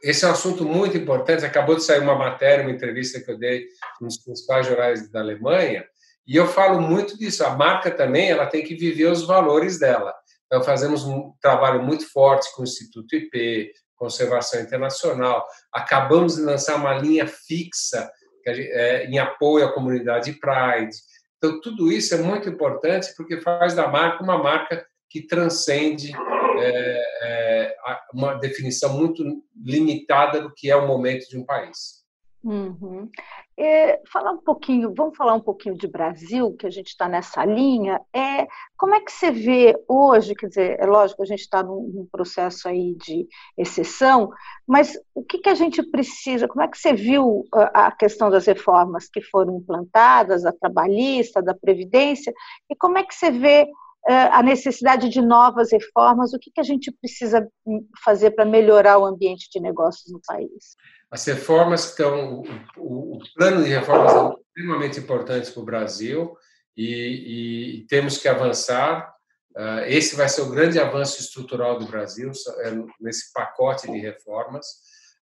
esse 0.02 0.24
é 0.24 0.28
um 0.28 0.32
assunto 0.32 0.64
muito 0.64 0.96
importante. 0.96 1.44
Acabou 1.44 1.76
de 1.76 1.84
sair 1.84 2.00
uma 2.00 2.14
matéria, 2.14 2.64
uma 2.64 2.72
entrevista 2.72 3.20
que 3.20 3.30
eu 3.30 3.38
dei 3.38 3.66
nos 4.00 4.16
principais 4.16 4.66
jornais 4.66 5.10
da 5.10 5.20
Alemanha, 5.20 5.84
e 6.28 6.36
eu 6.36 6.46
falo 6.46 6.78
muito 6.78 7.16
disso. 7.16 7.42
A 7.42 7.56
marca 7.56 7.90
também 7.90 8.28
ela 8.28 8.44
tem 8.44 8.62
que 8.62 8.74
viver 8.74 9.06
os 9.06 9.26
valores 9.26 9.78
dela. 9.78 10.14
Então, 10.44 10.62
fazemos 10.62 11.04
um 11.04 11.32
trabalho 11.40 11.82
muito 11.82 12.06
forte 12.12 12.54
com 12.54 12.60
o 12.60 12.64
Instituto 12.64 13.16
IP, 13.16 13.72
Conservação 13.96 14.60
Internacional. 14.60 15.46
Acabamos 15.72 16.36
de 16.36 16.42
lançar 16.42 16.76
uma 16.76 16.92
linha 16.98 17.26
fixa 17.26 18.10
é, 18.46 19.06
em 19.06 19.18
apoio 19.18 19.66
à 19.66 19.72
comunidade 19.72 20.32
Pride. 20.34 20.94
Então, 21.38 21.60
tudo 21.62 21.90
isso 21.90 22.14
é 22.14 22.18
muito 22.18 22.46
importante 22.46 23.08
porque 23.16 23.40
faz 23.40 23.74
da 23.74 23.88
marca 23.88 24.22
uma 24.22 24.36
marca 24.36 24.86
que 25.08 25.26
transcende 25.26 26.12
é, 26.60 27.02
é, 27.22 27.76
uma 28.12 28.34
definição 28.34 28.92
muito 28.92 29.24
limitada 29.56 30.42
do 30.42 30.52
que 30.52 30.70
é 30.70 30.76
o 30.76 30.86
momento 30.86 31.26
de 31.28 31.38
um 31.38 31.44
país. 31.44 31.97
Uhum. 32.44 33.10
É, 33.56 34.00
falar 34.12 34.30
um 34.30 34.38
pouquinho, 34.38 34.94
vamos 34.94 35.16
falar 35.16 35.34
um 35.34 35.40
pouquinho 35.40 35.76
de 35.76 35.88
Brasil, 35.88 36.54
que 36.56 36.66
a 36.66 36.70
gente 36.70 36.88
está 36.88 37.08
nessa 37.08 37.44
linha. 37.44 38.00
É, 38.14 38.46
como 38.76 38.94
é 38.94 39.00
que 39.00 39.10
você 39.10 39.32
vê 39.32 39.76
hoje, 39.88 40.34
quer 40.36 40.46
dizer, 40.46 40.76
é 40.78 40.86
lógico, 40.86 41.22
a 41.22 41.26
gente 41.26 41.40
está 41.40 41.62
num, 41.64 41.82
num, 41.92 42.08
processo 42.10 42.68
aí 42.68 42.94
de 42.94 43.26
exceção, 43.56 44.30
mas 44.66 44.96
o 45.12 45.24
que, 45.24 45.38
que 45.38 45.48
a 45.48 45.54
gente 45.54 45.82
precisa, 45.82 46.46
como 46.46 46.62
é 46.62 46.68
que 46.68 46.78
você 46.78 46.92
viu 46.92 47.44
a, 47.52 47.88
a 47.88 47.90
questão 47.90 48.30
das 48.30 48.46
reformas 48.46 49.08
que 49.08 49.20
foram 49.20 49.56
implantadas, 49.56 50.44
da 50.44 50.52
trabalhista, 50.52 51.42
da 51.42 51.54
Previdência, 51.54 52.32
e 52.70 52.76
como 52.76 52.98
é 52.98 53.02
que 53.02 53.14
você 53.14 53.32
vê 53.32 53.66
é, 54.06 54.14
a 54.28 54.42
necessidade 54.42 55.08
de 55.08 55.20
novas 55.20 55.72
reformas, 55.72 56.32
o 56.32 56.38
que, 56.38 56.52
que 56.52 56.60
a 56.60 56.64
gente 56.64 56.92
precisa 56.92 57.46
hum, 57.66 57.84
fazer 58.04 58.30
para 58.30 58.44
melhorar 58.44 58.98
o 58.98 59.04
ambiente 59.04 59.48
de 59.52 59.60
negócios 59.60 60.12
no 60.12 60.20
país? 60.24 60.76
As 61.10 61.24
reformas 61.24 61.86
estão, 61.86 62.42
o, 62.76 63.16
o 63.16 63.18
plano 63.34 63.64
de 63.64 63.70
reformas 63.70 64.12
é 64.12 64.40
extremamente 64.40 65.00
importante 65.00 65.50
para 65.50 65.62
o 65.62 65.64
Brasil 65.64 66.36
e, 66.76 67.80
e, 67.80 67.86
temos 67.86 68.18
que 68.18 68.28
avançar. 68.28 69.12
Uh, 69.56 69.80
esse 69.86 70.14
vai 70.14 70.28
ser 70.28 70.42
o 70.42 70.50
grande 70.50 70.78
avanço 70.78 71.20
estrutural 71.20 71.78
do 71.78 71.86
Brasil, 71.86 72.30
é, 72.60 72.72
nesse 73.00 73.32
pacote 73.32 73.90
de 73.90 73.98
reformas. 73.98 74.66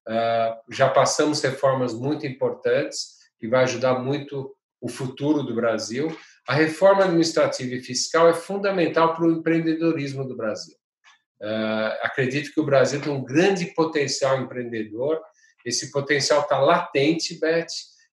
Uh, 0.06 0.72
já 0.72 0.88
passamos 0.88 1.40
reformas 1.40 1.94
muito 1.94 2.26
importantes, 2.26 3.16
que 3.38 3.48
vai 3.48 3.62
ajudar 3.62 3.98
muito 3.98 4.54
o 4.80 4.88
futuro 4.88 5.42
do 5.42 5.54
Brasil. 5.54 6.16
A 6.46 6.54
reforma 6.54 7.04
administrativa 7.04 7.74
e 7.74 7.82
fiscal 7.82 8.28
é 8.28 8.34
fundamental 8.34 9.14
para 9.14 9.24
o 9.24 9.32
empreendedorismo 9.32 10.26
do 10.26 10.36
Brasil. 10.36 10.76
Uh, 11.40 11.92
acredito 12.02 12.52
que 12.52 12.60
o 12.60 12.64
Brasil 12.64 13.00
tem 13.00 13.12
um 13.12 13.24
grande 13.24 13.66
potencial 13.74 14.40
empreendedor. 14.40 15.20
Esse 15.66 15.90
potencial 15.90 16.42
está 16.42 16.60
latente, 16.60 17.38
Beth, 17.40 17.66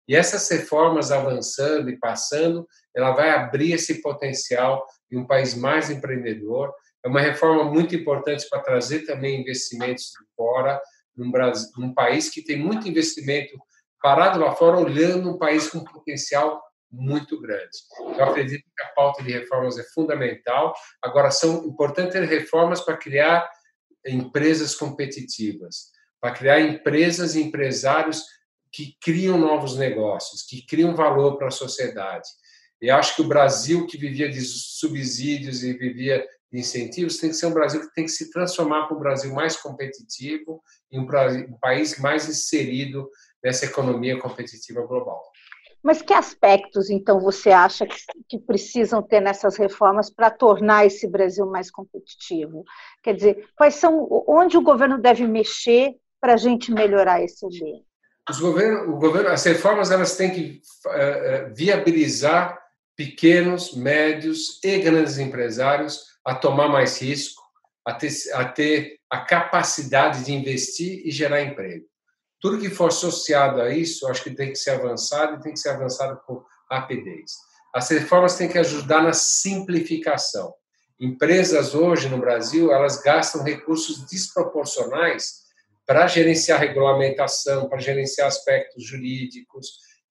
e 0.07 0.15
essas 0.15 0.49
reformas 0.49 1.11
avançando 1.11 1.89
e 1.89 1.97
passando, 1.97 2.67
ela 2.95 3.11
vai 3.11 3.29
abrir 3.29 3.73
esse 3.73 4.01
potencial 4.01 4.85
de 5.09 5.17
um 5.17 5.25
país 5.25 5.53
mais 5.53 5.89
empreendedor. 5.89 6.73
É 7.05 7.07
uma 7.07 7.21
reforma 7.21 7.63
muito 7.63 7.95
importante 7.95 8.47
para 8.49 8.61
trazer 8.61 9.05
também 9.05 9.41
investimentos 9.41 10.05
de 10.05 10.25
fora, 10.35 10.81
num, 11.15 11.31
Brasil, 11.31 11.69
num 11.77 11.93
país 11.93 12.29
que 12.29 12.41
tem 12.41 12.57
muito 12.57 12.87
investimento 12.87 13.55
parado 14.01 14.39
lá 14.39 14.53
fora, 14.55 14.79
olhando 14.79 15.29
um 15.29 15.37
país 15.37 15.69
com 15.69 15.83
potencial 15.83 16.61
muito 16.91 17.39
grande. 17.39 17.69
Eu 18.17 18.25
acredito 18.25 18.63
que 18.63 18.83
a 18.83 18.87
pauta 18.87 19.23
de 19.23 19.31
reformas 19.31 19.77
é 19.79 19.83
fundamental. 19.83 20.73
Agora, 21.01 21.31
são 21.31 21.65
importantes 21.65 22.13
ter 22.13 22.25
reformas 22.25 22.81
para 22.81 22.97
criar 22.97 23.49
empresas 24.05 24.75
competitivas, 24.75 25.91
para 26.23 26.31
criar 26.31 26.61
empresas 26.61 27.35
e 27.35 27.41
empresários 27.41 28.23
que 28.71 28.95
criam 29.01 29.37
novos 29.37 29.75
negócios, 29.75 30.41
que 30.41 30.65
criam 30.65 30.95
valor 30.95 31.37
para 31.37 31.49
a 31.49 31.51
sociedade. 31.51 32.29
E 32.81 32.89
acho 32.89 33.17
que 33.17 33.21
o 33.21 33.27
Brasil, 33.27 33.85
que 33.85 33.97
vivia 33.97 34.29
de 34.29 34.39
subsídios 34.39 35.65
e 35.65 35.73
vivia 35.73 36.25
de 36.49 36.59
incentivos, 36.59 37.17
tem 37.17 37.29
que 37.29 37.35
ser 37.35 37.47
um 37.47 37.53
Brasil 37.53 37.81
que 37.81 37.93
tem 37.93 38.05
que 38.05 38.11
se 38.11 38.31
transformar 38.31 38.87
para 38.87 38.95
um 38.95 39.01
Brasil 39.01 39.33
mais 39.33 39.57
competitivo 39.57 40.63
e 40.89 40.97
um, 40.97 41.03
um 41.03 41.57
país 41.59 41.99
mais 41.99 42.29
inserido 42.29 43.09
nessa 43.43 43.65
economia 43.65 44.17
competitiva 44.17 44.81
global. 44.87 45.21
Mas 45.83 46.01
que 46.01 46.13
aspectos, 46.13 46.89
então, 46.89 47.19
você 47.19 47.51
acha 47.51 47.85
que, 47.85 47.97
que 48.29 48.39
precisam 48.39 49.03
ter 49.03 49.19
nessas 49.19 49.57
reformas 49.57 50.09
para 50.09 50.31
tornar 50.31 50.85
esse 50.85 51.05
Brasil 51.05 51.45
mais 51.47 51.69
competitivo? 51.69 52.63
Quer 53.03 53.13
dizer, 53.13 53.49
quais 53.57 53.75
são, 53.75 54.07
onde 54.25 54.55
o 54.55 54.61
governo 54.61 54.97
deve 54.97 55.27
mexer 55.27 55.97
para 56.23 56.35
a 56.35 56.37
gente 56.37 56.71
melhorar 56.71 57.21
esse 57.21 57.45
ambiente? 57.45 57.85
Os 58.29 58.39
governo, 58.39 58.95
o 58.95 58.97
governo, 58.97 59.27
as 59.27 59.43
reformas 59.43 59.91
elas 59.91 60.15
têm 60.15 60.31
que 60.31 60.61
uh, 60.87 61.53
viabilizar 61.53 62.57
pequenos, 62.95 63.75
médios 63.75 64.57
e 64.63 64.79
grandes 64.79 65.17
empresários 65.17 66.05
a 66.23 66.33
tomar 66.33 66.69
mais 66.69 67.01
risco, 67.01 67.43
a 67.85 67.93
ter, 67.93 68.09
a 68.35 68.45
ter 68.45 68.95
a 69.09 69.19
capacidade 69.19 70.23
de 70.23 70.31
investir 70.31 71.05
e 71.05 71.11
gerar 71.11 71.41
emprego. 71.41 71.83
Tudo 72.39 72.57
que 72.57 72.69
for 72.69 72.87
associado 72.87 73.61
a 73.61 73.71
isso, 73.71 74.07
acho 74.07 74.23
que 74.23 74.31
tem 74.33 74.47
que 74.47 74.55
ser 74.55 74.69
avançado 74.69 75.35
e 75.35 75.41
tem 75.41 75.51
que 75.51 75.59
ser 75.59 75.71
avançado 75.71 76.21
com 76.25 76.41
rapidez. 76.71 77.33
As 77.75 77.89
reformas 77.89 78.37
têm 78.37 78.47
que 78.47 78.57
ajudar 78.57 79.03
na 79.03 79.11
simplificação. 79.11 80.53
Empresas 80.97 81.75
hoje 81.75 82.07
no 82.07 82.17
Brasil, 82.17 82.71
elas 82.71 83.01
gastam 83.01 83.43
recursos 83.43 84.07
desproporcionais 84.07 85.42
para 85.85 86.07
gerenciar 86.07 86.59
regulamentação, 86.59 87.67
para 87.67 87.79
gerenciar 87.79 88.27
aspectos 88.27 88.85
jurídicos. 88.85 89.67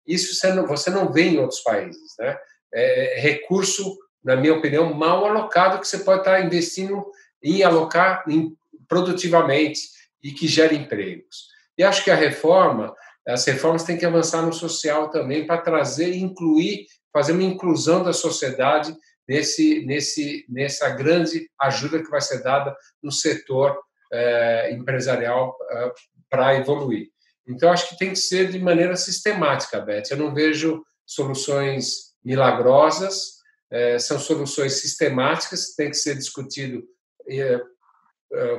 Isso 0.07 0.35
você 0.35 0.53
não, 0.53 0.67
você 0.67 0.91
não 0.91 1.13
vê 1.13 1.23
em 1.23 1.39
outros 1.39 1.61
países. 1.61 2.15
Né? 2.19 2.37
É, 2.75 3.21
recurso, 3.21 3.97
na 4.23 4.37
minha 4.37 4.55
opinião, 4.55 4.93
mal 4.93 5.25
alocado 5.25 5.81
que 5.81 5.89
você 5.89 5.99
pode 5.99 6.21
estar 6.21 6.45
investindo 6.45 7.05
em 7.43 7.63
alocar 7.63 8.25
em, 8.29 8.55
produtivamente 8.87 9.81
e 10.23 10.33
que 10.33 10.47
gere 10.47 10.77
empregos. 10.77 11.49
E 11.77 11.83
acho 11.83 12.05
que 12.05 12.11
a 12.11 12.15
reforma, 12.15 12.95
as 13.27 13.45
reformas 13.47 13.85
têm 13.85 13.97
que 13.97 14.05
avançar 14.05 14.43
no 14.43 14.53
social 14.53 15.11
também 15.11 15.47
para 15.47 15.61
trazer 15.61 16.15
incluir, 16.15 16.87
fazer 17.13 17.33
uma 17.33 17.43
inclusão 17.43 18.03
da 18.03 18.13
sociedade 18.13 18.95
nesse, 19.27 19.85
nesse, 19.87 20.45
nessa 20.49 20.91
grande 20.91 21.49
ajuda 21.61 22.03
que 22.03 22.11
vai 22.11 22.21
ser 22.21 22.43
dada 22.43 22.77
no 23.03 23.11
setor 23.11 23.79
é, 24.13 24.73
empresarial 24.73 25.57
é, 25.71 25.93
para 26.29 26.55
evoluir. 26.55 27.09
Então, 27.49 27.73
acho 27.73 27.89
que 27.89 27.99
tem 27.99 28.11
que 28.11 28.17
ser 28.17 28.51
de 28.51 28.59
maneira 28.59 28.95
sistemática, 28.95 29.81
Beth. 29.81 30.05
Eu 30.11 30.17
não 30.17 30.33
vejo 30.33 30.85
soluções 31.05 32.13
milagrosas, 32.25 33.39
é, 33.71 33.99
são 33.99 34.19
soluções 34.19 34.75
sistemáticas, 34.75 35.75
tem 35.75 35.91
que 35.91 35.97
ser 35.97 36.15
discutido 36.15 36.83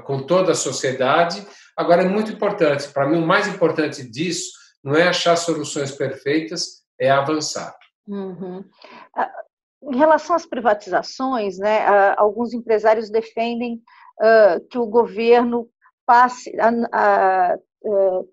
com 0.05 0.25
toda 0.25 0.51
a 0.51 0.55
sociedade. 0.55 1.45
Agora, 1.75 2.03
é 2.03 2.07
muito 2.07 2.31
importante, 2.31 2.87
para 2.89 3.07
mim, 3.07 3.17
o 3.17 3.25
mais 3.25 3.47
importante 3.47 4.03
disso 4.07 4.51
não 4.83 4.95
é 4.95 5.07
achar 5.07 5.35
soluções 5.35 5.91
perfeitas, 5.91 6.83
é 6.99 7.09
avançar. 7.09 7.75
Uhum. 8.07 8.63
Em 9.91 9.97
relação 9.97 10.35
às 10.35 10.45
privatizações, 10.45 11.57
né, 11.57 11.85
alguns 12.17 12.53
empresários 12.53 13.09
defendem 13.09 13.81
que 14.69 14.77
o 14.77 14.85
governo 14.85 15.69
passe 16.05 16.51
a, 16.59 16.69
a, 16.91 17.57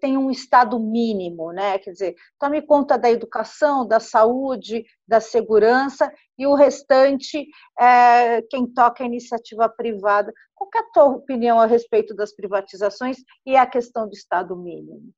tem 0.01 0.17
um 0.17 0.31
estado 0.31 0.79
mínimo, 0.79 1.53
né? 1.53 1.79
Quer 1.79 1.91
dizer, 1.91 2.15
tome 2.39 2.63
conta 2.63 2.97
da 2.97 3.11
educação, 3.11 3.87
da 3.87 3.99
saúde, 3.99 4.85
da 5.07 5.21
segurança 5.21 6.13
e 6.39 6.47
o 6.47 6.55
restante 6.55 7.47
é 7.79 8.43
quem 8.43 8.67
toca 8.67 9.03
a 9.03 9.07
iniciativa 9.07 9.69
privada. 9.69 10.33
Qual 10.55 10.71
é 10.75 10.79
a 10.79 10.91
tua 10.93 11.05
opinião 11.17 11.59
a 11.59 11.67
respeito 11.67 12.15
das 12.15 12.35
privatizações 12.35 13.19
e 13.45 13.57
a 13.57 13.67
questão 13.67 14.07
do 14.07 14.15
estado 14.15 14.57
mínimo? 14.57 15.13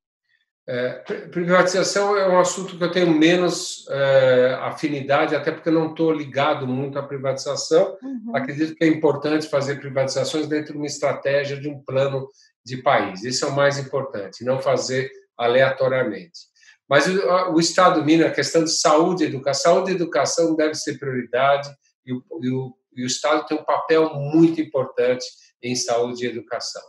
É, 0.65 0.93
privatização 1.29 2.15
é 2.15 2.29
um 2.29 2.39
assunto 2.39 2.77
que 2.77 2.83
eu 2.83 2.91
tenho 2.91 3.13
menos 3.13 3.85
é, 3.89 4.57
afinidade, 4.61 5.35
até 5.35 5.51
porque 5.51 5.67
eu 5.67 5.73
não 5.73 5.89
estou 5.89 6.11
ligado 6.11 6.65
muito 6.65 6.97
à 6.97 7.03
privatização. 7.03 7.97
Uhum. 8.01 8.35
Acredito 8.35 8.75
que 8.75 8.83
é 8.83 8.87
importante 8.87 9.49
fazer 9.49 9.79
privatizações 9.79 10.47
dentro 10.47 10.71
de 10.71 10.77
uma 10.77 10.87
estratégia, 10.87 11.59
de 11.59 11.67
um 11.67 11.79
plano 11.83 12.29
de 12.65 12.77
país. 12.77 13.23
Isso 13.23 13.43
é 13.43 13.49
o 13.49 13.55
mais 13.55 13.77
importante, 13.77 14.45
não 14.45 14.59
fazer 14.59 15.11
aleatoriamente. 15.37 16.53
Mas 16.87 17.07
o, 17.07 17.53
o 17.53 17.59
Estado 17.59 18.03
mínimo, 18.03 18.27
a 18.27 18.31
questão 18.31 18.63
de 18.63 18.71
saúde 18.71 19.23
e 19.23 19.27
educação, 19.27 19.73
saúde 19.73 19.91
e 19.91 19.95
educação 19.95 20.55
deve 20.55 20.75
ser 20.75 20.97
prioridade 20.97 21.69
e 22.05 22.13
o, 22.13 22.23
e 22.41 22.49
o, 22.49 22.73
e 22.95 23.03
o 23.03 23.07
Estado 23.07 23.45
tem 23.45 23.57
um 23.57 23.65
papel 23.65 24.13
muito 24.13 24.61
importante 24.61 25.25
em 25.61 25.75
saúde 25.75 26.23
e 26.23 26.29
educação. 26.29 26.83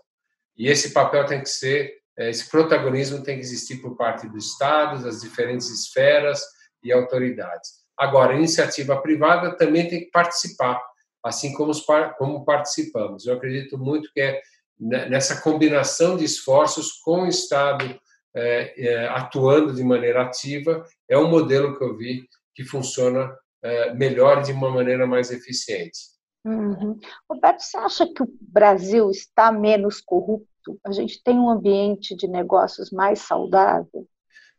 E 0.56 0.68
esse 0.68 0.92
papel 0.92 1.26
tem 1.26 1.40
que 1.40 1.48
ser 1.48 2.03
esse 2.16 2.48
protagonismo 2.50 3.22
tem 3.22 3.36
que 3.36 3.42
existir 3.42 3.76
por 3.76 3.96
parte 3.96 4.28
do 4.28 4.38
Estado, 4.38 5.02
das 5.02 5.20
diferentes 5.20 5.68
esferas 5.68 6.40
e 6.82 6.92
autoridades. 6.92 7.84
Agora, 7.98 8.32
a 8.32 8.36
iniciativa 8.36 9.00
privada 9.00 9.56
também 9.56 9.88
tem 9.88 10.00
que 10.00 10.10
participar, 10.10 10.80
assim 11.24 11.52
como, 11.54 11.70
os, 11.70 11.84
como 12.18 12.44
participamos. 12.44 13.26
Eu 13.26 13.34
acredito 13.34 13.78
muito 13.78 14.10
que 14.12 14.20
é 14.20 14.40
nessa 14.78 15.40
combinação 15.40 16.16
de 16.16 16.24
esforços 16.24 16.92
com 17.04 17.22
o 17.22 17.28
Estado 17.28 17.98
é, 18.34 18.86
é, 18.86 19.08
atuando 19.08 19.72
de 19.72 19.82
maneira 19.84 20.22
ativa, 20.22 20.84
é 21.08 21.16
um 21.16 21.28
modelo 21.28 21.78
que 21.78 21.84
eu 21.84 21.96
vi 21.96 22.28
que 22.54 22.64
funciona 22.64 23.32
é, 23.62 23.94
melhor 23.94 24.42
de 24.42 24.52
uma 24.52 24.70
maneira 24.70 25.06
mais 25.06 25.30
eficiente. 25.30 25.98
Uhum. 26.44 26.98
Roberto, 27.30 27.60
você 27.60 27.76
acha 27.78 28.06
que 28.06 28.22
o 28.22 28.28
Brasil 28.40 29.10
está 29.10 29.50
menos 29.50 30.00
corrupto? 30.00 30.48
A 30.86 30.92
gente 30.92 31.22
tem 31.22 31.38
um 31.38 31.50
ambiente 31.50 32.14
de 32.16 32.26
negócios 32.26 32.90
mais 32.90 33.20
saudável? 33.20 34.06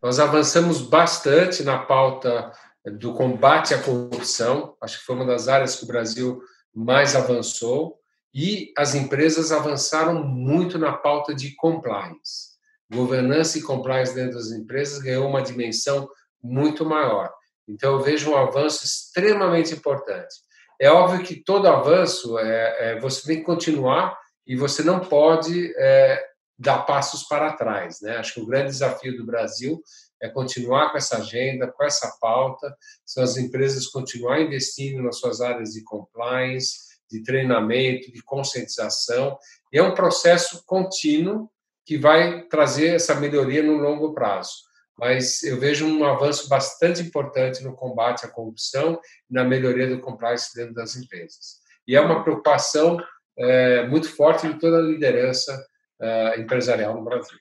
Nós 0.01 0.19
avançamos 0.19 0.81
bastante 0.81 1.63
na 1.63 1.79
pauta 1.79 2.51
do 2.99 3.13
combate 3.13 3.73
à 3.73 3.81
corrupção, 3.81 4.75
acho 4.81 4.99
que 4.99 5.05
foi 5.05 5.15
uma 5.15 5.25
das 5.25 5.47
áreas 5.47 5.75
que 5.75 5.83
o 5.83 5.87
Brasil 5.87 6.39
mais 6.73 7.15
avançou, 7.15 7.97
e 8.33 8.73
as 8.77 8.93
empresas 8.93 9.51
avançaram 9.51 10.23
muito 10.23 10.77
na 10.77 10.91
pauta 10.91 11.33
de 11.33 11.55
compliance. 11.55 12.55
Governança 12.93 13.57
e 13.57 13.63
compliance 13.63 14.13
dentro 14.13 14.35
das 14.35 14.51
empresas 14.51 14.99
ganhou 14.99 15.27
uma 15.27 15.41
dimensão 15.41 16.07
muito 16.43 16.85
maior. 16.85 17.33
Então, 17.67 17.93
eu 17.93 18.01
vejo 18.01 18.29
um 18.29 18.37
avanço 18.37 18.85
extremamente 18.85 19.73
importante. 19.73 20.35
É 20.79 20.91
óbvio 20.91 21.23
que 21.23 21.43
todo 21.43 21.67
avanço 21.67 22.37
é, 22.37 22.91
é 22.91 22.99
você 22.99 23.25
tem 23.25 23.37
que 23.37 23.45
continuar 23.45 24.15
e 24.45 24.55
você 24.55 24.83
não 24.83 24.99
pode 24.99 25.73
é, 25.77 26.23
dar 26.57 26.79
passos 26.79 27.23
para 27.23 27.53
trás. 27.53 28.01
Né? 28.01 28.17
Acho 28.17 28.35
que 28.35 28.41
o 28.41 28.45
grande 28.45 28.71
desafio 28.71 29.17
do 29.17 29.25
Brasil 29.25 29.81
é 30.21 30.29
continuar 30.29 30.91
com 30.91 30.97
essa 30.97 31.17
agenda, 31.17 31.71
com 31.71 31.83
essa 31.83 32.17
pauta, 32.19 32.75
são 33.05 33.23
as 33.23 33.37
empresas 33.37 33.87
continuar 33.87 34.41
investindo 34.41 35.01
nas 35.01 35.17
suas 35.19 35.41
áreas 35.41 35.71
de 35.71 35.83
compliance, 35.83 36.85
de 37.09 37.21
treinamento, 37.21 38.11
de 38.11 38.23
conscientização. 38.23 39.37
E 39.71 39.77
é 39.77 39.83
um 39.83 39.93
processo 39.93 40.63
contínuo 40.65 41.49
que 41.85 41.97
vai 41.97 42.43
trazer 42.47 42.95
essa 42.95 43.15
melhoria 43.15 43.61
no 43.61 43.77
longo 43.77 44.13
prazo. 44.13 44.53
Mas 44.97 45.43
eu 45.43 45.59
vejo 45.59 45.85
um 45.85 46.05
avanço 46.05 46.47
bastante 46.47 47.01
importante 47.01 47.63
no 47.63 47.75
combate 47.75 48.25
à 48.25 48.29
corrupção 48.29 48.99
e 49.29 49.33
na 49.33 49.43
melhoria 49.43 49.87
do 49.87 49.99
compliance 49.99 50.55
dentro 50.55 50.73
das 50.73 50.95
empresas. 50.95 51.63
e 51.87 51.95
é 51.95 52.01
uma 52.01 52.23
preocupação 52.23 52.97
é, 53.37 53.87
muito 53.87 54.09
forte 54.13 54.47
de 54.47 54.59
toda 54.59 54.77
a 54.77 54.81
liderança 54.81 55.65
é, 56.01 56.39
empresarial 56.39 56.95
no 56.95 57.03
Brasil. 57.03 57.37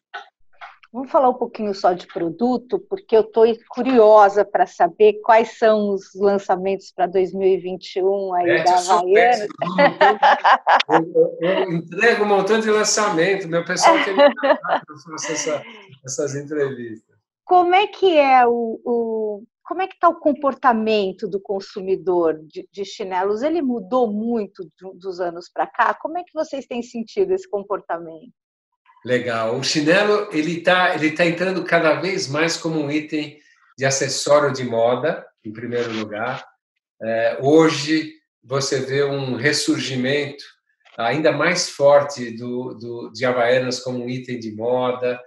Vamos 0.94 1.10
falar 1.10 1.28
um 1.28 1.34
pouquinho 1.34 1.74
só 1.74 1.92
de 1.92 2.06
produto, 2.06 2.78
porque 2.78 3.16
eu 3.16 3.22
estou 3.22 3.44
curiosa 3.68 4.44
para 4.44 4.64
saber 4.64 5.14
quais 5.24 5.58
são 5.58 5.92
os 5.92 6.14
lançamentos 6.14 6.92
para 6.94 7.08
2021 7.08 8.32
aí 8.32 8.50
é, 8.50 8.62
da 8.62 8.78
Havaiana. 8.78 9.46
Eu, 10.88 11.36
eu, 11.40 11.72
entrego 11.72 12.22
um 12.22 12.28
montão 12.28 12.60
de 12.60 12.70
lançamento, 12.70 13.48
meu 13.48 13.64
pessoal 13.64 13.96
quer 14.04 14.14
que 14.14 14.20
eu 14.46 14.98
faça 14.98 15.32
essa, 15.32 15.62
essas 16.04 16.36
entrevistas. 16.36 17.16
Como 17.44 17.74
é 17.74 17.88
que 17.88 18.16
é 18.16 18.46
o, 18.46 18.80
o 18.84 19.42
como 19.64 19.80
é 19.80 19.88
que 19.88 19.94
está 19.94 20.08
o 20.08 20.20
comportamento 20.20 21.26
do 21.26 21.40
consumidor 21.40 22.38
de, 22.46 22.68
de, 22.70 22.84
chinelos? 22.84 23.42
Ele 23.42 23.62
mudou 23.62 24.12
muito 24.12 24.70
dos 24.94 25.20
anos 25.20 25.50
para 25.52 25.66
cá? 25.66 25.94
Como 25.94 26.18
é 26.18 26.22
que 26.22 26.34
vocês 26.34 26.66
têm 26.66 26.82
sentido 26.82 27.32
esse 27.32 27.48
comportamento? 27.48 28.32
Legal. 29.04 29.56
O 29.56 29.64
chinelo 29.64 30.28
ele 30.32 30.58
está 30.58 30.94
ele 30.94 31.12
tá 31.12 31.24
entrando 31.24 31.64
cada 31.64 31.94
vez 31.94 32.28
mais 32.28 32.56
como 32.56 32.78
um 32.78 32.90
item 32.90 33.38
de 33.76 33.84
acessório 33.86 34.52
de 34.52 34.64
moda, 34.64 35.26
em 35.44 35.52
primeiro 35.52 35.92
lugar. 35.92 36.44
É, 37.02 37.38
hoje 37.40 38.12
você 38.42 38.80
vê 38.80 39.02
um 39.02 39.34
ressurgimento 39.34 40.44
ainda 40.96 41.32
mais 41.32 41.70
forte 41.70 42.30
do, 42.36 42.74
do, 42.74 43.10
de 43.12 43.24
Havaianas 43.24 43.80
como 43.80 44.04
um 44.04 44.08
item 44.08 44.38
de 44.38 44.54
moda. 44.54 45.18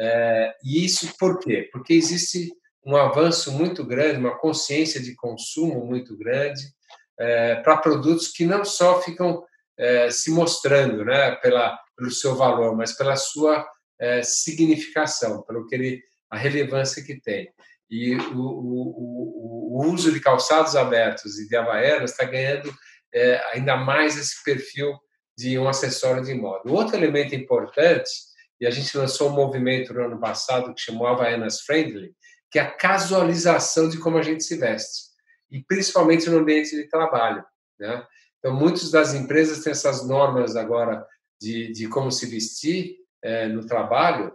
É, 0.00 0.52
e 0.64 0.84
isso 0.84 1.16
por 1.16 1.38
quê? 1.38 1.68
Porque 1.72 1.94
existe 1.94 2.52
um 2.86 2.96
avanço 2.96 3.52
muito 3.52 3.84
grande, 3.84 4.18
uma 4.18 4.36
consciência 4.38 5.00
de 5.00 5.14
consumo 5.14 5.84
muito 5.86 6.16
grande 6.16 6.62
é, 7.18 7.56
para 7.56 7.78
produtos 7.78 8.28
que 8.28 8.44
não 8.44 8.64
só 8.64 9.00
ficam 9.00 9.44
é, 9.78 10.10
se 10.10 10.30
mostrando 10.30 11.04
né, 11.04 11.32
pela, 11.36 11.78
pelo 11.96 12.10
seu 12.10 12.34
valor, 12.34 12.76
mas 12.76 12.92
pela 12.92 13.16
sua 13.16 13.66
é, 13.98 14.22
significação, 14.22 15.42
pelo 15.42 15.66
que 15.66 15.74
ele, 15.74 16.02
a 16.30 16.36
relevância 16.36 17.02
que 17.02 17.20
tem. 17.20 17.48
E 17.90 18.16
o, 18.16 18.38
o, 18.38 19.78
o, 19.78 19.86
uso 19.86 20.12
de 20.12 20.20
calçados 20.20 20.74
abertos 20.74 21.38
e 21.38 21.48
de 21.48 21.56
havaianas 21.56 22.10
está 22.10 22.24
ganhando 22.24 22.72
é, 23.12 23.40
ainda 23.52 23.76
mais 23.76 24.16
esse 24.16 24.42
perfil 24.42 24.98
de 25.36 25.58
um 25.58 25.68
acessório 25.68 26.24
de 26.24 26.34
moda. 26.34 26.70
Outro 26.70 26.96
elemento 26.96 27.34
importante, 27.34 28.10
e 28.60 28.66
a 28.66 28.70
gente 28.70 28.96
lançou 28.96 29.30
um 29.30 29.34
movimento 29.34 29.92
no 29.92 30.04
ano 30.04 30.20
passado 30.20 30.72
que 30.74 30.80
chamou 30.80 31.06
Havaianas 31.06 31.60
Friendly, 31.60 32.14
que 32.54 32.58
é 32.60 32.62
a 32.62 32.70
casualização 32.70 33.88
de 33.88 33.98
como 33.98 34.16
a 34.16 34.22
gente 34.22 34.44
se 34.44 34.56
veste, 34.56 35.10
e 35.50 35.60
principalmente 35.64 36.30
no 36.30 36.38
ambiente 36.38 36.70
de 36.70 36.88
trabalho. 36.88 37.44
Né? 37.76 38.06
Então, 38.38 38.54
muitas 38.54 38.92
das 38.92 39.12
empresas 39.12 39.64
têm 39.64 39.72
essas 39.72 40.06
normas 40.06 40.54
agora 40.54 41.04
de, 41.40 41.72
de 41.72 41.88
como 41.88 42.12
se 42.12 42.26
vestir 42.26 42.94
é, 43.20 43.48
no 43.48 43.66
trabalho 43.66 44.32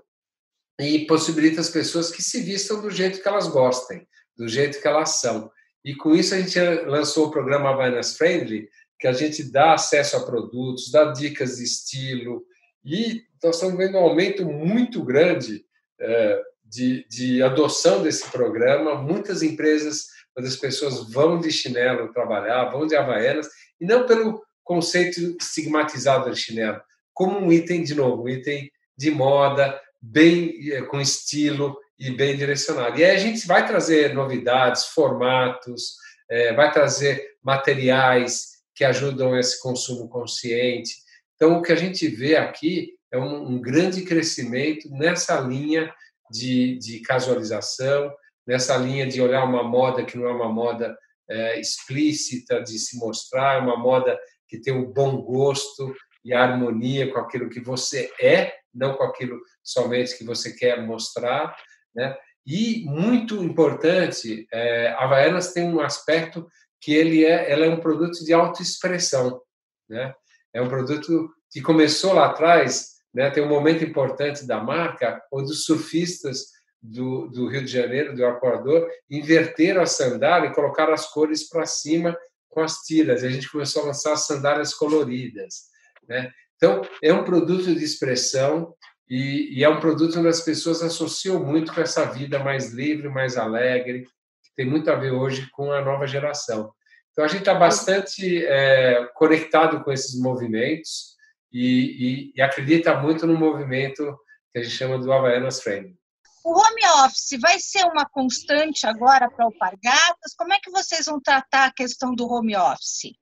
e 0.77 1.05
possibilita 1.05 1.61
as 1.61 1.69
pessoas 1.69 2.11
que 2.11 2.21
se 2.21 2.41
vistam 2.41 2.81
do 2.81 2.91
jeito 2.91 3.21
que 3.21 3.27
elas 3.29 3.47
gostem, 3.47 4.05
do 4.35 4.49
jeito 4.49 4.81
que 4.81 4.87
elas 4.89 5.21
são. 5.21 5.49
E 5.85 5.95
com 5.95 6.13
isso 6.13 6.35
a 6.35 6.41
gente 6.41 6.59
lançou 6.87 7.27
o 7.27 7.31
programa 7.31 7.69
Havaianas 7.69 8.17
Friendly, 8.17 8.67
que 8.99 9.07
a 9.07 9.13
gente 9.13 9.49
dá 9.49 9.75
acesso 9.75 10.17
a 10.17 10.25
produtos, 10.25 10.91
dá 10.91 11.13
dicas 11.13 11.55
de 11.55 11.63
estilo, 11.63 12.43
e 12.83 13.23
nós 13.41 13.55
estamos 13.55 13.77
vendo 13.77 13.97
um 13.97 14.01
aumento 14.01 14.45
muito 14.45 15.05
grande 15.05 15.63
é, 16.01 16.49
de, 16.69 17.05
de 17.09 17.41
adoção 17.41 18.03
desse 18.03 18.29
programa. 18.29 18.95
Muitas 18.95 19.41
empresas, 19.41 20.05
quando 20.33 20.45
as 20.45 20.55
pessoas 20.55 21.11
vão 21.11 21.39
de 21.39 21.51
chinelo 21.51 22.13
trabalhar, 22.13 22.69
vão 22.69 22.85
de 22.85 22.95
havaianas, 22.95 23.47
e 23.81 23.85
não 23.85 24.05
pelo 24.05 24.41
conceito 24.63 25.35
estigmatizado 25.41 26.29
de 26.29 26.39
chinelo, 26.39 26.79
como 27.13 27.39
um 27.39 27.51
item, 27.51 27.83
de 27.83 27.95
novo, 27.95 28.23
um 28.23 28.29
item 28.29 28.69
de 28.95 29.09
moda, 29.09 29.81
bem 30.01 30.71
eh, 30.71 30.81
com 30.83 31.01
estilo 31.01 31.77
e 31.97 32.11
bem 32.11 32.37
direcionado. 32.37 32.97
E 32.97 33.03
aí 33.03 33.15
a 33.15 33.19
gente 33.19 33.45
vai 33.47 33.67
trazer 33.67 34.13
novidades, 34.13 34.85
formatos, 34.85 35.95
é, 36.29 36.53
vai 36.53 36.71
trazer 36.71 37.35
materiais 37.43 38.59
que 38.75 38.85
ajudam 38.85 39.37
esse 39.37 39.61
consumo 39.61 40.07
consciente. 40.07 40.93
Então, 41.35 41.57
o 41.57 41.61
que 41.61 41.71
a 41.71 41.75
gente 41.75 42.07
vê 42.07 42.35
aqui 42.35 42.93
é 43.11 43.17
um, 43.17 43.53
um 43.53 43.61
grande 43.61 44.03
crescimento 44.03 44.89
nessa 44.89 45.39
linha 45.39 45.93
de, 46.29 46.77
de, 46.77 46.99
casualização, 47.01 48.13
nessa 48.45 48.77
linha 48.77 49.07
de 49.07 49.21
olhar 49.21 49.43
uma 49.43 49.63
moda 49.63 50.03
que 50.03 50.17
não 50.17 50.27
é 50.27 50.31
uma 50.31 50.49
moda 50.49 50.97
é, 51.29 51.59
explícita 51.59 52.61
de 52.61 52.77
se 52.79 52.97
mostrar, 52.97 53.57
é 53.57 53.59
uma 53.59 53.77
moda 53.77 54.19
que 54.47 54.59
tem 54.59 54.73
um 54.73 54.91
bom 54.91 55.21
gosto 55.21 55.93
e 56.23 56.33
a 56.33 56.43
harmonia 56.43 57.11
com 57.11 57.19
aquilo 57.19 57.49
que 57.49 57.59
você 57.59 58.11
é, 58.19 58.53
não 58.73 58.95
com 58.95 59.03
aquilo 59.03 59.39
somente 59.63 60.17
que 60.17 60.23
você 60.23 60.53
quer 60.53 60.81
mostrar, 60.81 61.55
né? 61.95 62.17
E 62.45 62.83
muito 62.85 63.43
importante, 63.43 64.47
é, 64.51 64.87
a 64.89 65.03
Havaianas 65.03 65.53
tem 65.53 65.63
um 65.63 65.81
aspecto 65.81 66.47
que 66.81 66.93
ele 66.93 67.25
é, 67.25 67.51
ela 67.51 67.65
é 67.65 67.69
um 67.69 67.79
produto 67.79 68.23
de 68.23 68.33
autoexpressão, 68.33 69.41
né? 69.87 70.13
É 70.53 70.61
um 70.61 70.67
produto 70.67 71.29
que 71.51 71.61
começou 71.61 72.13
lá 72.13 72.27
atrás, 72.27 72.98
né? 73.13 73.29
Tem 73.29 73.43
um 73.43 73.49
momento 73.49 73.83
importante 73.83 74.45
da 74.45 74.61
marca 74.61 75.21
onde 75.31 75.51
os 75.51 75.65
surfistas 75.65 76.45
do, 76.81 77.27
do 77.27 77.47
Rio 77.47 77.63
de 77.63 77.71
Janeiro, 77.71 78.15
do 78.15 78.25
Arcoador, 78.25 78.87
inverteram 79.09 79.81
a 79.81 79.85
sandália 79.85 80.49
e 80.49 80.53
colocaram 80.53 80.93
as 80.93 81.07
cores 81.07 81.49
para 81.49 81.65
cima 81.65 82.17
com 82.47 82.61
as 82.61 82.77
tiras. 82.77 83.23
A 83.23 83.29
gente 83.29 83.51
começou 83.51 83.83
a 83.83 83.87
lançar 83.87 84.13
as 84.13 84.25
sandálias 84.25 84.73
coloridas. 84.73 85.69
Né? 86.07 86.31
Então, 86.55 86.81
é 87.01 87.13
um 87.13 87.23
produto 87.23 87.73
de 87.73 87.83
expressão 87.83 88.73
e, 89.09 89.59
e, 89.59 89.63
é 89.63 89.69
um 89.69 89.79
produto 89.79 90.19
onde 90.19 90.27
as 90.27 90.41
pessoas 90.41 90.81
associam 90.81 91.43
muito 91.43 91.73
com 91.73 91.81
essa 91.81 92.05
vida 92.05 92.39
mais 92.39 92.71
livre, 92.73 93.09
mais 93.09 93.37
alegre, 93.37 94.03
que 94.03 94.51
tem 94.55 94.65
muito 94.65 94.89
a 94.91 94.95
ver 94.95 95.11
hoje 95.11 95.49
com 95.51 95.71
a 95.71 95.81
nova 95.81 96.05
geração. 96.05 96.71
Então, 97.11 97.25
a 97.25 97.27
gente 97.27 97.39
está 97.39 97.55
bastante 97.55 98.45
é, 98.45 99.07
conectado 99.15 99.83
com 99.83 99.91
esses 99.91 100.19
movimentos 100.19 101.17
e, 101.51 102.31
e, 102.31 102.33
e 102.35 102.41
acredita 102.41 102.95
muito 102.99 103.25
no 103.25 103.37
movimento 103.37 104.17
que 104.51 104.59
a 104.59 104.63
gente 104.63 104.75
chama 104.75 104.97
do 104.97 105.11
Havaianas 105.11 105.61
Friendly. 105.61 105.97
O 106.43 106.51
home 106.51 107.05
office 107.05 107.37
vai 107.41 107.59
ser 107.59 107.83
uma 107.85 108.05
constante 108.05 108.87
agora 108.87 109.29
para 109.29 109.47
o 109.47 109.57
Pargatas? 109.57 110.33
Como 110.37 110.53
é 110.53 110.59
que 110.59 110.71
vocês 110.71 111.05
vão 111.05 111.19
tratar 111.19 111.65
a 111.65 111.73
questão 111.73 112.15
do 112.15 112.25
home 112.27 112.55
office? 112.55 113.13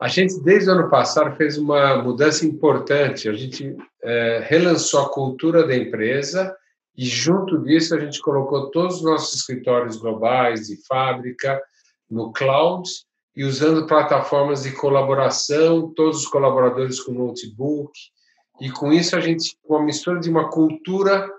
A 0.00 0.08
gente, 0.08 0.40
desde 0.42 0.68
o 0.68 0.72
ano 0.72 0.90
passado, 0.90 1.36
fez 1.36 1.58
uma 1.58 2.02
mudança 2.02 2.44
importante. 2.46 3.28
A 3.28 3.32
gente 3.34 3.76
é, 4.02 4.44
relançou 4.48 5.00
a 5.00 5.12
cultura 5.12 5.66
da 5.66 5.76
empresa 5.76 6.56
e, 6.96 7.04
junto 7.04 7.62
disso, 7.62 7.94
a 7.94 8.00
gente 8.00 8.20
colocou 8.20 8.70
todos 8.70 8.96
os 8.96 9.04
nossos 9.04 9.34
escritórios 9.34 9.96
globais 9.96 10.66
de 10.66 10.76
fábrica 10.86 11.62
no 12.10 12.32
cloud 12.32 12.88
e 13.36 13.44
usando 13.44 13.86
plataformas 13.86 14.62
de 14.62 14.72
colaboração, 14.72 15.92
todos 15.94 16.20
os 16.20 16.26
colaboradores 16.26 17.00
com 17.00 17.12
notebook. 17.12 17.92
E 18.60 18.70
com 18.70 18.92
isso, 18.92 19.16
a 19.16 19.20
gente, 19.20 19.56
com 19.62 19.76
a 19.76 19.82
mistura 19.82 20.20
de 20.20 20.28
uma 20.28 20.50
cultura 20.50 21.30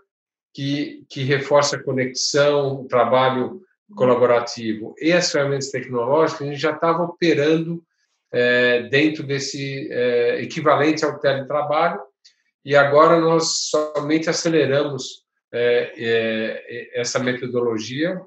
que, 0.54 1.06
que 1.10 1.24
reforça 1.24 1.76
a 1.76 1.84
conexão, 1.84 2.82
o 2.82 2.88
trabalho 2.88 3.62
colaborativo 3.96 4.96
e 5.00 5.12
as 5.12 5.32
ferramentas 5.32 5.70
tecnológicas, 5.70 6.42
a 6.42 6.52
gente 6.52 6.62
já 6.62 6.72
estava 6.72 7.04
operando 7.04 7.84
é, 8.32 8.84
dentro 8.84 9.24
desse 9.24 9.90
é, 9.92 10.42
equivalente 10.42 11.04
ao 11.04 11.20
teletrabalho 11.20 12.00
e 12.64 12.76
agora 12.76 13.20
nós 13.20 13.70
somente 13.70 14.30
aceleramos 14.30 15.26
é, 15.54 16.90
essa 16.94 17.20
metodologia. 17.20 18.22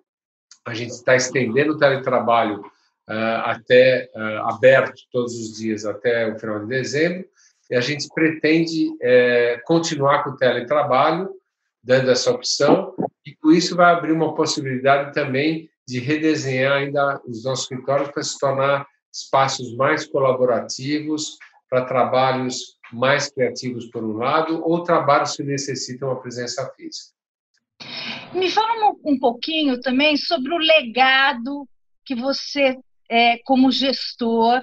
A 0.67 0.75
gente 0.75 0.91
está 0.91 1.17
estendendo 1.17 1.73
o 1.73 1.79
teletrabalho 1.79 2.63
até 3.07 4.11
ah, 4.15 4.55
aberto 4.55 5.03
todos 5.13 5.35
os 5.35 5.57
dias 5.57 5.85
até 5.85 6.33
o 6.33 6.39
final 6.39 6.61
de 6.61 6.67
dezembro 6.67 7.27
e 7.71 7.77
a 7.77 7.81
gente 7.81 8.09
pretende 8.15 8.95
é, 9.01 9.61
continuar 9.65 10.23
com 10.23 10.31
o 10.31 10.37
teletrabalho 10.37 11.31
dando 11.83 12.11
essa 12.11 12.31
opção, 12.31 12.95
e 13.27 13.35
com 13.37 13.53
isso 13.53 13.77
vai 13.77 13.93
abrir 13.93 14.13
uma 14.13 14.35
possibilidade 14.35 15.13
também 15.13 15.69
de 15.87 16.01
redesenhar 16.01 16.73
ainda 16.73 17.21
os 17.27 17.45
nossos 17.45 17.65
escritórios 17.65 18.11
para 18.11 18.23
se 18.23 18.39
tornar 18.39 18.87
espaços 19.13 19.77
mais 19.77 20.07
colaborativos, 20.07 21.37
para 21.69 21.85
trabalhos 21.85 22.79
mais 22.91 23.31
criativos, 23.31 23.87
por 23.91 24.03
um 24.03 24.17
lado, 24.17 24.63
ou 24.65 24.83
trabalhos 24.83 25.37
que 25.37 25.43
necessitam 25.43 26.11
a 26.11 26.17
presença 26.17 26.67
física. 26.75 27.13
Me 28.33 28.51
fala 28.51 28.95
um 29.05 29.19
pouquinho 29.19 29.79
também 29.81 30.17
sobre 30.17 30.55
o 30.55 30.59
legado 30.59 31.69
que 32.05 32.15
você, 32.15 32.79
é, 33.09 33.39
como 33.45 33.71
gestor, 33.71 34.63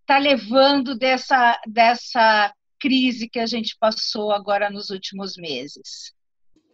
está 0.00 0.18
levando 0.18 0.96
dessa, 0.96 1.60
dessa 1.66 2.52
crise 2.78 3.28
que 3.28 3.38
a 3.38 3.46
gente 3.46 3.76
passou 3.78 4.32
agora 4.32 4.70
nos 4.70 4.90
últimos 4.90 5.36
meses. 5.36 6.12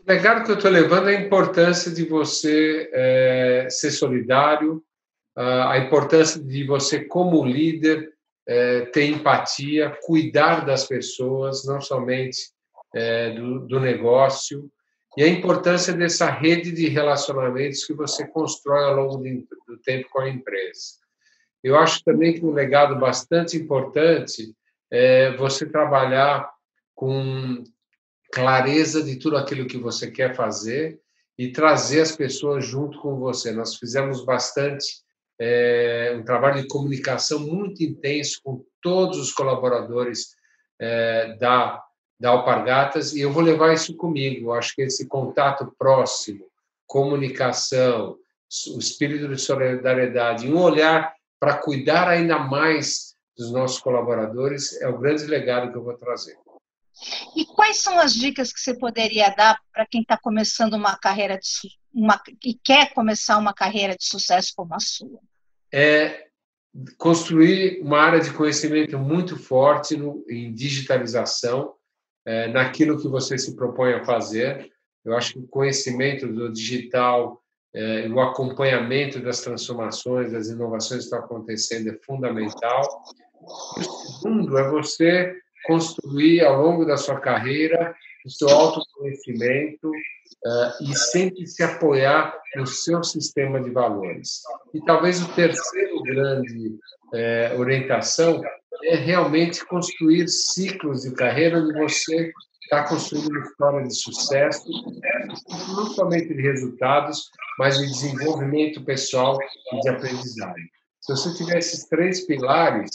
O 0.00 0.10
legado 0.10 0.44
que 0.44 0.50
eu 0.50 0.56
estou 0.56 0.70
levando 0.70 1.10
é 1.10 1.16
a 1.16 1.20
importância 1.20 1.90
de 1.90 2.04
você 2.04 2.88
é, 2.92 3.66
ser 3.68 3.90
solidário, 3.90 4.82
a 5.38 5.76
importância 5.76 6.42
de 6.42 6.64
você, 6.64 7.04
como 7.04 7.44
líder, 7.44 8.10
é, 8.46 8.82
ter 8.86 9.06
empatia, 9.06 9.94
cuidar 10.02 10.64
das 10.64 10.86
pessoas, 10.86 11.66
não 11.66 11.78
somente 11.80 12.38
é, 12.94 13.30
do, 13.30 13.66
do 13.66 13.78
negócio, 13.78 14.70
e 15.16 15.22
a 15.22 15.28
importância 15.28 15.92
dessa 15.92 16.30
rede 16.30 16.70
de 16.70 16.88
relacionamentos 16.88 17.84
que 17.84 17.92
você 17.92 18.26
constrói 18.26 18.84
ao 18.84 18.94
longo 18.94 19.16
do 19.18 19.78
tempo 19.84 20.08
com 20.10 20.20
a 20.20 20.28
empresa. 20.28 21.05
Eu 21.66 21.76
acho 21.76 22.04
também 22.04 22.32
que 22.32 22.46
um 22.46 22.52
legado 22.52 22.94
bastante 22.94 23.56
importante 23.56 24.54
é 24.88 25.36
você 25.36 25.66
trabalhar 25.66 26.48
com 26.94 27.64
clareza 28.32 29.02
de 29.02 29.16
tudo 29.16 29.36
aquilo 29.36 29.66
que 29.66 29.76
você 29.76 30.08
quer 30.08 30.36
fazer 30.36 31.00
e 31.36 31.50
trazer 31.50 32.02
as 32.02 32.14
pessoas 32.14 32.64
junto 32.64 33.00
com 33.00 33.18
você. 33.18 33.50
Nós 33.50 33.74
fizemos 33.74 34.24
bastante 34.24 35.02
é, 35.40 36.14
um 36.16 36.22
trabalho 36.22 36.62
de 36.62 36.68
comunicação 36.68 37.40
muito 37.40 37.82
intenso 37.82 38.40
com 38.44 38.64
todos 38.80 39.18
os 39.18 39.32
colaboradores 39.32 40.36
é, 40.80 41.36
da, 41.36 41.82
da 42.20 42.30
Alpargatas 42.30 43.12
e 43.12 43.22
eu 43.22 43.32
vou 43.32 43.42
levar 43.42 43.74
isso 43.74 43.96
comigo. 43.96 44.50
Eu 44.50 44.52
acho 44.52 44.72
que 44.72 44.82
esse 44.82 45.08
contato 45.08 45.74
próximo, 45.76 46.46
comunicação, 46.86 48.16
o 48.72 48.78
espírito 48.78 49.26
de 49.26 49.36
solidariedade, 49.36 50.48
um 50.48 50.62
olhar 50.62 51.15
para 51.38 51.58
cuidar 51.58 52.08
ainda 52.08 52.38
mais 52.38 53.14
dos 53.36 53.52
nossos 53.52 53.78
colaboradores 53.78 54.80
é 54.80 54.88
o 54.88 54.98
grande 54.98 55.26
legado 55.26 55.70
que 55.70 55.76
eu 55.76 55.84
vou 55.84 55.96
trazer. 55.96 56.36
E 57.36 57.44
quais 57.44 57.78
são 57.78 57.98
as 57.98 58.14
dicas 58.14 58.52
que 58.52 58.60
você 58.60 58.76
poderia 58.78 59.28
dar 59.28 59.58
para 59.72 59.86
quem 59.86 60.00
está 60.00 60.16
começando 60.16 60.74
uma 60.74 60.96
carreira 60.96 61.38
de, 61.38 61.70
uma, 61.92 62.20
e 62.44 62.54
quer 62.54 62.94
começar 62.94 63.36
uma 63.36 63.52
carreira 63.52 63.94
de 63.94 64.04
sucesso 64.04 64.52
como 64.56 64.74
a 64.74 64.80
sua? 64.80 65.20
É 65.72 66.26
construir 66.98 67.80
uma 67.82 67.98
área 67.98 68.20
de 68.20 68.32
conhecimento 68.32 68.98
muito 68.98 69.36
forte 69.38 69.96
no, 69.96 70.24
em 70.28 70.52
digitalização, 70.52 71.74
é, 72.24 72.48
naquilo 72.48 73.00
que 73.00 73.08
você 73.08 73.36
se 73.36 73.54
propõe 73.54 73.92
a 73.92 74.04
fazer. 74.04 74.70
Eu 75.04 75.16
acho 75.16 75.34
que 75.34 75.38
o 75.38 75.48
conhecimento 75.48 76.26
do 76.26 76.50
digital, 76.52 77.42
é, 77.76 78.08
o 78.08 78.18
acompanhamento 78.20 79.20
das 79.20 79.42
transformações, 79.42 80.32
das 80.32 80.48
inovações 80.48 81.00
que 81.00 81.04
estão 81.04 81.18
acontecendo 81.18 81.90
é 81.90 81.98
fundamental. 82.06 82.82
O 83.76 83.82
segundo 83.82 84.56
é 84.56 84.70
você 84.70 85.34
construir 85.66 86.42
ao 86.42 86.62
longo 86.62 86.86
da 86.86 86.96
sua 86.96 87.20
carreira 87.20 87.94
o 88.24 88.30
seu 88.30 88.48
autoconhecimento 88.48 89.88
uh, 89.88 90.84
e 90.90 90.96
sempre 90.96 91.46
se 91.46 91.62
apoiar 91.62 92.34
no 92.56 92.66
seu 92.66 93.04
sistema 93.04 93.60
de 93.60 93.70
valores. 93.70 94.40
E 94.72 94.80
talvez 94.84 95.22
o 95.22 95.32
terceiro 95.34 96.02
grande 96.02 96.68
uh, 97.12 97.60
orientação 97.60 98.42
é 98.84 98.96
realmente 98.96 99.64
construir 99.66 100.28
ciclos 100.28 101.02
de 101.02 101.14
carreira 101.14 101.58
onde 101.58 101.78
você 101.78 102.32
está 102.66 102.82
construindo 102.84 103.28
uma 103.28 103.40
história 103.40 103.86
de 103.86 103.94
sucesso, 103.94 104.64
não 105.68 105.86
somente 105.86 106.34
de 106.34 106.42
resultados, 106.42 107.30
mas 107.58 107.78
de 107.78 107.86
desenvolvimento 107.86 108.84
pessoal 108.84 109.38
e 109.72 109.80
de 109.80 109.88
aprendizagem. 109.88 110.64
Se 111.00 111.12
você 111.12 111.34
tiver 111.34 111.58
esses 111.58 111.86
três 111.88 112.26
pilares, 112.26 112.90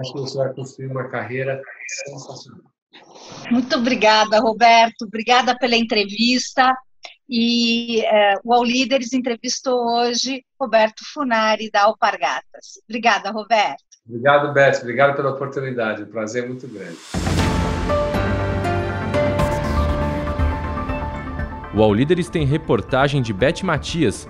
acho 0.00 0.12
que 0.12 0.20
você 0.20 0.36
vai 0.36 0.52
construir 0.52 0.88
uma 0.88 1.08
carreira 1.08 1.62
sensacional. 2.04 2.72
Muito 3.50 3.76
obrigada, 3.76 4.40
Roberto. 4.40 5.04
Obrigada 5.06 5.56
pela 5.56 5.76
entrevista. 5.76 6.76
E 7.28 8.04
é, 8.04 8.34
o 8.44 8.52
All 8.52 8.64
Líderes 8.64 9.12
entrevistou 9.12 9.78
hoje 9.96 10.44
Roberto 10.60 11.02
Funari, 11.14 11.70
da 11.70 11.84
Alpargatas. 11.84 12.80
Obrigada, 12.88 13.30
Roberto. 13.30 13.84
Obrigado, 14.06 14.52
Beth. 14.52 14.80
Obrigado 14.80 15.16
pela 15.16 15.30
oportunidade. 15.30 16.02
Um 16.02 16.10
prazer 16.10 16.46
muito 16.46 16.66
grande. 16.66 16.98
O 21.74 21.82
All 21.82 21.94
Líderes 21.94 22.28
tem 22.28 22.44
reportagem 22.44 23.22
de 23.22 23.32
Beth 23.32 23.62
Matias 23.62 24.28